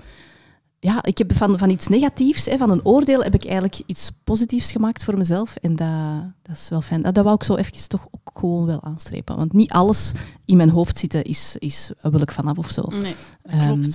Ja, 0.79 1.03
ik 1.03 1.17
heb 1.17 1.33
van, 1.35 1.57
van 1.57 1.69
iets 1.69 1.87
negatiefs, 1.87 2.45
hè, 2.45 2.57
van 2.57 2.69
een 2.69 2.85
oordeel, 2.85 3.23
heb 3.23 3.33
ik 3.33 3.43
eigenlijk 3.45 3.81
iets 3.85 4.11
positiefs 4.23 4.71
gemaakt 4.71 5.03
voor 5.03 5.17
mezelf. 5.17 5.55
En 5.55 5.75
dat, 5.75 6.23
dat 6.41 6.55
is 6.55 6.69
wel 6.69 6.81
fijn. 6.81 7.01
Dat, 7.01 7.15
dat 7.15 7.23
wou 7.23 7.35
ik 7.35 7.43
zo 7.43 7.55
even 7.55 7.87
toch 7.89 8.07
ook 8.11 8.31
gewoon 8.33 8.65
wel 8.65 8.83
aanstrepen. 8.83 9.35
Want 9.35 9.53
niet 9.53 9.71
alles 9.71 10.11
in 10.45 10.57
mijn 10.57 10.69
hoofd 10.69 10.97
zitten 10.97 11.23
is, 11.23 11.55
is 11.59 11.91
wil 12.01 12.21
ik 12.21 12.31
vanaf 12.31 12.57
of 12.57 12.69
zo. 12.69 12.81
Nee, 12.87 13.15
dat 13.41 13.51
Ehm. 13.53 13.91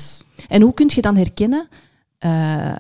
En 0.49 0.63
hoe 0.63 0.75
kun 0.75 0.91
je 0.95 1.01
dan 1.03 1.17
herkennen? 1.17 1.69
eh, 2.19 2.75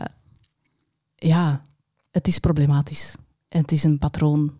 ja, 1.17 1.65
het 2.11 2.29
is 2.29 2.39
problematisch. 2.39 3.15
Het 3.49 3.73
is 3.73 3.85
een 3.85 3.99
patroon 3.99 4.53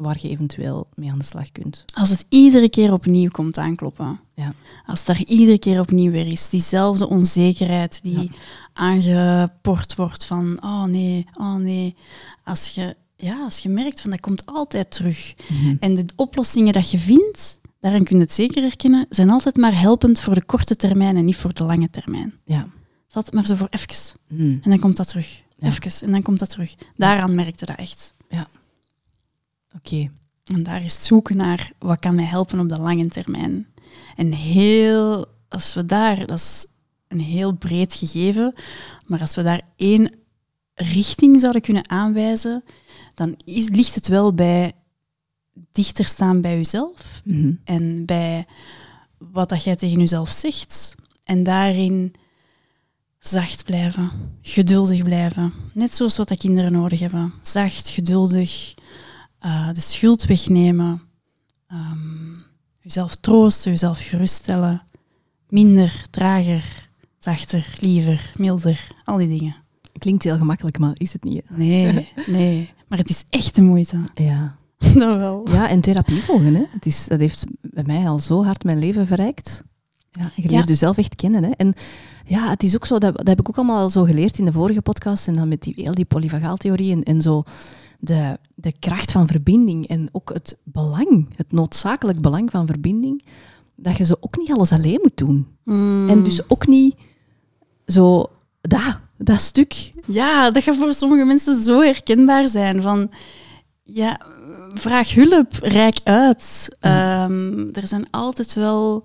waar 0.00 0.16
je 0.20 0.28
eventueel 0.28 0.86
mee 0.94 1.10
aan 1.10 1.18
de 1.18 1.24
slag 1.24 1.52
kunt. 1.52 1.84
Als 1.94 2.10
het 2.10 2.24
iedere 2.28 2.68
keer 2.68 2.92
opnieuw 2.92 3.28
komt 3.30 3.58
aankloppen. 3.58 4.20
Ja. 4.34 4.52
Als 4.86 5.04
daar 5.04 5.22
iedere 5.24 5.58
keer 5.58 5.80
opnieuw 5.80 6.10
weer 6.10 6.26
is. 6.26 6.48
Diezelfde 6.48 7.08
onzekerheid 7.08 8.00
die 8.02 8.30
aangeport 8.72 9.96
wordt 9.96 10.24
van 10.24 10.58
oh 10.62 10.84
nee, 10.84 11.26
oh 11.34 11.54
nee. 11.54 11.96
Als 12.44 12.68
je, 12.68 12.96
ja, 13.16 13.44
als 13.44 13.58
je 13.58 13.68
merkt 13.68 14.00
van 14.00 14.10
dat 14.10 14.20
komt 14.20 14.46
altijd 14.46 14.90
terug. 14.90 15.34
En 15.80 15.94
de 15.94 16.04
oplossingen 16.16 16.72
dat 16.72 16.90
je 16.90 16.98
vindt, 16.98 17.60
daarin 17.80 18.04
kun 18.04 18.16
je 18.16 18.22
het 18.22 18.32
zeker 18.34 18.62
herkennen, 18.62 19.06
zijn 19.08 19.30
altijd 19.30 19.56
maar 19.56 19.80
helpend 19.80 20.20
voor 20.20 20.34
de 20.34 20.44
korte 20.44 20.76
termijn 20.76 21.16
en 21.16 21.24
niet 21.24 21.36
voor 21.36 21.54
de 21.54 21.64
lange 21.64 21.90
termijn. 21.90 22.34
Ja. 22.44 22.66
Altijd 23.12 23.34
maar 23.34 23.46
zo 23.46 23.54
voor 23.54 23.68
even. 23.70 24.18
Hmm. 24.28 24.58
En 24.62 24.70
dan 24.70 24.78
komt 24.78 24.96
dat 24.96 25.08
terug. 25.08 25.42
Ja. 25.56 25.66
Even. 25.68 26.06
En 26.06 26.12
dan 26.12 26.22
komt 26.22 26.38
dat 26.38 26.50
terug. 26.50 26.74
Daaraan 26.96 27.34
merkte 27.34 27.66
dat 27.66 27.76
echt. 27.76 28.14
Oké. 29.76 30.10
En 30.44 30.62
daar 30.62 30.82
is 30.84 30.94
het 30.94 31.04
zoeken 31.04 31.36
naar 31.36 31.72
wat 31.78 31.98
kan 31.98 32.14
mij 32.14 32.24
helpen 32.24 32.60
op 32.60 32.68
de 32.68 32.80
lange 32.80 33.06
termijn. 33.06 33.66
En 34.16 34.32
heel, 34.32 35.26
als 35.48 35.74
we 35.74 35.86
daar, 35.86 36.26
dat 36.26 36.38
is 36.38 36.66
een 37.08 37.20
heel 37.20 37.52
breed 37.52 37.94
gegeven, 37.94 38.54
maar 39.06 39.20
als 39.20 39.34
we 39.34 39.42
daar 39.42 39.62
één 39.76 40.10
richting 40.74 41.40
zouden 41.40 41.62
kunnen 41.62 41.90
aanwijzen, 41.90 42.64
dan 43.14 43.34
is, 43.44 43.68
ligt 43.68 43.94
het 43.94 44.08
wel 44.08 44.34
bij 44.34 44.72
dichter 45.72 46.04
staan 46.04 46.40
bij 46.40 46.56
jezelf 46.56 47.20
Mhm. 47.24 47.52
en 47.64 48.06
bij 48.06 48.44
wat 49.18 49.48
dat 49.48 49.64
jij 49.64 49.76
tegen 49.76 49.98
jezelf 49.98 50.30
zegt. 50.30 50.94
En 51.24 51.42
daarin 51.42 52.12
zacht 53.18 53.64
blijven, 53.64 54.10
geduldig 54.42 55.02
blijven. 55.02 55.52
Net 55.74 55.94
zoals 55.94 56.16
wat 56.16 56.28
dat 56.28 56.38
kinderen 56.38 56.72
nodig 56.72 57.00
hebben. 57.00 57.32
Zacht, 57.42 57.88
geduldig, 57.88 58.74
eh, 59.40 59.72
de 59.72 59.80
schuld 59.80 60.24
wegnemen, 60.24 61.02
ehm, 61.66 62.32
jezelf 62.80 63.14
troosten, 63.16 63.70
jezelf 63.70 64.00
geruststellen. 64.08 64.82
Minder, 65.48 66.02
trager, 66.10 66.88
zachter, 67.18 67.74
liever, 67.80 68.32
milder, 68.36 68.86
al 69.04 69.16
die 69.16 69.28
dingen. 69.38 69.56
Klinkt 69.98 70.22
heel 70.24 70.36
gemakkelijk, 70.36 70.78
maar 70.78 70.92
is 70.94 71.12
het 71.12 71.24
niet. 71.24 71.42
hè? 71.46 71.56
Nee, 71.56 72.08
nee. 72.26 72.70
Maar 72.88 72.98
het 72.98 73.08
is 73.10 73.24
echt 73.30 73.54
de 73.54 73.62
moeite. 73.62 74.04
Ja. 74.14 74.58
Dat 74.94 75.18
wel. 75.18 75.46
ja, 75.50 75.68
en 75.68 75.80
therapie 75.80 76.22
volgen. 76.22 76.54
Hè. 76.54 76.64
Het 76.70 76.86
is, 76.86 77.06
dat 77.06 77.20
heeft 77.20 77.44
bij 77.60 77.84
mij 77.86 78.08
al 78.08 78.18
zo 78.18 78.44
hard 78.44 78.64
mijn 78.64 78.78
leven 78.78 79.06
verrijkt. 79.06 79.62
Ja, 80.10 80.30
je 80.34 80.42
leert 80.48 80.52
Ja. 80.62 80.68
jezelf 80.68 80.98
echt 80.98 81.14
kennen. 81.14 81.44
Hè. 81.44 81.50
En 81.50 81.74
ja, 82.24 82.48
het 82.48 82.62
is 82.62 82.74
ook 82.74 82.86
zo, 82.86 82.98
dat, 82.98 83.16
dat 83.16 83.26
heb 83.26 83.40
ik 83.40 83.48
ook 83.48 83.56
allemaal 83.56 83.90
zo 83.90 84.04
geleerd 84.04 84.38
in 84.38 84.44
de 84.44 84.52
vorige 84.52 84.82
podcast. 84.82 85.26
En 85.28 85.34
dan 85.34 85.48
met 85.48 85.62
die, 85.62 85.72
heel 85.76 85.94
die 85.94 86.04
polyvagaaltheorie 86.04 86.92
en, 86.92 87.02
en 87.02 87.22
zo 87.22 87.42
de, 88.00 88.38
de 88.54 88.72
kracht 88.78 89.12
van 89.12 89.26
verbinding. 89.26 89.86
En 89.88 90.08
ook 90.12 90.32
het 90.32 90.58
belang, 90.64 91.28
het 91.36 91.52
noodzakelijk 91.52 92.20
belang 92.20 92.50
van 92.50 92.66
verbinding. 92.66 93.24
Dat 93.74 93.96
je 93.96 94.04
zo 94.04 94.14
ook 94.20 94.38
niet 94.38 94.52
alles 94.52 94.72
alleen 94.72 94.98
moet 95.02 95.16
doen. 95.16 95.46
Mm. 95.64 96.08
En 96.08 96.22
dus 96.22 96.50
ook 96.50 96.66
niet 96.66 96.96
zo 97.86 98.26
dat, 98.60 99.00
dat 99.16 99.40
stuk. 99.40 99.92
Ja, 100.06 100.50
dat 100.50 100.62
gaat 100.62 100.76
voor 100.76 100.94
sommige 100.94 101.24
mensen 101.24 101.62
zo 101.62 101.80
herkenbaar 101.80 102.48
zijn. 102.48 102.82
Van, 102.82 103.10
ja, 103.82 104.20
vraag 104.74 105.14
hulp, 105.14 105.52
rijk 105.62 106.00
uit. 106.04 106.76
Ehm, 106.80 107.68
er 107.72 107.86
zijn 107.86 108.10
altijd 108.10 108.54
wel 108.54 109.04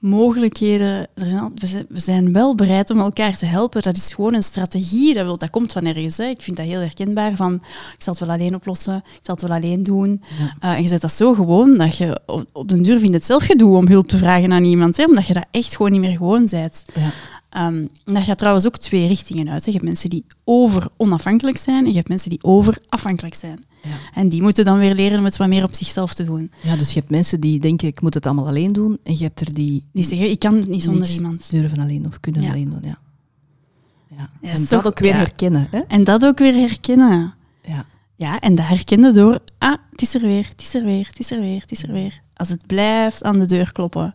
mogelijkheden. 0.00 1.06
Er 1.14 1.28
zijn, 1.28 1.52
we, 1.54 1.66
zijn, 1.66 1.86
we 1.88 2.00
zijn 2.00 2.32
wel 2.32 2.54
bereid 2.54 2.90
om 2.90 2.98
elkaar 2.98 3.36
te 3.36 3.46
helpen. 3.46 3.82
Dat 3.82 3.96
is 3.96 4.14
gewoon 4.14 4.34
een 4.34 4.42
strategie. 4.42 5.14
Dat, 5.14 5.24
wil, 5.24 5.38
dat 5.38 5.50
komt 5.50 5.72
van 5.72 5.84
ergens. 5.84 6.16
Hè. 6.16 6.24
Ik 6.24 6.42
vind 6.42 6.56
dat 6.56 6.66
heel 6.66 6.80
herkenbaar. 6.80 7.36
Van, 7.36 7.54
ik 7.54 8.02
zal 8.02 8.12
het 8.12 8.22
wel 8.22 8.34
alleen 8.34 8.54
oplossen. 8.54 8.96
Ik 8.96 9.20
zal 9.22 9.34
het 9.34 9.48
wel 9.48 9.56
alleen 9.56 9.82
doen. 9.82 10.22
Ja. 10.38 10.54
Eh, 10.60 10.76
en 10.76 10.82
je 10.82 10.88
zet 10.88 11.00
dat 11.00 11.12
zo 11.12 11.34
gewoon 11.34 11.78
dat 11.78 11.96
je 11.96 12.20
op, 12.26 12.44
op 12.52 12.68
den 12.68 12.82
duur 12.82 12.98
vindt 12.98 13.14
het 13.14 13.26
zelf 13.26 13.44
gedoe 13.44 13.76
om 13.76 13.88
hulp 13.88 14.08
te 14.08 14.18
vragen 14.18 14.52
aan 14.52 14.64
iemand. 14.64 14.96
Hè, 14.96 15.04
omdat 15.04 15.26
je 15.26 15.34
dat 15.34 15.46
echt 15.50 15.76
gewoon 15.76 15.92
niet 15.92 16.00
meer 16.00 16.16
gewoon 16.16 16.46
bent. 16.50 16.84
Ja. 16.94 17.10
Ehm, 17.50 17.86
en 18.04 18.14
dat 18.14 18.22
gaat 18.22 18.38
trouwens 18.38 18.66
ook 18.66 18.76
twee 18.76 19.06
richtingen 19.06 19.48
uit. 19.48 19.64
Hè. 19.64 19.66
Je 19.66 19.76
hebt 19.76 19.88
mensen 19.88 20.10
die 20.10 20.24
over 20.44 20.88
onafhankelijk 20.96 21.56
zijn 21.56 21.84
en 21.84 21.90
je 21.90 21.96
hebt 21.96 22.08
mensen 22.08 22.30
die 22.30 22.42
over 22.42 22.78
afhankelijk 22.88 23.34
zijn. 23.34 23.64
Ja. 23.82 23.90
En 24.14 24.28
die 24.28 24.42
moeten 24.42 24.64
dan 24.64 24.78
weer 24.78 24.94
leren 24.94 25.18
om 25.18 25.24
het 25.24 25.36
wat 25.36 25.48
meer 25.48 25.62
op 25.64 25.74
zichzelf 25.74 26.14
te 26.14 26.24
doen. 26.24 26.50
ja, 26.62 26.76
dus 26.76 26.92
je 26.92 26.98
hebt 26.98 27.10
mensen 27.10 27.40
die 27.40 27.60
denken, 27.60 27.88
ik 27.88 28.00
moet 28.00 28.14
het 28.14 28.26
allemaal 28.26 28.46
alleen 28.46 28.72
doen. 28.72 28.98
En 29.02 29.16
je 29.16 29.22
hebt 29.22 29.40
er 29.40 29.54
die 29.54 29.88
Die 29.92 30.04
zeggen, 30.04 30.30
ik 30.30 30.38
kan 30.38 30.54
het 30.56 30.68
niet 30.68 30.82
zonder 30.82 31.10
iemand. 31.10 31.50
durven 31.50 31.78
alleen 31.80 32.06
of 32.06 32.20
kunnen 32.20 32.42
Ja. 32.42 32.50
alleen 32.50 32.70
doen. 32.70 32.80
Ja. 32.82 32.98
Ja. 34.16 34.30
Ja, 34.42 34.48
en 34.50 34.64
dat 34.68 34.86
ook 34.86 34.98
weer 34.98 35.10
ja. 35.12 35.16
herkennen. 35.16 35.68
Hè? 35.70 35.78
En 35.80 36.04
dat 36.04 36.24
ook 36.24 36.38
weer 36.38 36.54
herkennen. 36.54 37.34
Ja. 37.64 37.84
Ja, 38.16 38.40
en 38.40 38.54
dat 38.54 38.66
herkennen 38.66 39.14
door, 39.14 39.38
ah, 39.58 39.74
het 39.90 40.02
is 40.02 40.14
er 40.14 40.20
weer, 40.20 40.46
het 40.48 40.60
is 40.60 40.74
er 40.74 40.84
weer, 40.84 41.06
het 41.06 41.18
is 41.18 41.30
er 41.30 41.40
weer, 41.40 41.60
het 41.60 41.70
is 41.70 41.82
er 41.82 41.92
weer. 41.92 42.20
Als 42.34 42.48
het 42.48 42.66
blijft 42.66 43.22
aan 43.22 43.38
de 43.38 43.46
deur 43.46 43.72
kloppen, 43.72 44.14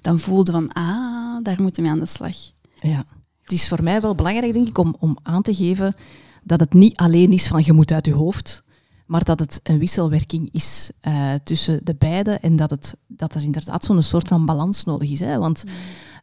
dan 0.00 0.18
voelde 0.18 0.52
van, 0.52 0.72
ah, 0.72 1.42
daar 1.42 1.62
moeten 1.62 1.82
we 1.82 1.88
aan 1.88 1.98
de 1.98 2.06
slag. 2.06 2.36
ja. 2.80 3.04
Het 3.42 3.52
is 3.52 3.68
voor 3.68 3.82
mij 3.82 4.00
wel 4.00 4.14
belangrijk, 4.14 4.52
denk 4.52 4.68
ik, 4.68 4.78
om, 4.78 4.96
om 4.98 5.18
aan 5.22 5.42
te 5.42 5.54
geven 5.54 5.94
dat 6.42 6.60
het 6.60 6.72
niet 6.72 6.96
alleen 6.96 7.32
is 7.32 7.46
van 7.46 7.62
je 7.64 7.72
moet 7.72 7.92
uit 7.92 8.06
je 8.06 8.12
hoofd, 8.12 8.62
maar 9.06 9.24
dat 9.24 9.38
het 9.38 9.60
een 9.62 9.78
wisselwerking 9.78 10.48
is 10.52 10.90
eh, 11.00 11.34
tussen 11.44 11.84
de 11.84 11.94
beide 11.94 12.30
en 12.30 12.56
dat, 12.56 12.70
het, 12.70 12.96
dat 13.06 13.34
er 13.34 13.42
inderdaad 13.42 13.84
zo'n 13.84 14.02
soort 14.02 14.28
van 14.28 14.46
balans 14.46 14.84
nodig 14.84 15.10
is. 15.10 15.20
Hè? 15.20 15.38
Want 15.38 15.64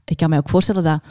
ik 0.06 0.18
kan 0.18 0.30
mij 0.30 0.38
ook 0.38 0.50
voorstellen 0.50 0.84
dat 0.84 1.02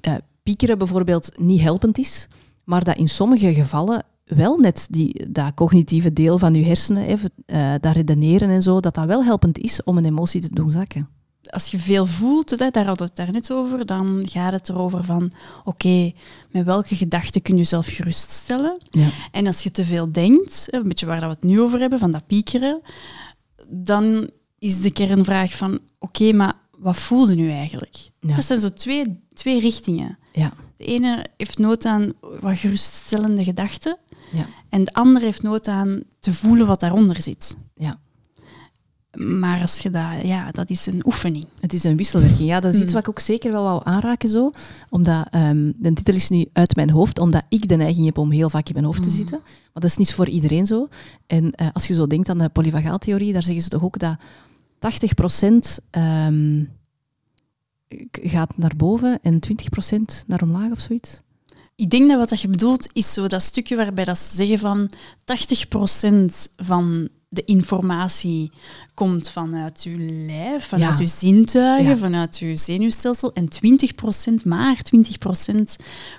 eh, 0.00 0.14
piekeren 0.42 0.78
bijvoorbeeld 0.78 1.38
niet 1.38 1.60
helpend 1.60 1.98
is, 1.98 2.28
maar 2.64 2.84
dat 2.84 2.96
in 2.96 3.08
sommige 3.08 3.54
gevallen 3.54 4.04
wel 4.24 4.56
net 4.58 4.86
die, 4.90 5.30
dat 5.30 5.54
cognitieve 5.54 6.12
deel 6.12 6.38
van 6.38 6.54
je 6.54 6.64
hersenen, 6.64 7.06
even, 7.06 7.30
eh, 7.46 7.74
dat 7.80 7.94
redeneren 7.94 8.50
en 8.50 8.62
zo, 8.62 8.80
dat 8.80 8.94
dat 8.94 9.06
wel 9.06 9.24
helpend 9.24 9.58
is 9.58 9.82
om 9.82 9.96
een 9.96 10.04
emotie 10.04 10.40
te 10.40 10.54
doen 10.54 10.70
zakken. 10.70 11.08
Als 11.50 11.70
je 11.70 11.78
veel 11.78 12.06
voelt, 12.06 12.58
daar 12.58 12.72
hadden 12.74 12.96
we 12.96 13.04
het 13.04 13.16
daarnet 13.16 13.52
over, 13.52 13.86
dan 13.86 14.22
gaat 14.28 14.52
het 14.52 14.68
erover 14.68 15.04
van, 15.04 15.32
oké, 15.64 16.12
met 16.50 16.64
welke 16.64 16.96
gedachten 16.96 17.42
kun 17.42 17.54
je 17.54 17.60
jezelf 17.60 17.86
geruststellen? 17.86 18.78
Ja. 18.90 19.08
En 19.30 19.46
als 19.46 19.62
je 19.62 19.70
te 19.70 19.84
veel 19.84 20.12
denkt, 20.12 20.66
een 20.70 20.88
beetje 20.88 21.06
waar 21.06 21.20
dat 21.20 21.28
we 21.28 21.34
het 21.34 21.44
nu 21.50 21.60
over 21.60 21.80
hebben, 21.80 21.98
van 21.98 22.10
dat 22.10 22.26
piekeren, 22.26 22.80
dan 23.68 24.30
is 24.58 24.80
de 24.80 24.90
kernvraag 24.92 25.54
van, 25.56 25.78
oké, 25.98 26.32
maar 26.32 26.54
wat 26.78 26.96
voelde 26.96 27.34
nu 27.34 27.50
eigenlijk? 27.50 27.96
Ja. 28.20 28.34
Dat 28.34 28.44
zijn 28.44 28.60
zo 28.60 28.68
twee, 28.72 29.20
twee 29.34 29.60
richtingen. 29.60 30.18
Ja. 30.32 30.52
De 30.76 30.84
ene 30.84 31.26
heeft 31.36 31.58
nood 31.58 31.84
aan 31.84 32.12
wat 32.40 32.58
geruststellende 32.58 33.44
gedachten, 33.44 33.98
Ja. 34.32 34.46
en 34.68 34.84
de 34.84 34.92
andere 34.92 35.24
heeft 35.24 35.42
nood 35.42 35.68
aan 35.68 36.00
te 36.20 36.32
voelen 36.34 36.66
wat 36.66 36.80
daaronder 36.80 37.22
zit. 37.22 37.56
Ja. 37.74 37.98
Maar 39.16 39.60
als 39.60 39.78
je 39.78 39.90
dat, 39.90 40.02
ja, 40.22 40.50
dat 40.50 40.70
is 40.70 40.86
een 40.86 41.02
oefening. 41.06 41.44
Het 41.60 41.72
is 41.72 41.84
een 41.84 41.96
wisselwerking. 41.96 42.48
Ja, 42.48 42.60
dat 42.60 42.72
is 42.74 42.78
iets 42.80 42.86
Mm. 42.88 42.92
wat 42.92 43.02
ik 43.02 43.08
ook 43.08 43.20
zeker 43.20 43.52
wel 43.52 43.62
wou 43.62 43.80
aanraken 43.84 44.28
zo. 44.28 44.50
Omdat, 44.90 45.26
ehm, 45.30 45.72
de 45.78 45.92
titel 45.92 46.14
is 46.14 46.28
nu 46.28 46.46
uit 46.52 46.76
mijn 46.76 46.90
hoofd, 46.90 47.18
omdat 47.18 47.44
ik 47.48 47.68
de 47.68 47.76
neiging 47.76 48.06
heb 48.06 48.18
om 48.18 48.30
heel 48.30 48.50
vaak 48.50 48.66
in 48.66 48.72
mijn 48.72 48.84
hoofd 48.84 49.02
te 49.02 49.08
Mm. 49.08 49.14
zitten. 49.16 49.38
Maar 49.42 49.82
dat 49.82 49.90
is 49.90 49.96
niet 49.96 50.14
voor 50.14 50.28
iedereen 50.28 50.66
zo. 50.66 50.88
En 51.26 51.50
eh, 51.52 51.68
als 51.72 51.86
je 51.86 51.94
zo 51.94 52.06
denkt 52.06 52.28
aan 52.28 52.38
de 52.38 52.48
polyvagaaltheorie, 52.48 53.32
daar 53.32 53.42
zeggen 53.42 53.62
ze 53.62 53.68
toch 53.68 53.82
ook 53.82 53.98
dat 53.98 54.16
80% 54.78 55.78
ehm, 55.90 56.64
gaat 58.10 58.56
naar 58.56 58.72
boven 58.76 59.18
en 59.22 59.40
20% 59.40 60.24
naar 60.26 60.42
omlaag 60.42 60.70
of 60.70 60.80
zoiets. 60.80 61.20
Ik 61.76 61.90
denk 61.90 62.08
dat 62.08 62.18
wat 62.18 62.28
dat 62.28 62.40
je 62.40 62.48
bedoelt 62.48 62.88
is 62.92 63.12
zo 63.12 63.26
dat 63.26 63.42
stukje 63.42 63.76
waarbij 63.76 64.04
dat 64.04 64.18
ze 64.18 64.36
zeggen 64.36 64.58
van 64.58 64.90
80% 65.24 66.48
van 66.56 67.08
de 67.28 67.44
informatie 67.44 68.52
komt 68.94 69.28
vanuit 69.30 69.82
je 69.84 69.96
lijf, 70.26 70.66
vanuit 70.66 70.98
Ja. 70.98 71.04
je 71.04 71.10
zintuigen, 71.10 71.90
Ja. 71.90 71.96
vanuit 71.96 72.38
je 72.38 72.56
zenuwstelsel. 72.56 73.32
En 73.32 73.48
20%, 73.48 74.44
maar 74.44 74.82
20% 74.82 75.76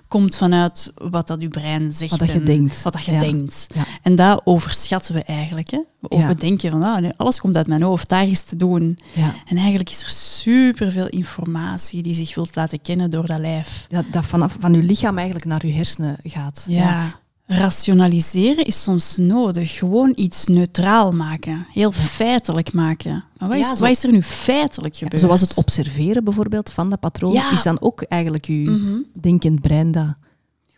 komt 0.08 0.36
vanuit 0.36 0.92
wat 0.96 1.28
dat 1.28 1.42
je 1.42 1.48
brein 1.48 1.92
zegt. 1.94 2.12
Wat 2.12 2.20
dat 2.20 2.28
je 2.32 2.34
en 2.40 2.46
denkt. 2.46 2.82
Wat 2.84 2.94
dat 2.94 3.06
je 3.06 3.12
Ja. 3.12 3.20
denkt. 3.20 3.68
En 4.02 4.16
dat 4.16 4.42
overschatten 4.44 5.14
we 5.16 5.24
eigenlijk. 5.24 5.72
Hè? 5.72 5.80
We, 6.00 6.36
denken 6.36 6.72
van 6.72 6.84
ah, 6.84 7.10
alles 7.16 7.40
komt 7.40 7.56
uit 7.58 7.68
mijn 7.68 7.82
hoofd, 7.82 8.10
daar 8.10 8.28
is 8.28 8.42
te 8.42 8.56
doen. 8.56 9.00
En 9.46 9.58
eigenlijk 9.58 9.90
is 9.90 10.04
er 10.04 10.10
superveel 10.10 11.08
informatie 11.08 12.04
die 12.04 12.14
zich 12.14 12.36
wilt 12.36 12.56
laten 12.56 12.82
kennen 12.82 13.10
door 13.10 13.26
dat 13.26 13.40
lijf. 13.40 13.86
Ja, 13.90 14.04
dat 14.12 14.26
vanaf 14.26 14.56
van 14.60 14.74
je 14.74 14.84
lichaam 14.84 15.16
eigenlijk 15.18 15.46
naar 15.48 15.66
je 15.66 15.74
hersenen 15.74 16.18
gaat. 16.24 16.66
Ja. 16.70 17.20
Rationaliseren 17.50 18.66
is 18.66 18.84
soms 18.84 19.18
nodig. 19.18 19.78
Gewoon 19.78 20.12
iets 20.16 20.46
neutraal 20.48 21.12
maken. 21.12 21.68
Heel 21.74 21.92
feitelijk 21.92 22.74
maken. 22.74 23.24
Maar 23.38 23.50
wat 23.50 23.58
is, 23.58 23.70
zo- 23.70 23.76
wat 23.80 23.90
is 23.90 24.04
er 24.04 24.12
nu 24.12 24.22
feitelijk 24.24 24.94
Ja, 24.94 25.00
gebeurd? 25.04 25.22
zoals 25.22 25.42
het 25.42 25.54
observeren 25.58 26.24
bijvoorbeeld 26.24 26.72
van 26.72 26.90
dat 26.90 27.00
patroon, 27.00 27.32
Ja. 27.34 27.52
is 27.52 27.64
dan 27.64 27.82
ook 27.82 28.02
eigenlijk 28.02 28.46
je 28.46 28.54
Mhm. 28.54 28.98
denkend 29.14 29.62
brein 29.62 29.92
dat... 29.92 30.14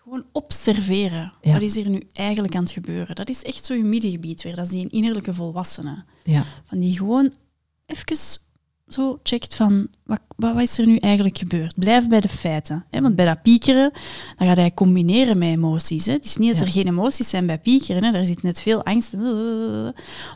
Gewoon 0.04 0.24
observeren. 0.32 1.34
Wat 1.42 1.62
is 1.62 1.78
er 1.78 1.90
nu 1.90 2.04
eigenlijk 2.14 2.56
aan 2.56 2.62
het 2.64 2.72
gebeuren? 2.72 3.16
Dat 3.16 3.30
is 3.30 3.44
echt 3.44 3.66
zo 3.66 3.74
je 3.74 3.84
middengebied 3.84 4.44
weer. 4.44 4.56
Dat 4.56 4.66
is 4.66 4.72
die 4.72 4.90
innerlijke 4.90 5.34
volwassene. 5.34 6.04
Ja. 6.24 6.44
Van 6.66 6.80
die 6.80 6.98
gewoon 6.98 7.34
even 7.86 8.06
zo 8.90 9.20
checkt 9.24 9.56
van 9.56 9.88
wat, 10.06 10.20
wat, 10.36 10.54
wat 10.54 10.62
is 10.62 10.78
er 10.78 10.86
nu 10.88 10.98
eigenlijk 10.98 11.38
gebeurd? 11.38 11.74
Blijf 11.76 12.08
bij 12.08 12.20
de 12.20 12.30
feiten. 12.30 12.86
Hè? 12.90 13.02
Want 13.02 13.16
bij 13.16 13.26
dat 13.26 13.42
piekeren, 13.42 13.92
dan 14.38 14.48
gaat 14.48 14.58
hij 14.58 14.74
combineren 14.74 15.38
met 15.38 15.48
emoties. 15.50 16.06
Hè? 16.06 16.12
Het 16.14 16.26
is 16.26 16.38
niet 16.38 16.50
dat 16.50 16.60
Ja. 16.60 16.66
er 16.66 16.72
geen 16.72 16.88
emoties 16.88 17.30
zijn 17.30 17.46
bij 17.46 17.60
piekeren. 17.60 18.04
Hè? 18.04 18.12
Daar 18.12 18.26
zit 18.26 18.42
net 18.44 18.62
veel 18.62 18.84
angst. 18.86 19.14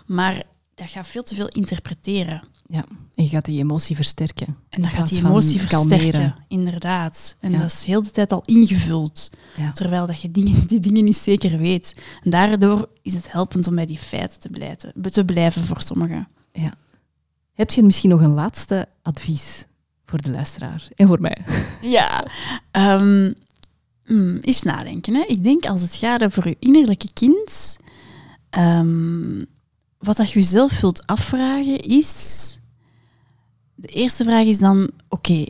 Maar 0.05 0.43
dat 0.75 0.89
gaat 0.89 1.07
veel 1.07 1.23
te 1.23 1.35
veel 1.35 1.47
interpreteren. 1.47 2.43
Ja, 2.67 2.85
en 3.13 3.23
je 3.23 3.29
gaat 3.29 3.45
die 3.45 3.59
emotie 3.59 3.95
versterken. 3.95 4.57
En 4.69 4.81
dat 4.81 4.91
gaat 4.91 5.09
die 5.09 5.17
emotie 5.17 5.67
kalmeren. 5.67 5.99
versterken, 5.99 6.35
inderdaad. 6.47 7.35
En 7.39 7.51
Ja. 7.51 7.57
dat 7.59 7.71
is 7.71 7.85
heel 7.85 8.03
de 8.03 8.11
tijd 8.11 8.31
al 8.31 8.41
ingevuld, 8.45 9.29
Ja. 9.57 9.71
terwijl 9.71 10.05
dat 10.05 10.21
je 10.21 10.31
dingen, 10.31 10.67
die 10.67 10.79
dingen 10.79 11.03
niet 11.03 11.17
zeker 11.17 11.57
weet. 11.57 11.95
En 12.23 12.29
daardoor 12.29 12.89
is 13.01 13.13
het 13.13 13.31
helpend 13.31 13.67
om 13.67 13.75
bij 13.75 13.85
die 13.85 13.97
feiten 13.97 14.39
te 14.39 14.49
blijven, 14.49 14.93
te 15.01 15.25
blijven 15.25 15.63
voor 15.63 15.81
sommigen. 15.81 16.27
Ja. 16.51 16.73
Heb 17.53 17.71
je 17.71 17.83
misschien 17.83 18.09
nog 18.09 18.21
een 18.21 18.33
laatste 18.33 18.87
advies 19.01 19.65
voor 20.05 20.21
de 20.21 20.29
luisteraar 20.29 20.87
en 20.95 21.07
voor 21.07 21.21
mij? 21.21 21.37
Ja, 21.81 22.25
eens 24.41 24.63
nadenken. 24.63 25.13
Hè. 25.13 25.23
Ik 25.27 25.43
denk 25.43 25.65
als 25.65 25.81
het 25.81 25.95
gaat 25.95 26.23
over 26.23 26.47
je 26.47 26.55
innerlijke 26.59 27.13
kind, 27.13 27.77
ehm, 28.49 29.43
wat 29.97 30.17
dat 30.17 30.31
je 30.31 30.39
jezelf 30.39 30.79
wilt 30.81 31.07
afvragen 31.07 31.79
is... 31.79 32.57
De 33.75 33.87
eerste 33.87 34.23
vraag 34.23 34.45
is 34.45 34.57
dan, 34.57 34.91
oké, 35.09 35.45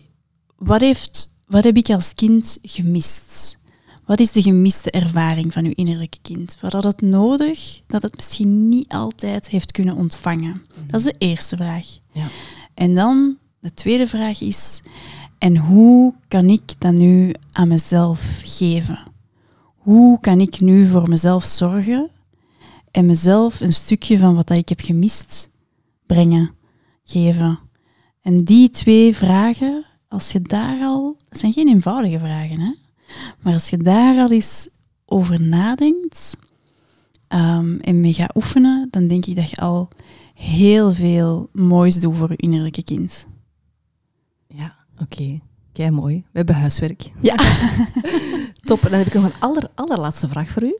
wat 0.55 0.79
heeft 0.79 1.31
wat 1.53 1.63
heb 1.63 1.77
ik 1.77 1.89
als 1.89 2.15
kind 2.15 2.57
gemist? 2.61 3.59
Wat 4.05 4.19
is 4.19 4.31
de 4.31 4.41
gemiste 4.41 4.91
ervaring 4.91 5.53
van 5.53 5.65
uw 5.65 5.71
innerlijke 5.75 6.17
kind? 6.21 6.57
Wat 6.61 6.73
had 6.73 6.83
het 6.83 7.01
nodig 7.01 7.81
dat 7.87 8.01
het 8.01 8.15
misschien 8.15 8.69
niet 8.69 8.91
altijd 8.91 9.49
heeft 9.49 9.71
kunnen 9.71 9.95
ontvangen? 9.95 10.65
Dat 10.87 10.99
is 10.99 11.05
de 11.05 11.15
eerste 11.17 11.55
vraag. 11.55 11.87
Ja. 12.11 12.27
En 12.73 12.95
dan 12.95 13.37
de 13.59 13.73
tweede 13.73 14.07
vraag 14.07 14.41
is, 14.41 14.81
en 15.37 15.57
hoe 15.57 16.13
kan 16.27 16.49
ik 16.49 16.73
dat 16.77 16.93
nu 16.93 17.33
aan 17.51 17.67
mezelf 17.67 18.41
geven? 18.43 18.99
Hoe 19.75 20.19
kan 20.19 20.39
ik 20.39 20.59
nu 20.59 20.87
voor 20.87 21.09
mezelf 21.09 21.43
zorgen 21.43 22.09
en 22.91 23.05
mezelf 23.05 23.61
een 23.61 23.73
stukje 23.73 24.17
van 24.17 24.35
wat 24.35 24.49
ik 24.49 24.69
heb 24.69 24.79
gemist 24.79 25.49
brengen, 26.05 26.51
geven? 27.03 27.59
En 28.21 28.43
die 28.43 28.69
twee 28.69 29.15
vragen, 29.15 29.85
als 30.07 30.31
je 30.31 30.41
daar 30.41 30.81
al, 30.81 31.17
dat 31.29 31.39
zijn 31.39 31.53
geen 31.53 31.67
eenvoudige 31.67 32.19
vragen, 32.19 32.59
hè? 32.59 32.71
Maar 33.41 33.53
als 33.53 33.69
je 33.69 33.77
daar 33.77 34.17
al 34.17 34.31
eens 34.31 34.69
over 35.05 35.41
nadenkt 35.41 36.37
ehm, 37.27 37.75
en 37.77 38.01
mee 38.01 38.13
gaat 38.13 38.35
oefenen, 38.35 38.87
dan 38.91 39.07
denk 39.07 39.25
ik 39.25 39.35
dat 39.35 39.49
je 39.49 39.55
al 39.57 39.89
heel 40.33 40.91
veel 40.91 41.49
moois 41.51 41.95
doet 41.99 42.15
voor 42.15 42.29
je 42.29 42.35
innerlijke 42.35 42.83
kind. 42.83 43.27
Ja, 44.47 44.75
oké. 45.01 45.39
Kei 45.73 45.91
mooi. 45.91 46.15
We 46.15 46.37
hebben 46.37 46.55
huiswerk. 46.55 47.11
Ja. 47.21 47.35
Top. 48.61 48.81
Dan 48.81 48.91
heb 48.91 49.07
ik 49.07 49.13
nog 49.13 49.23
een 49.23 49.39
aller, 49.39 49.69
allerlaatste 49.75 50.27
vraag 50.27 50.49
voor 50.49 50.63
u. 50.63 50.75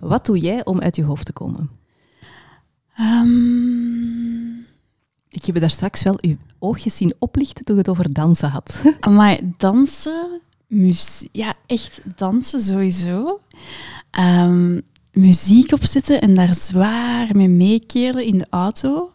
Wat 0.00 0.26
doe 0.26 0.38
jij 0.38 0.64
om 0.64 0.80
uit 0.80 0.96
je 0.96 1.04
hoofd 1.04 1.26
te 1.26 1.32
komen? 1.32 1.70
Ehm, 2.96 4.58
Ik 5.28 5.44
heb 5.44 5.60
daar 5.60 5.70
straks 5.70 6.02
wel 6.02 6.18
uw 6.20 6.36
oogjes 6.58 6.96
zien 6.96 7.14
oplichten 7.18 7.64
toen 7.64 7.74
je 7.74 7.80
het 7.80 7.90
over 7.90 8.12
dansen 8.12 8.48
had. 8.48 8.82
Maar 9.10 9.38
dansen, 9.56 10.40
muzie- 10.74 11.28
ja, 11.32 11.54
echt 11.66 12.00
dansen 12.16 12.60
sowieso. 12.60 13.40
Ehm, 14.10 14.80
muziek 15.12 15.72
opzetten 15.72 16.20
en 16.20 16.34
daar 16.34 16.54
zwaar 16.54 17.28
mee 17.36 17.48
meekeren 17.48 18.24
in 18.24 18.38
de 18.38 18.46
auto. 18.50 19.10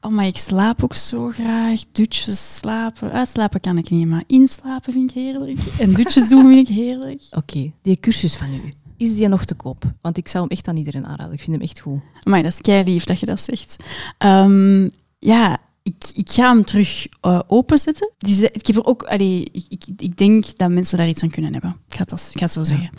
Oh, 0.00 0.12
maar 0.12 0.26
ik 0.26 0.36
slaap 0.38 0.84
ook 0.84 0.94
zo 0.94 1.28
graag. 1.30 1.80
Dutjes 1.92 2.56
slapen. 2.56 3.10
Uitslapen 3.12 3.60
kan 3.60 3.78
ik 3.78 3.90
niet, 3.90 4.06
maar 4.06 4.24
inslapen 4.26 4.92
vind 4.92 5.10
ik 5.10 5.16
heerlijk. 5.16 5.58
En 5.78 5.92
dutjes 5.94 6.28
doen 6.28 6.48
vind 6.48 6.68
ik 6.68 6.74
heerlijk. 6.74 7.22
Oké, 7.40 7.72
die 7.82 8.00
cursus 8.00 8.36
van 8.36 8.54
u, 8.54 8.72
is 8.96 9.16
die 9.16 9.28
nog 9.28 9.44
te 9.44 9.54
koop? 9.54 9.84
Want 10.00 10.16
ik 10.16 10.28
zou 10.28 10.44
hem 10.44 10.52
echt 10.56 10.68
aan 10.68 10.76
iedereen 10.76 11.06
aanraden. 11.06 11.32
Ik 11.32 11.40
vind 11.40 11.52
hem 11.52 11.60
echt 11.60 11.80
goed. 11.80 12.00
Maar 12.28 12.42
dat 12.42 12.52
is 12.52 12.60
kei 12.60 12.84
lief 12.84 13.04
dat 13.04 13.20
je 13.20 13.26
dat 13.26 13.40
zegt. 13.40 13.76
Ehm, 14.18 14.88
ja, 15.18 15.58
ik, 15.86 16.10
ik 16.14 16.30
ga 16.32 16.52
hem 16.54 16.64
terug 16.64 17.06
eh, 17.20 17.40
openzetten. 17.46 18.10
Die 18.18 18.50
ik, 18.52 18.66
heb 18.66 18.76
er 18.76 18.84
ook, 18.84 19.02
allee, 19.02 19.48
ik, 19.52 19.64
ik, 19.68 19.84
ik 19.96 20.16
denk 20.16 20.56
dat 20.58 20.70
mensen 20.70 20.98
daar 20.98 21.08
iets 21.08 21.22
aan 21.22 21.30
kunnen 21.30 21.52
hebben. 21.52 21.76
Ik 21.88 21.94
ga 21.94 22.00
het, 22.02 22.12
als- 22.12 22.30
ik 22.30 22.38
ga 22.38 22.44
het 22.44 22.52
zo 22.52 22.64
zeggen. 22.64 22.90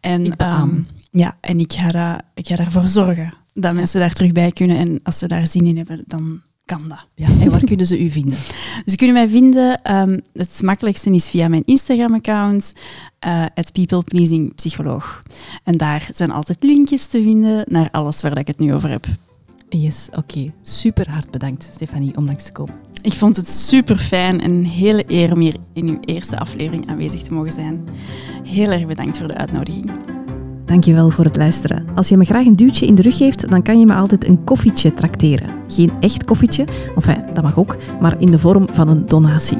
En, 0.00 0.36
ehm, 0.36 0.80
ja, 1.10 1.36
en 1.40 1.58
ik 1.58 1.72
ga, 1.72 1.90
dat, 1.90 2.22
ik 2.34 2.46
ga 2.46 2.56
daarvoor 2.56 2.86
zorgen 2.88 3.34
dat 3.54 3.74
mensen 3.74 4.00
daar 4.00 4.12
terug 4.12 4.32
bij 4.32 4.50
kunnen. 4.52 4.76
En 4.76 5.00
als 5.02 5.18
ze 5.18 5.28
daar 5.28 5.46
zin 5.46 5.66
in 5.66 5.76
hebben, 5.76 6.04
dan 6.06 6.40
kan 6.64 6.88
dat. 6.88 7.06
Ja. 7.14 7.26
En 7.40 7.50
waar 7.50 7.64
kunnen 7.64 7.86
ze 7.86 8.00
u 8.04 8.10
vinden? 8.10 8.38
Ze 8.86 8.96
kunnen 8.96 9.14
mij 9.16 9.28
vinden. 9.28 9.82
ehm, 9.82 10.18
het 10.32 10.62
makkelijkste 10.62 11.10
is 11.10 11.28
via 11.28 11.48
mijn 11.48 11.62
Instagram-account, 11.64 12.72
eh 13.18 13.44
het 13.54 13.72
People 13.72 14.02
Pleasing 14.02 14.54
Psycholoog. 14.54 15.22
En 15.64 15.76
daar 15.76 16.08
zijn 16.14 16.30
altijd 16.30 16.62
linkjes 16.62 17.06
te 17.06 17.22
vinden 17.22 17.64
naar 17.68 17.90
alles 17.90 18.20
waar 18.22 18.38
ik 18.38 18.46
het 18.46 18.58
nu 18.58 18.74
over 18.74 18.90
heb. 18.90 19.06
Yes, 19.78 20.08
oké. 20.16 20.52
Super 20.62 21.10
hard 21.10 21.30
bedankt, 21.30 21.68
Stefanie, 21.72 22.16
om 22.16 22.24
langs 22.24 22.44
te 22.44 22.52
komen. 22.52 22.74
Ik 23.02 23.12
vond 23.12 23.36
het 23.36 23.48
super 23.48 23.98
fijn 23.98 24.40
en 24.40 24.50
een 24.50 24.66
hele 24.66 25.04
eer 25.06 25.32
om 25.32 25.40
hier 25.40 25.56
in 25.72 25.88
uw 25.88 25.98
eerste 26.00 26.38
aflevering 26.38 26.88
aanwezig 26.88 27.22
te 27.22 27.32
mogen 27.32 27.52
zijn. 27.52 27.84
Heel 28.44 28.70
erg 28.70 28.86
bedankt 28.86 29.18
voor 29.18 29.28
de 29.28 29.36
uitnodiging. 29.36 29.90
Dankjewel 30.72 31.10
voor 31.10 31.24
het 31.24 31.36
luisteren. 31.36 31.86
Als 31.94 32.08
je 32.08 32.16
me 32.16 32.24
graag 32.24 32.46
een 32.46 32.52
duwtje 32.52 32.86
in 32.86 32.94
de 32.94 33.02
rug 33.02 33.16
geeft, 33.16 33.50
dan 33.50 33.62
kan 33.62 33.78
je 33.78 33.86
me 33.86 33.94
altijd 33.94 34.28
een 34.28 34.44
koffietje 34.44 34.94
trakteren. 34.94 35.48
Geen 35.68 35.92
echt 36.00 36.24
koffietje, 36.24 36.64
enfin, 36.94 37.24
dat 37.32 37.42
mag 37.42 37.58
ook, 37.58 37.76
maar 38.00 38.20
in 38.20 38.30
de 38.30 38.38
vorm 38.38 38.66
van 38.72 38.88
een 38.88 39.06
donatie. 39.06 39.58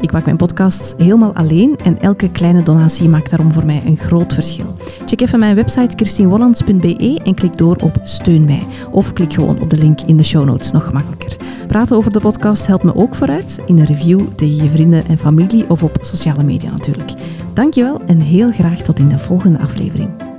Ik 0.00 0.12
maak 0.12 0.24
mijn 0.24 0.36
podcasts 0.36 0.94
helemaal 0.96 1.34
alleen 1.34 1.76
en 1.82 2.00
elke 2.00 2.30
kleine 2.30 2.62
donatie 2.62 3.08
maakt 3.08 3.30
daarom 3.30 3.52
voor 3.52 3.66
mij 3.66 3.82
een 3.86 3.96
groot 3.96 4.34
verschil. 4.34 4.76
Check 5.04 5.20
even 5.20 5.38
mijn 5.38 5.54
website 5.54 5.96
christienwollands.be 5.96 7.20
en 7.24 7.34
klik 7.34 7.56
door 7.56 7.76
op 7.76 8.00
Steun 8.04 8.44
mij. 8.44 8.66
Of 8.90 9.12
klik 9.12 9.32
gewoon 9.32 9.60
op 9.60 9.70
de 9.70 9.76
link 9.78 10.00
in 10.00 10.16
de 10.16 10.22
show 10.24 10.44
notes, 10.44 10.70
nog 10.70 10.84
gemakkelijker. 10.84 11.36
Praten 11.66 11.96
over 11.96 12.12
de 12.12 12.20
podcast 12.20 12.66
helpt 12.66 12.84
me 12.84 12.94
ook 12.94 13.14
vooruit. 13.14 13.60
In 13.66 13.78
een 13.78 13.86
review 13.86 14.20
tegen 14.34 14.56
je 14.56 14.68
vrienden 14.68 15.06
en 15.06 15.18
familie 15.18 15.70
of 15.70 15.82
op 15.82 15.98
sociale 16.00 16.42
media 16.42 16.70
natuurlijk. 16.70 17.12
Dankjewel 17.52 18.00
en 18.06 18.20
heel 18.20 18.52
graag 18.52 18.82
tot 18.82 18.98
in 18.98 19.08
de 19.08 19.18
volgende 19.18 19.58
aflevering. 19.58 20.33